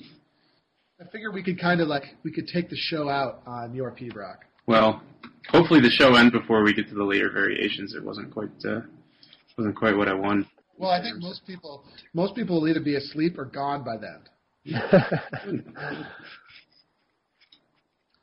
I 1.01 1.05
figured 1.11 1.35
we 1.35 1.43
could 1.43 1.61
kind 1.61 1.81
of 1.81 1.89
like 1.89 2.05
we 2.23 2.31
could 2.31 2.47
take 2.47 2.71
the 2.71 2.77
show 2.77 3.09
out 3.09 3.43
on 3.47 3.75
your 3.75 3.91
pibroch. 3.91 4.37
Well, 4.67 5.03
hopefully 5.49 5.81
the 5.81 5.91
show 5.91 6.15
ends 6.15 6.33
before 6.33 6.63
we 6.63 6.73
get 6.73 6.89
to 6.89 6.95
the 6.95 7.03
later 7.03 7.31
variations. 7.31 7.95
It 7.95 8.05
wasn't 8.05 8.33
quite 8.33 8.51
uh, 8.65 8.81
wasn't 9.59 9.77
quite 9.77 9.97
what 9.97 10.09
I 10.09 10.15
wanted. 10.15 10.47
Well, 10.79 10.91
I 10.91 11.03
think 11.03 11.17
most 11.19 11.45
people 11.47 11.85
most 12.13 12.37
people 12.37 12.61
will 12.61 12.69
either 12.69 12.81
be 12.81 12.95
asleep 12.95 13.37
or 13.39 13.45
gone 13.47 13.85
by 13.85 13.97
then. 13.97 14.21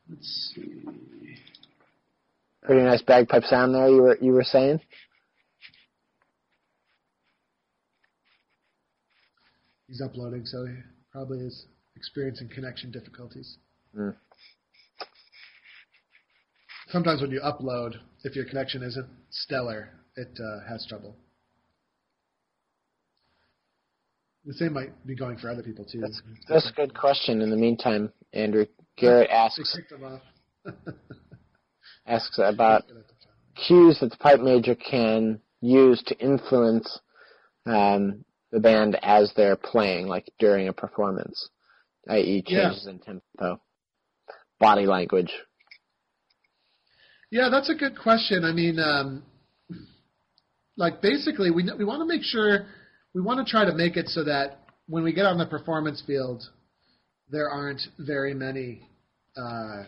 Let's 0.10 0.54
see. 0.56 0.82
Pretty 2.64 2.84
nice 2.84 3.02
bagpipe 3.02 3.44
sound 3.44 3.74
there. 3.74 3.90
You 3.90 4.02
were 4.02 4.18
you 4.22 4.34
were 4.34 4.44
saying. 4.44 4.80
He's 9.88 10.02
uploading, 10.02 10.46
so 10.46 10.66
he 10.66 10.74
probably 11.12 11.40
is 11.40 11.66
experiencing 11.96 12.50
connection 12.50 12.92
difficulties. 12.92 13.58
Mm. 13.98 14.16
Sometimes 16.90 17.22
when 17.22 17.32
you 17.32 17.42
upload, 17.42 17.96
if 18.24 18.36
your 18.36 18.46
connection 18.46 18.84
isn't 18.84 19.08
stellar, 19.30 19.90
it 20.16 20.40
uh, 20.40 20.68
has 20.70 20.86
trouble. 20.88 21.16
The 24.46 24.54
same 24.54 24.74
might 24.74 25.06
be 25.06 25.16
going 25.16 25.38
for 25.38 25.50
other 25.50 25.64
people 25.64 25.86
too. 25.86 26.00
That's 26.00 26.22
that's 26.48 26.70
a 26.70 26.74
good 26.74 26.94
question. 26.94 27.42
In 27.42 27.50
the 27.50 27.58
meantime, 27.58 28.12
Andrew 28.34 28.66
Garrett 28.98 29.30
asks 29.30 29.76
kicked 29.76 29.92
him 29.92 30.04
off. 30.04 30.22
asks 32.06 32.40
about 32.40 32.84
cues 33.68 34.00
that 34.00 34.12
the 34.12 34.18
pipe 34.18 34.40
major 34.40 34.76
can 34.76 35.40
use 35.62 36.02
to 36.08 36.18
influence 36.20 37.00
um, 37.66 38.24
the 38.52 38.60
band 38.60 38.98
as 39.02 39.32
they're 39.36 39.56
playing, 39.56 40.08
like 40.08 40.30
during 40.40 40.68
a 40.68 40.74
performance, 40.74 41.50
i.e., 42.10 42.44
Yeah. 42.48 42.70
changes 42.70 42.88
in 42.88 43.00
tempo, 43.00 43.62
body 44.60 44.86
language. 44.86 45.32
Yeah, 47.30 47.48
that's 47.50 47.70
a 47.70 47.76
good 47.76 47.98
question. 47.98 48.44
I 48.44 48.52
mean, 48.52 48.78
um, 48.80 49.24
like 50.76 51.02
basically, 51.02 51.50
we 51.50 51.70
we 51.78 51.86
want 51.86 52.02
to 52.02 52.06
make 52.06 52.24
sure 52.24 52.66
we 53.14 53.22
want 53.22 53.46
to 53.46 53.50
try 53.50 53.64
to 53.64 53.74
make 53.74 53.96
it 53.96 54.10
so 54.10 54.24
that 54.26 54.60
when 54.88 55.04
we 55.04 55.14
get 55.14 55.26
on 55.26 55.38
the 55.38 55.46
performance 55.46 56.04
field, 56.06 56.44
there 57.30 57.50
aren't 57.50 57.82
very 58.00 58.34
many, 58.34 58.82
uh, 59.38 59.84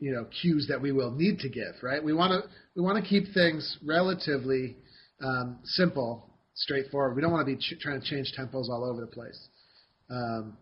you 0.00 0.12
know, 0.12 0.26
cues 0.40 0.66
that 0.68 0.80
we 0.80 0.90
will 0.90 1.12
need 1.12 1.38
to 1.40 1.48
give. 1.48 1.74
Right? 1.82 2.02
We 2.02 2.12
want 2.12 2.32
to 2.32 2.50
we 2.74 2.82
want 2.82 3.02
to 3.02 3.08
keep 3.08 3.32
things 3.32 3.78
relatively 3.84 4.76
um, 5.22 5.58
simple, 5.64 6.30
straightforward. 6.54 7.14
We 7.14 7.22
don't 7.22 7.30
want 7.30 7.46
to 7.46 7.54
be 7.54 7.60
ch- 7.60 7.78
trying 7.80 8.00
to 8.00 8.06
change 8.06 8.32
tempos 8.36 8.68
all 8.68 8.84
over 8.84 9.00
the 9.00 9.06
place. 9.06 9.38
Um, 10.10 10.56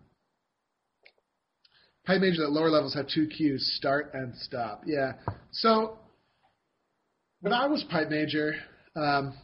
pipe 2.05 2.21
major 2.21 2.43
at 2.45 2.51
lower 2.51 2.69
levels 2.69 2.95
have 2.95 3.07
two 3.09 3.29
cues: 3.29 3.75
start 3.77 4.11
and 4.13 4.35
stop. 4.37 4.83
Yeah. 4.85 5.13
So 5.53 5.99
when 7.41 7.53
I 7.53 7.67
was 7.67 7.85
pipe 7.89 8.11
major, 8.11 8.57
um, 8.97 9.35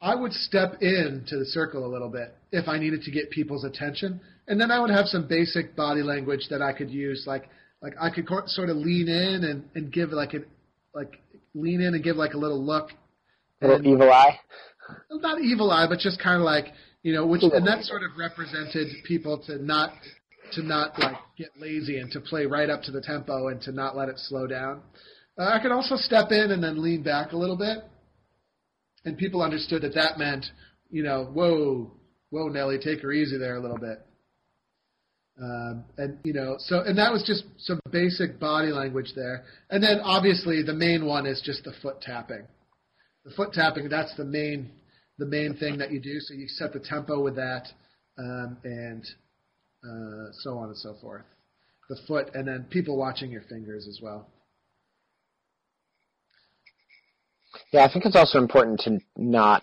I 0.00 0.14
would 0.14 0.32
step 0.32 0.80
into 0.80 1.38
the 1.38 1.44
circle 1.44 1.84
a 1.84 1.90
little 1.92 2.08
bit 2.08 2.34
if 2.52 2.68
I 2.68 2.78
needed 2.78 3.02
to 3.02 3.10
get 3.10 3.30
people's 3.30 3.64
attention, 3.64 4.18
and 4.48 4.58
then 4.58 4.70
I 4.70 4.80
would 4.80 4.90
have 4.90 5.06
some 5.06 5.28
basic 5.28 5.76
body 5.76 6.02
language 6.02 6.46
that 6.48 6.62
I 6.62 6.72
could 6.72 6.90
use, 6.90 7.24
like 7.26 7.50
like 7.82 7.94
I 8.00 8.10
could 8.10 8.26
sort 8.46 8.68
of 8.68 8.76
lean 8.76 9.08
in 9.08 9.44
and, 9.44 9.64
and 9.74 9.92
give 9.92 10.10
like 10.10 10.34
an 10.34 10.44
like 10.94 11.20
lean 11.54 11.80
in 11.80 11.94
and 11.94 12.02
give 12.04 12.16
like 12.16 12.34
a 12.34 12.38
little 12.38 12.64
look, 12.64 12.90
Little 13.60 13.76
and- 13.76 13.86
evil 13.86 14.12
eye. 14.12 14.38
not 15.10 15.40
evil 15.40 15.70
eye, 15.70 15.86
but 15.88 15.98
just 15.98 16.20
kind 16.22 16.36
of 16.36 16.42
like 16.44 16.66
you 17.02 17.14
know, 17.14 17.26
which 17.26 17.42
and 17.42 17.66
that 17.66 17.84
sort 17.84 18.02
of 18.02 18.10
represented 18.18 18.88
people 19.04 19.38
to 19.46 19.62
not 19.62 19.92
to 20.52 20.62
not 20.62 20.98
like 20.98 21.16
get 21.38 21.48
lazy 21.58 21.98
and 21.98 22.10
to 22.12 22.20
play 22.20 22.44
right 22.44 22.68
up 22.68 22.82
to 22.82 22.90
the 22.90 23.00
tempo 23.00 23.48
and 23.48 23.62
to 23.62 23.72
not 23.72 23.96
let 23.96 24.08
it 24.08 24.18
slow 24.18 24.46
down. 24.46 24.82
Uh, 25.38 25.44
I 25.44 25.60
could 25.62 25.72
also 25.72 25.96
step 25.96 26.30
in 26.32 26.50
and 26.50 26.62
then 26.62 26.82
lean 26.82 27.02
back 27.02 27.32
a 27.32 27.36
little 27.36 27.56
bit, 27.56 27.78
and 29.04 29.16
people 29.16 29.42
understood 29.42 29.82
that 29.82 29.94
that 29.94 30.18
meant 30.18 30.46
you 30.90 31.04
know, 31.04 31.24
whoa, 31.32 31.92
whoa, 32.30 32.48
Nelly, 32.48 32.78
take 32.82 33.00
her 33.02 33.12
easy 33.12 33.38
there 33.38 33.56
a 33.56 33.60
little 33.60 33.78
bit. 33.78 34.04
Um, 35.40 35.84
and 35.96 36.18
you 36.24 36.32
know, 36.32 36.56
so 36.58 36.80
and 36.80 36.98
that 36.98 37.12
was 37.12 37.22
just 37.26 37.44
some 37.58 37.80
basic 37.90 38.38
body 38.38 38.72
language 38.72 39.12
there, 39.14 39.44
and 39.70 39.82
then 39.82 40.00
obviously 40.00 40.62
the 40.62 40.74
main 40.74 41.06
one 41.06 41.26
is 41.26 41.40
just 41.44 41.64
the 41.64 41.72
foot 41.80 42.00
tapping. 42.00 42.46
The 43.24 43.30
foot 43.32 43.52
tapping, 43.52 43.88
that's 43.88 44.14
the 44.16 44.24
main 44.24 44.70
the 45.18 45.26
main 45.26 45.54
thing 45.56 45.78
that 45.78 45.92
you 45.92 46.00
do. 46.00 46.20
So 46.20 46.34
you 46.34 46.48
set 46.48 46.72
the 46.72 46.80
tempo 46.80 47.22
with 47.22 47.36
that, 47.36 47.68
um, 48.18 48.58
and 48.64 49.04
uh, 49.84 50.32
so 50.32 50.58
on 50.58 50.68
and 50.68 50.76
so 50.76 50.96
forth. 51.00 51.24
The 51.88 51.98
foot, 52.06 52.30
and 52.34 52.46
then 52.46 52.66
people 52.70 52.96
watching 52.96 53.30
your 53.30 53.42
fingers 53.42 53.86
as 53.88 54.00
well. 54.02 54.28
Yeah, 57.72 57.84
I 57.84 57.92
think 57.92 58.04
it's 58.04 58.16
also 58.16 58.38
important 58.38 58.80
to 58.80 58.98
not 59.16 59.62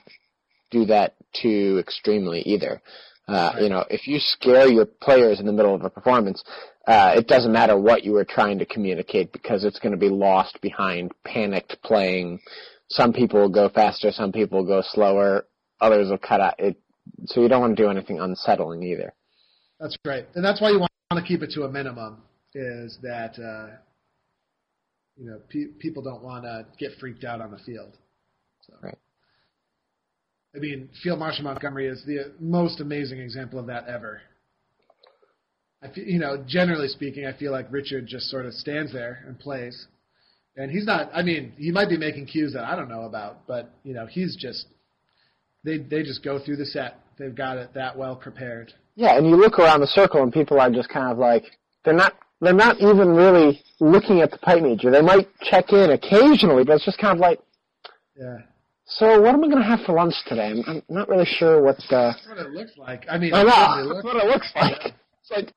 do 0.72 0.86
that 0.86 1.16
too 1.42 1.78
extremely 1.80 2.42
either. 2.42 2.82
Uh. 3.28 3.54
You 3.60 3.70
know, 3.70 3.84
if 3.90 4.08
you 4.08 4.20
scare 4.20 4.68
your 4.68 4.86
players 4.86 5.40
in 5.40 5.46
the 5.46 5.52
middle 5.52 5.76
of 5.76 5.84
a 5.84 5.90
performance, 5.90 6.44
uh, 6.88 7.14
it 7.18 7.28
doesn't 7.28 7.52
matter 7.52 7.78
what 7.78 8.04
you 8.04 8.14
were 8.14 8.24
trying 8.24 8.58
to 8.60 8.66
communicate 8.66 9.34
because 9.34 9.66
it's 9.66 9.80
going 9.80 9.92
to 9.92 9.98
be 9.98 10.10
lost 10.10 10.60
behind 10.62 11.12
panicked 11.26 11.78
playing. 11.84 12.40
Some 12.90 13.12
people 13.12 13.42
will 13.42 13.50
go 13.50 13.68
faster, 13.68 14.12
some 14.12 14.32
people 14.32 14.60
will 14.60 14.68
go 14.68 14.82
slower, 14.82 15.46
others 15.82 16.10
will 16.10 16.18
cut 16.18 16.40
out 16.40 16.56
it. 16.58 16.78
So 17.26 17.42
you 17.42 17.50
don't 17.50 17.62
want 17.62 17.76
to 17.76 17.84
do 17.84 17.90
anything 17.90 18.20
unsettling 18.20 18.84
either. 18.84 19.14
That's 19.80 19.98
right, 20.06 20.26
and 20.36 20.44
that's 20.44 20.62
why 20.62 20.70
you 20.70 20.80
want 20.80 20.90
to 21.16 21.22
keep 21.22 21.44
it 21.44 21.52
to 21.52 21.64
a 21.64 21.70
minimum. 21.70 22.24
Is 22.54 22.98
that 23.04 23.38
uh, 23.38 23.76
you 25.18 25.30
know 25.30 25.40
pe- 25.50 25.78
people 25.80 26.02
don't 26.02 26.24
want 26.24 26.46
to 26.46 26.66
get 26.80 26.98
freaked 27.00 27.24
out 27.26 27.42
on 27.42 27.52
the 27.52 27.60
field. 27.60 27.98
So. 28.62 28.74
Right. 28.82 28.98
I 30.58 30.60
mean, 30.60 30.90
Field 31.04 31.20
Marshal 31.20 31.44
Montgomery 31.44 31.88
is 31.88 32.04
the 32.06 32.34
most 32.40 32.82
amazing 32.82 33.20
example 33.20 33.60
of 33.60 33.68
that 33.68 33.88
ever. 33.88 34.22
I 35.84 35.90
feel, 35.90 36.04
you 36.06 36.18
know, 36.18 36.44
generally 36.48 36.88
speaking, 36.88 37.28
I 37.28 37.38
feel 37.38 37.52
like 37.52 37.72
Richard 37.72 38.08
just 38.08 38.32
sort 38.32 38.48
of 38.48 38.54
stands 38.54 38.92
there 38.92 39.24
and 39.28 39.38
plays, 39.38 39.86
and 40.56 40.72
he's 40.72 40.86
not. 40.86 41.12
I 41.14 41.22
mean, 41.22 41.54
he 41.58 41.72
might 41.72 41.90
be 41.90 41.98
making 41.98 42.26
cues 42.26 42.54
that 42.54 42.64
I 42.64 42.76
don't 42.76 42.90
know 42.90 43.04
about, 43.04 43.46
but 43.46 43.72
you 43.84 43.94
know, 43.94 44.08
he's 44.08 44.36
just 44.36 44.66
they 45.64 45.78
they 45.78 46.02
just 46.02 46.24
go 46.24 46.40
through 46.44 46.56
the 46.56 46.66
set. 46.66 47.00
They've 47.20 47.36
got 47.36 47.58
it 47.58 47.76
that 47.76 47.96
well 47.96 48.16
prepared. 48.16 48.74
Yeah, 48.96 49.16
and 49.16 49.28
you 49.28 49.36
look 49.36 49.60
around 49.60 49.82
the 49.82 49.88
circle 49.88 50.24
and 50.24 50.34
people 50.34 50.60
are 50.60 50.72
just 50.72 50.90
kind 50.90 51.12
of 51.12 51.20
like 51.20 51.44
they're 51.86 51.94
not 51.94 52.16
they're 52.42 52.54
not 52.54 52.80
even 52.80 53.10
really 53.10 53.64
looking 53.80 54.22
at 54.22 54.32
the 54.32 54.40
pipe 54.40 54.64
major. 54.64 54.90
They 54.90 55.02
might 55.02 55.28
check 55.42 55.72
in 55.72 55.92
occasionally, 55.92 56.64
but 56.64 56.78
it's 56.78 56.86
just 56.86 56.98
kind 56.98 57.14
of 57.14 57.20
like, 57.20 57.40
Yeah. 58.16 58.40
So 58.88 59.22
what 59.22 59.34
am 59.34 59.44
I 59.44 59.48
going 59.48 59.62
to 59.62 59.68
have 59.68 59.82
for 59.86 59.94
lunch 59.94 60.16
today? 60.28 60.52
I'm, 60.52 60.64
I'm 60.68 60.82
not 60.90 61.10
really 61.10 61.26
sure 61.26 61.62
what. 61.62 61.78
Uh, 61.90 62.14
That's 62.14 62.28
what 62.28 62.38
it 62.38 62.52
looks 62.52 62.78
like. 62.78 63.06
I 63.10 63.18
mean, 63.18 63.34
I 63.34 63.44
know 63.44 63.94
that's 63.94 64.04
what 64.04 64.16
it 64.16 64.28
looks 64.28 64.52
like. 64.56 64.94
It's 65.22 65.32
like, 65.32 65.54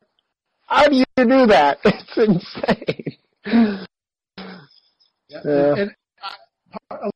how 0.67 0.89
do 0.89 0.97
you 0.97 1.05
do 1.17 1.47
that? 1.47 1.79
It's 1.85 2.17
insane. 2.17 3.17
Yeah. 5.29 5.41
Yeah. 5.45 5.75
And 5.77 5.91
uh, 6.91 7.11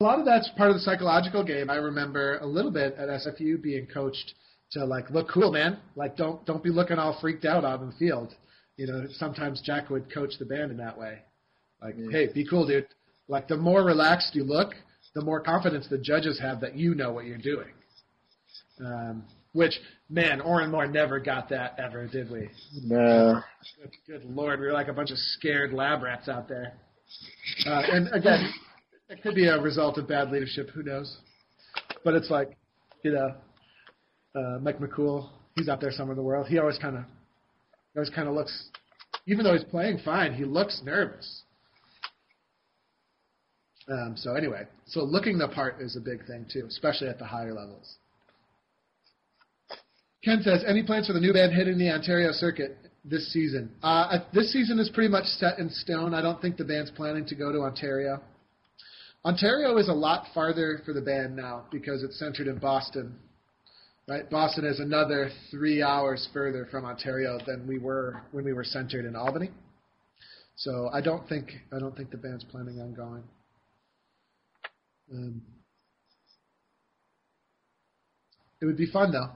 a 0.00 0.04
lot 0.04 0.20
of 0.20 0.24
that's 0.24 0.48
part 0.56 0.70
of 0.70 0.76
the 0.76 0.80
psychological 0.80 1.42
game. 1.42 1.70
I 1.70 1.76
remember 1.76 2.38
a 2.38 2.46
little 2.46 2.70
bit 2.70 2.94
at 2.96 3.08
SFU 3.08 3.60
being 3.60 3.86
coached 3.86 4.34
to 4.72 4.84
like 4.84 5.10
look 5.10 5.28
cool, 5.28 5.50
man. 5.50 5.78
Like 5.96 6.16
don't 6.16 6.44
don't 6.46 6.62
be 6.62 6.70
looking 6.70 6.98
all 6.98 7.18
freaked 7.20 7.44
out 7.44 7.64
out 7.64 7.80
in 7.80 7.88
the 7.88 7.96
field. 7.96 8.34
You 8.76 8.86
know, 8.86 9.06
sometimes 9.10 9.60
Jack 9.60 9.90
would 9.90 10.12
coach 10.12 10.34
the 10.38 10.44
band 10.44 10.70
in 10.70 10.76
that 10.76 10.96
way. 10.96 11.18
Like, 11.82 11.96
hey, 12.10 12.28
be 12.32 12.46
cool, 12.48 12.66
dude. 12.66 12.86
Like 13.26 13.48
the 13.48 13.56
more 13.56 13.82
relaxed 13.82 14.36
you 14.36 14.44
look, 14.44 14.74
the 15.14 15.22
more 15.22 15.40
confidence 15.40 15.86
the 15.88 15.98
judges 15.98 16.38
have 16.40 16.60
that 16.60 16.76
you 16.76 16.94
know 16.94 17.12
what 17.12 17.24
you're 17.24 17.38
doing. 17.38 17.68
Um, 18.84 19.24
which, 19.52 19.74
man, 20.08 20.40
Oran 20.40 20.70
Mor 20.70 20.86
never 20.86 21.18
got 21.18 21.48
that 21.48 21.78
ever, 21.78 22.06
did 22.06 22.30
we? 22.30 22.48
No. 22.84 23.40
Good, 23.80 23.90
good 24.06 24.24
lord, 24.24 24.60
we 24.60 24.66
were 24.66 24.72
like 24.72 24.88
a 24.88 24.92
bunch 24.92 25.10
of 25.10 25.18
scared 25.18 25.72
lab 25.72 26.02
rats 26.02 26.28
out 26.28 26.48
there. 26.48 26.74
Uh, 27.66 27.82
and 27.90 28.08
again, 28.12 28.52
it 29.08 29.22
could 29.22 29.34
be 29.34 29.48
a 29.48 29.60
result 29.60 29.98
of 29.98 30.06
bad 30.06 30.30
leadership. 30.30 30.70
Who 30.70 30.82
knows? 30.82 31.16
But 32.04 32.14
it's 32.14 32.30
like, 32.30 32.56
you 33.02 33.12
know, 33.12 33.34
uh, 34.34 34.58
Mike 34.60 34.78
McCool. 34.78 35.30
He's 35.56 35.68
out 35.68 35.80
there 35.80 35.90
somewhere 35.90 36.12
in 36.12 36.18
the 36.18 36.22
world. 36.22 36.46
He 36.46 36.58
always 36.58 36.78
kind 36.78 36.96
of, 36.96 37.04
always 37.96 38.10
kind 38.10 38.28
of 38.28 38.34
looks, 38.34 38.68
even 39.26 39.44
though 39.44 39.54
he's 39.54 39.64
playing 39.64 40.00
fine, 40.04 40.34
he 40.34 40.44
looks 40.44 40.82
nervous. 40.84 41.42
Um, 43.90 44.14
so 44.16 44.34
anyway, 44.34 44.66
so 44.86 45.02
looking 45.02 45.38
the 45.38 45.48
part 45.48 45.80
is 45.80 45.96
a 45.96 46.00
big 46.00 46.26
thing 46.26 46.46
too, 46.52 46.64
especially 46.68 47.08
at 47.08 47.18
the 47.18 47.24
higher 47.24 47.54
levels. 47.54 47.96
Ken 50.22 50.42
says, 50.42 50.62
any 50.66 50.82
plans 50.82 51.06
for 51.06 51.12
the 51.12 51.20
new 51.20 51.32
band 51.32 51.52
hitting 51.54 51.78
the 51.78 51.90
Ontario 51.90 52.32
circuit 52.32 52.76
this 53.04 53.32
season? 53.32 53.70
Uh, 53.82 54.18
this 54.34 54.52
season 54.52 54.78
is 54.78 54.90
pretty 54.90 55.08
much 55.08 55.24
set 55.24 55.58
in 55.58 55.70
stone. 55.70 56.12
I 56.12 56.20
don't 56.20 56.40
think 56.42 56.56
the 56.56 56.64
band's 56.64 56.90
planning 56.90 57.24
to 57.26 57.34
go 57.34 57.52
to 57.52 57.60
Ontario. 57.60 58.20
Ontario 59.24 59.76
is 59.78 59.88
a 59.88 59.92
lot 59.92 60.26
farther 60.34 60.82
for 60.84 60.92
the 60.92 61.00
band 61.00 61.36
now 61.36 61.64
because 61.70 62.02
it's 62.02 62.18
centered 62.18 62.46
in 62.46 62.58
Boston. 62.58 63.14
Right? 64.06 64.28
Boston 64.28 64.64
is 64.64 64.80
another 64.80 65.30
three 65.50 65.82
hours 65.82 66.28
further 66.32 66.66
from 66.70 66.84
Ontario 66.84 67.38
than 67.46 67.66
we 67.66 67.78
were 67.78 68.22
when 68.32 68.44
we 68.44 68.52
were 68.52 68.64
centered 68.64 69.04
in 69.04 69.14
Albany. 69.14 69.50
So 70.56 70.90
I 70.92 71.00
don't 71.00 71.28
think 71.28 71.52
I 71.72 71.78
don't 71.78 71.96
think 71.96 72.10
the 72.10 72.16
band's 72.16 72.44
planning 72.44 72.80
on 72.80 72.94
going. 72.94 73.22
Um, 75.12 75.42
it 78.60 78.66
would 78.66 78.76
be 78.76 78.86
fun 78.86 79.12
though. 79.12 79.30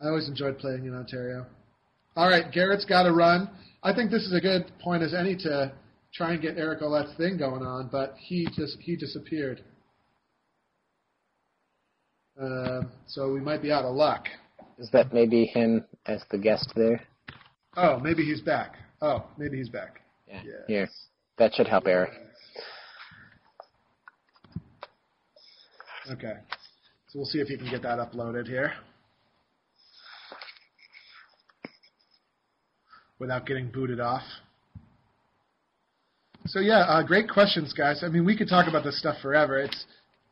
I 0.00 0.08
always 0.08 0.28
enjoyed 0.28 0.58
playing 0.58 0.84
in 0.84 0.94
Ontario. 0.94 1.46
All 2.16 2.28
right, 2.28 2.50
Garrett's 2.50 2.84
got 2.84 3.04
to 3.04 3.12
run. 3.12 3.48
I 3.82 3.94
think 3.94 4.10
this 4.10 4.22
is 4.22 4.34
a 4.34 4.40
good 4.40 4.70
point 4.80 5.02
as 5.02 5.14
any 5.14 5.36
to 5.36 5.72
try 6.12 6.32
and 6.32 6.42
get 6.42 6.56
Eric 6.56 6.82
Olette's 6.82 7.14
thing 7.16 7.36
going 7.36 7.62
on, 7.62 7.88
but 7.90 8.14
he 8.18 8.46
just 8.56 8.78
he 8.80 8.96
disappeared. 8.96 9.62
Uh, 12.40 12.82
so 13.06 13.32
we 13.32 13.40
might 13.40 13.62
be 13.62 13.72
out 13.72 13.84
of 13.84 13.94
luck. 13.94 14.26
Is 14.78 14.90
that 14.90 15.12
maybe 15.12 15.46
him 15.46 15.84
as 16.06 16.22
the 16.30 16.38
guest 16.38 16.72
there? 16.76 17.00
Oh, 17.76 17.98
maybe 17.98 18.24
he's 18.24 18.42
back. 18.42 18.76
Oh, 19.00 19.24
maybe 19.38 19.56
he's 19.58 19.68
back. 19.68 20.00
Yeah. 20.28 20.40
Yes. 20.44 20.54
Here. 20.66 20.88
That 21.38 21.54
should 21.54 21.68
help 21.68 21.86
Eric. 21.86 22.12
Okay. 26.10 26.34
So 27.08 27.18
we'll 27.18 27.26
see 27.26 27.38
if 27.38 27.48
he 27.48 27.56
can 27.56 27.70
get 27.70 27.82
that 27.82 27.98
uploaded 27.98 28.46
here. 28.46 28.72
Without 33.18 33.46
getting 33.46 33.70
booted 33.70 33.98
off. 33.98 34.22
So 36.46 36.60
yeah, 36.60 36.80
uh, 36.80 37.02
great 37.02 37.28
questions, 37.28 37.72
guys. 37.72 38.02
I 38.04 38.08
mean, 38.08 38.24
we 38.24 38.36
could 38.36 38.48
talk 38.48 38.68
about 38.68 38.84
this 38.84 38.98
stuff 39.00 39.16
forever. 39.20 39.58
It's 39.58 39.84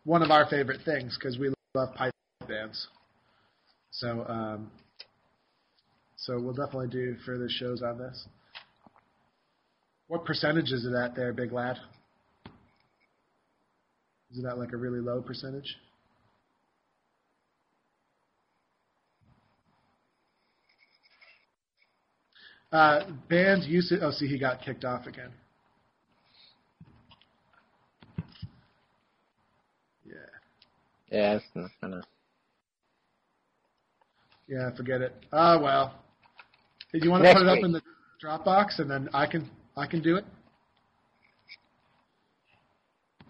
one 0.04 0.22
of 0.22 0.30
our 0.30 0.46
favorite 0.48 0.80
things 0.84 1.18
because 1.18 1.38
we 1.38 1.52
love 1.74 1.94
pipe 1.94 2.12
bands. 2.46 2.86
So, 3.90 4.24
um, 4.28 4.70
so 6.16 6.40
we'll 6.40 6.54
definitely 6.54 6.88
do 6.88 7.16
further 7.26 7.48
shows 7.48 7.82
on 7.82 7.98
this. 7.98 8.26
What 10.06 10.24
percentage 10.24 10.70
is 10.70 10.84
it 10.84 10.94
at 10.94 11.16
there, 11.16 11.32
big 11.32 11.52
lad? 11.52 11.78
Is 14.34 14.40
it 14.40 14.46
at 14.46 14.58
like 14.58 14.72
a 14.72 14.76
really 14.76 14.98
low 14.98 15.22
percentage? 15.22 15.76
Uh, 22.72 23.02
band 23.30 23.62
usage. 23.62 24.00
Oh, 24.02 24.10
see, 24.10 24.26
he 24.26 24.36
got 24.36 24.60
kicked 24.60 24.84
off 24.84 25.06
again. 25.06 25.30
Yeah. 30.04 30.14
Yeah, 31.12 31.34
it's 31.36 31.44
not 31.54 31.70
gonna. 31.80 32.02
Yeah, 34.48 34.74
forget 34.76 35.00
it. 35.00 35.14
Ah, 35.32 35.56
well. 35.62 35.94
Do 36.92 36.98
you 37.00 37.10
want 37.10 37.22
to 37.22 37.28
Next 37.28 37.38
put 37.38 37.46
it 37.46 37.48
up 37.50 37.56
week. 37.58 37.64
in 37.66 37.72
the 37.72 37.82
Dropbox 38.24 38.80
and 38.80 38.90
then 38.90 39.08
I 39.14 39.26
can 39.26 39.48
I 39.76 39.86
can 39.86 40.02
do 40.02 40.16
it? 40.16 40.24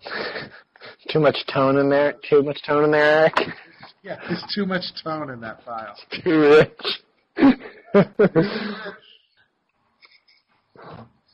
Too 1.10 1.20
much 1.20 1.36
tone 1.52 1.78
in 1.78 1.88
there. 1.90 2.14
Too 2.28 2.42
much 2.42 2.62
tone 2.66 2.84
in 2.84 2.90
there, 2.90 3.20
Eric. 3.20 3.34
Yeah, 4.02 4.16
there's 4.26 4.44
too 4.54 4.66
much 4.66 4.84
tone 5.02 5.30
in 5.30 5.40
that 5.40 5.64
file. 5.64 5.96
Too 6.22 6.40
rich. 6.40 6.70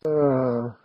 oh. 0.04 0.74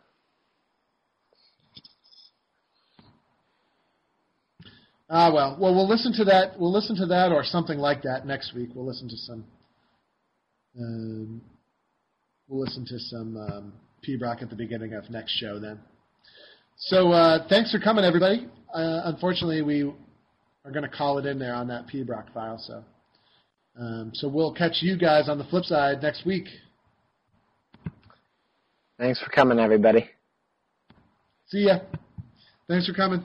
Ah, 5.07 5.31
well. 5.31 5.55
Well, 5.59 5.75
we'll 5.75 5.87
listen 5.87 6.13
to 6.13 6.25
that. 6.25 6.59
We'll 6.59 6.71
listen 6.71 6.95
to 6.95 7.05
that 7.05 7.31
or 7.31 7.43
something 7.43 7.77
like 7.77 8.01
that 8.01 8.25
next 8.25 8.55
week. 8.55 8.69
We'll 8.73 8.87
listen 8.87 9.07
to 9.07 9.15
some. 9.17 9.45
Um, 10.79 11.41
we'll 12.47 12.61
listen 12.61 12.85
to 12.87 12.97
some 12.97 13.37
um, 13.37 13.73
pibroch 14.05 14.41
at 14.41 14.49
the 14.49 14.55
beginning 14.55 14.93
of 14.93 15.07
next 15.11 15.33
show 15.33 15.59
then. 15.59 15.79
So 16.77 17.11
uh, 17.11 17.47
thanks 17.47 17.71
for 17.71 17.79
coming, 17.79 18.03
everybody. 18.03 18.47
Uh, 18.75 19.03
unfortunately, 19.05 19.61
we 19.61 19.83
are 20.65 20.71
going 20.71 20.83
to 20.83 20.89
call 20.89 21.17
it 21.17 21.25
in 21.25 21.39
there 21.39 21.55
on 21.55 21.65
that 21.69 21.87
pibroch 21.87 22.25
file. 22.33 22.57
So, 22.57 22.83
um, 23.79 24.11
so 24.13 24.27
we'll 24.27 24.53
catch 24.53 24.79
you 24.81 24.97
guys 24.97 25.29
on 25.29 25.37
the 25.37 25.45
flip 25.45 25.63
side 25.63 26.01
next 26.01 26.25
week. 26.25 26.45
Thanks 28.97 29.21
for 29.21 29.29
coming, 29.29 29.59
everybody. 29.59 30.09
See 31.47 31.67
ya. 31.67 31.79
Thanks 32.67 32.85
for 32.85 32.93
coming. 32.93 33.23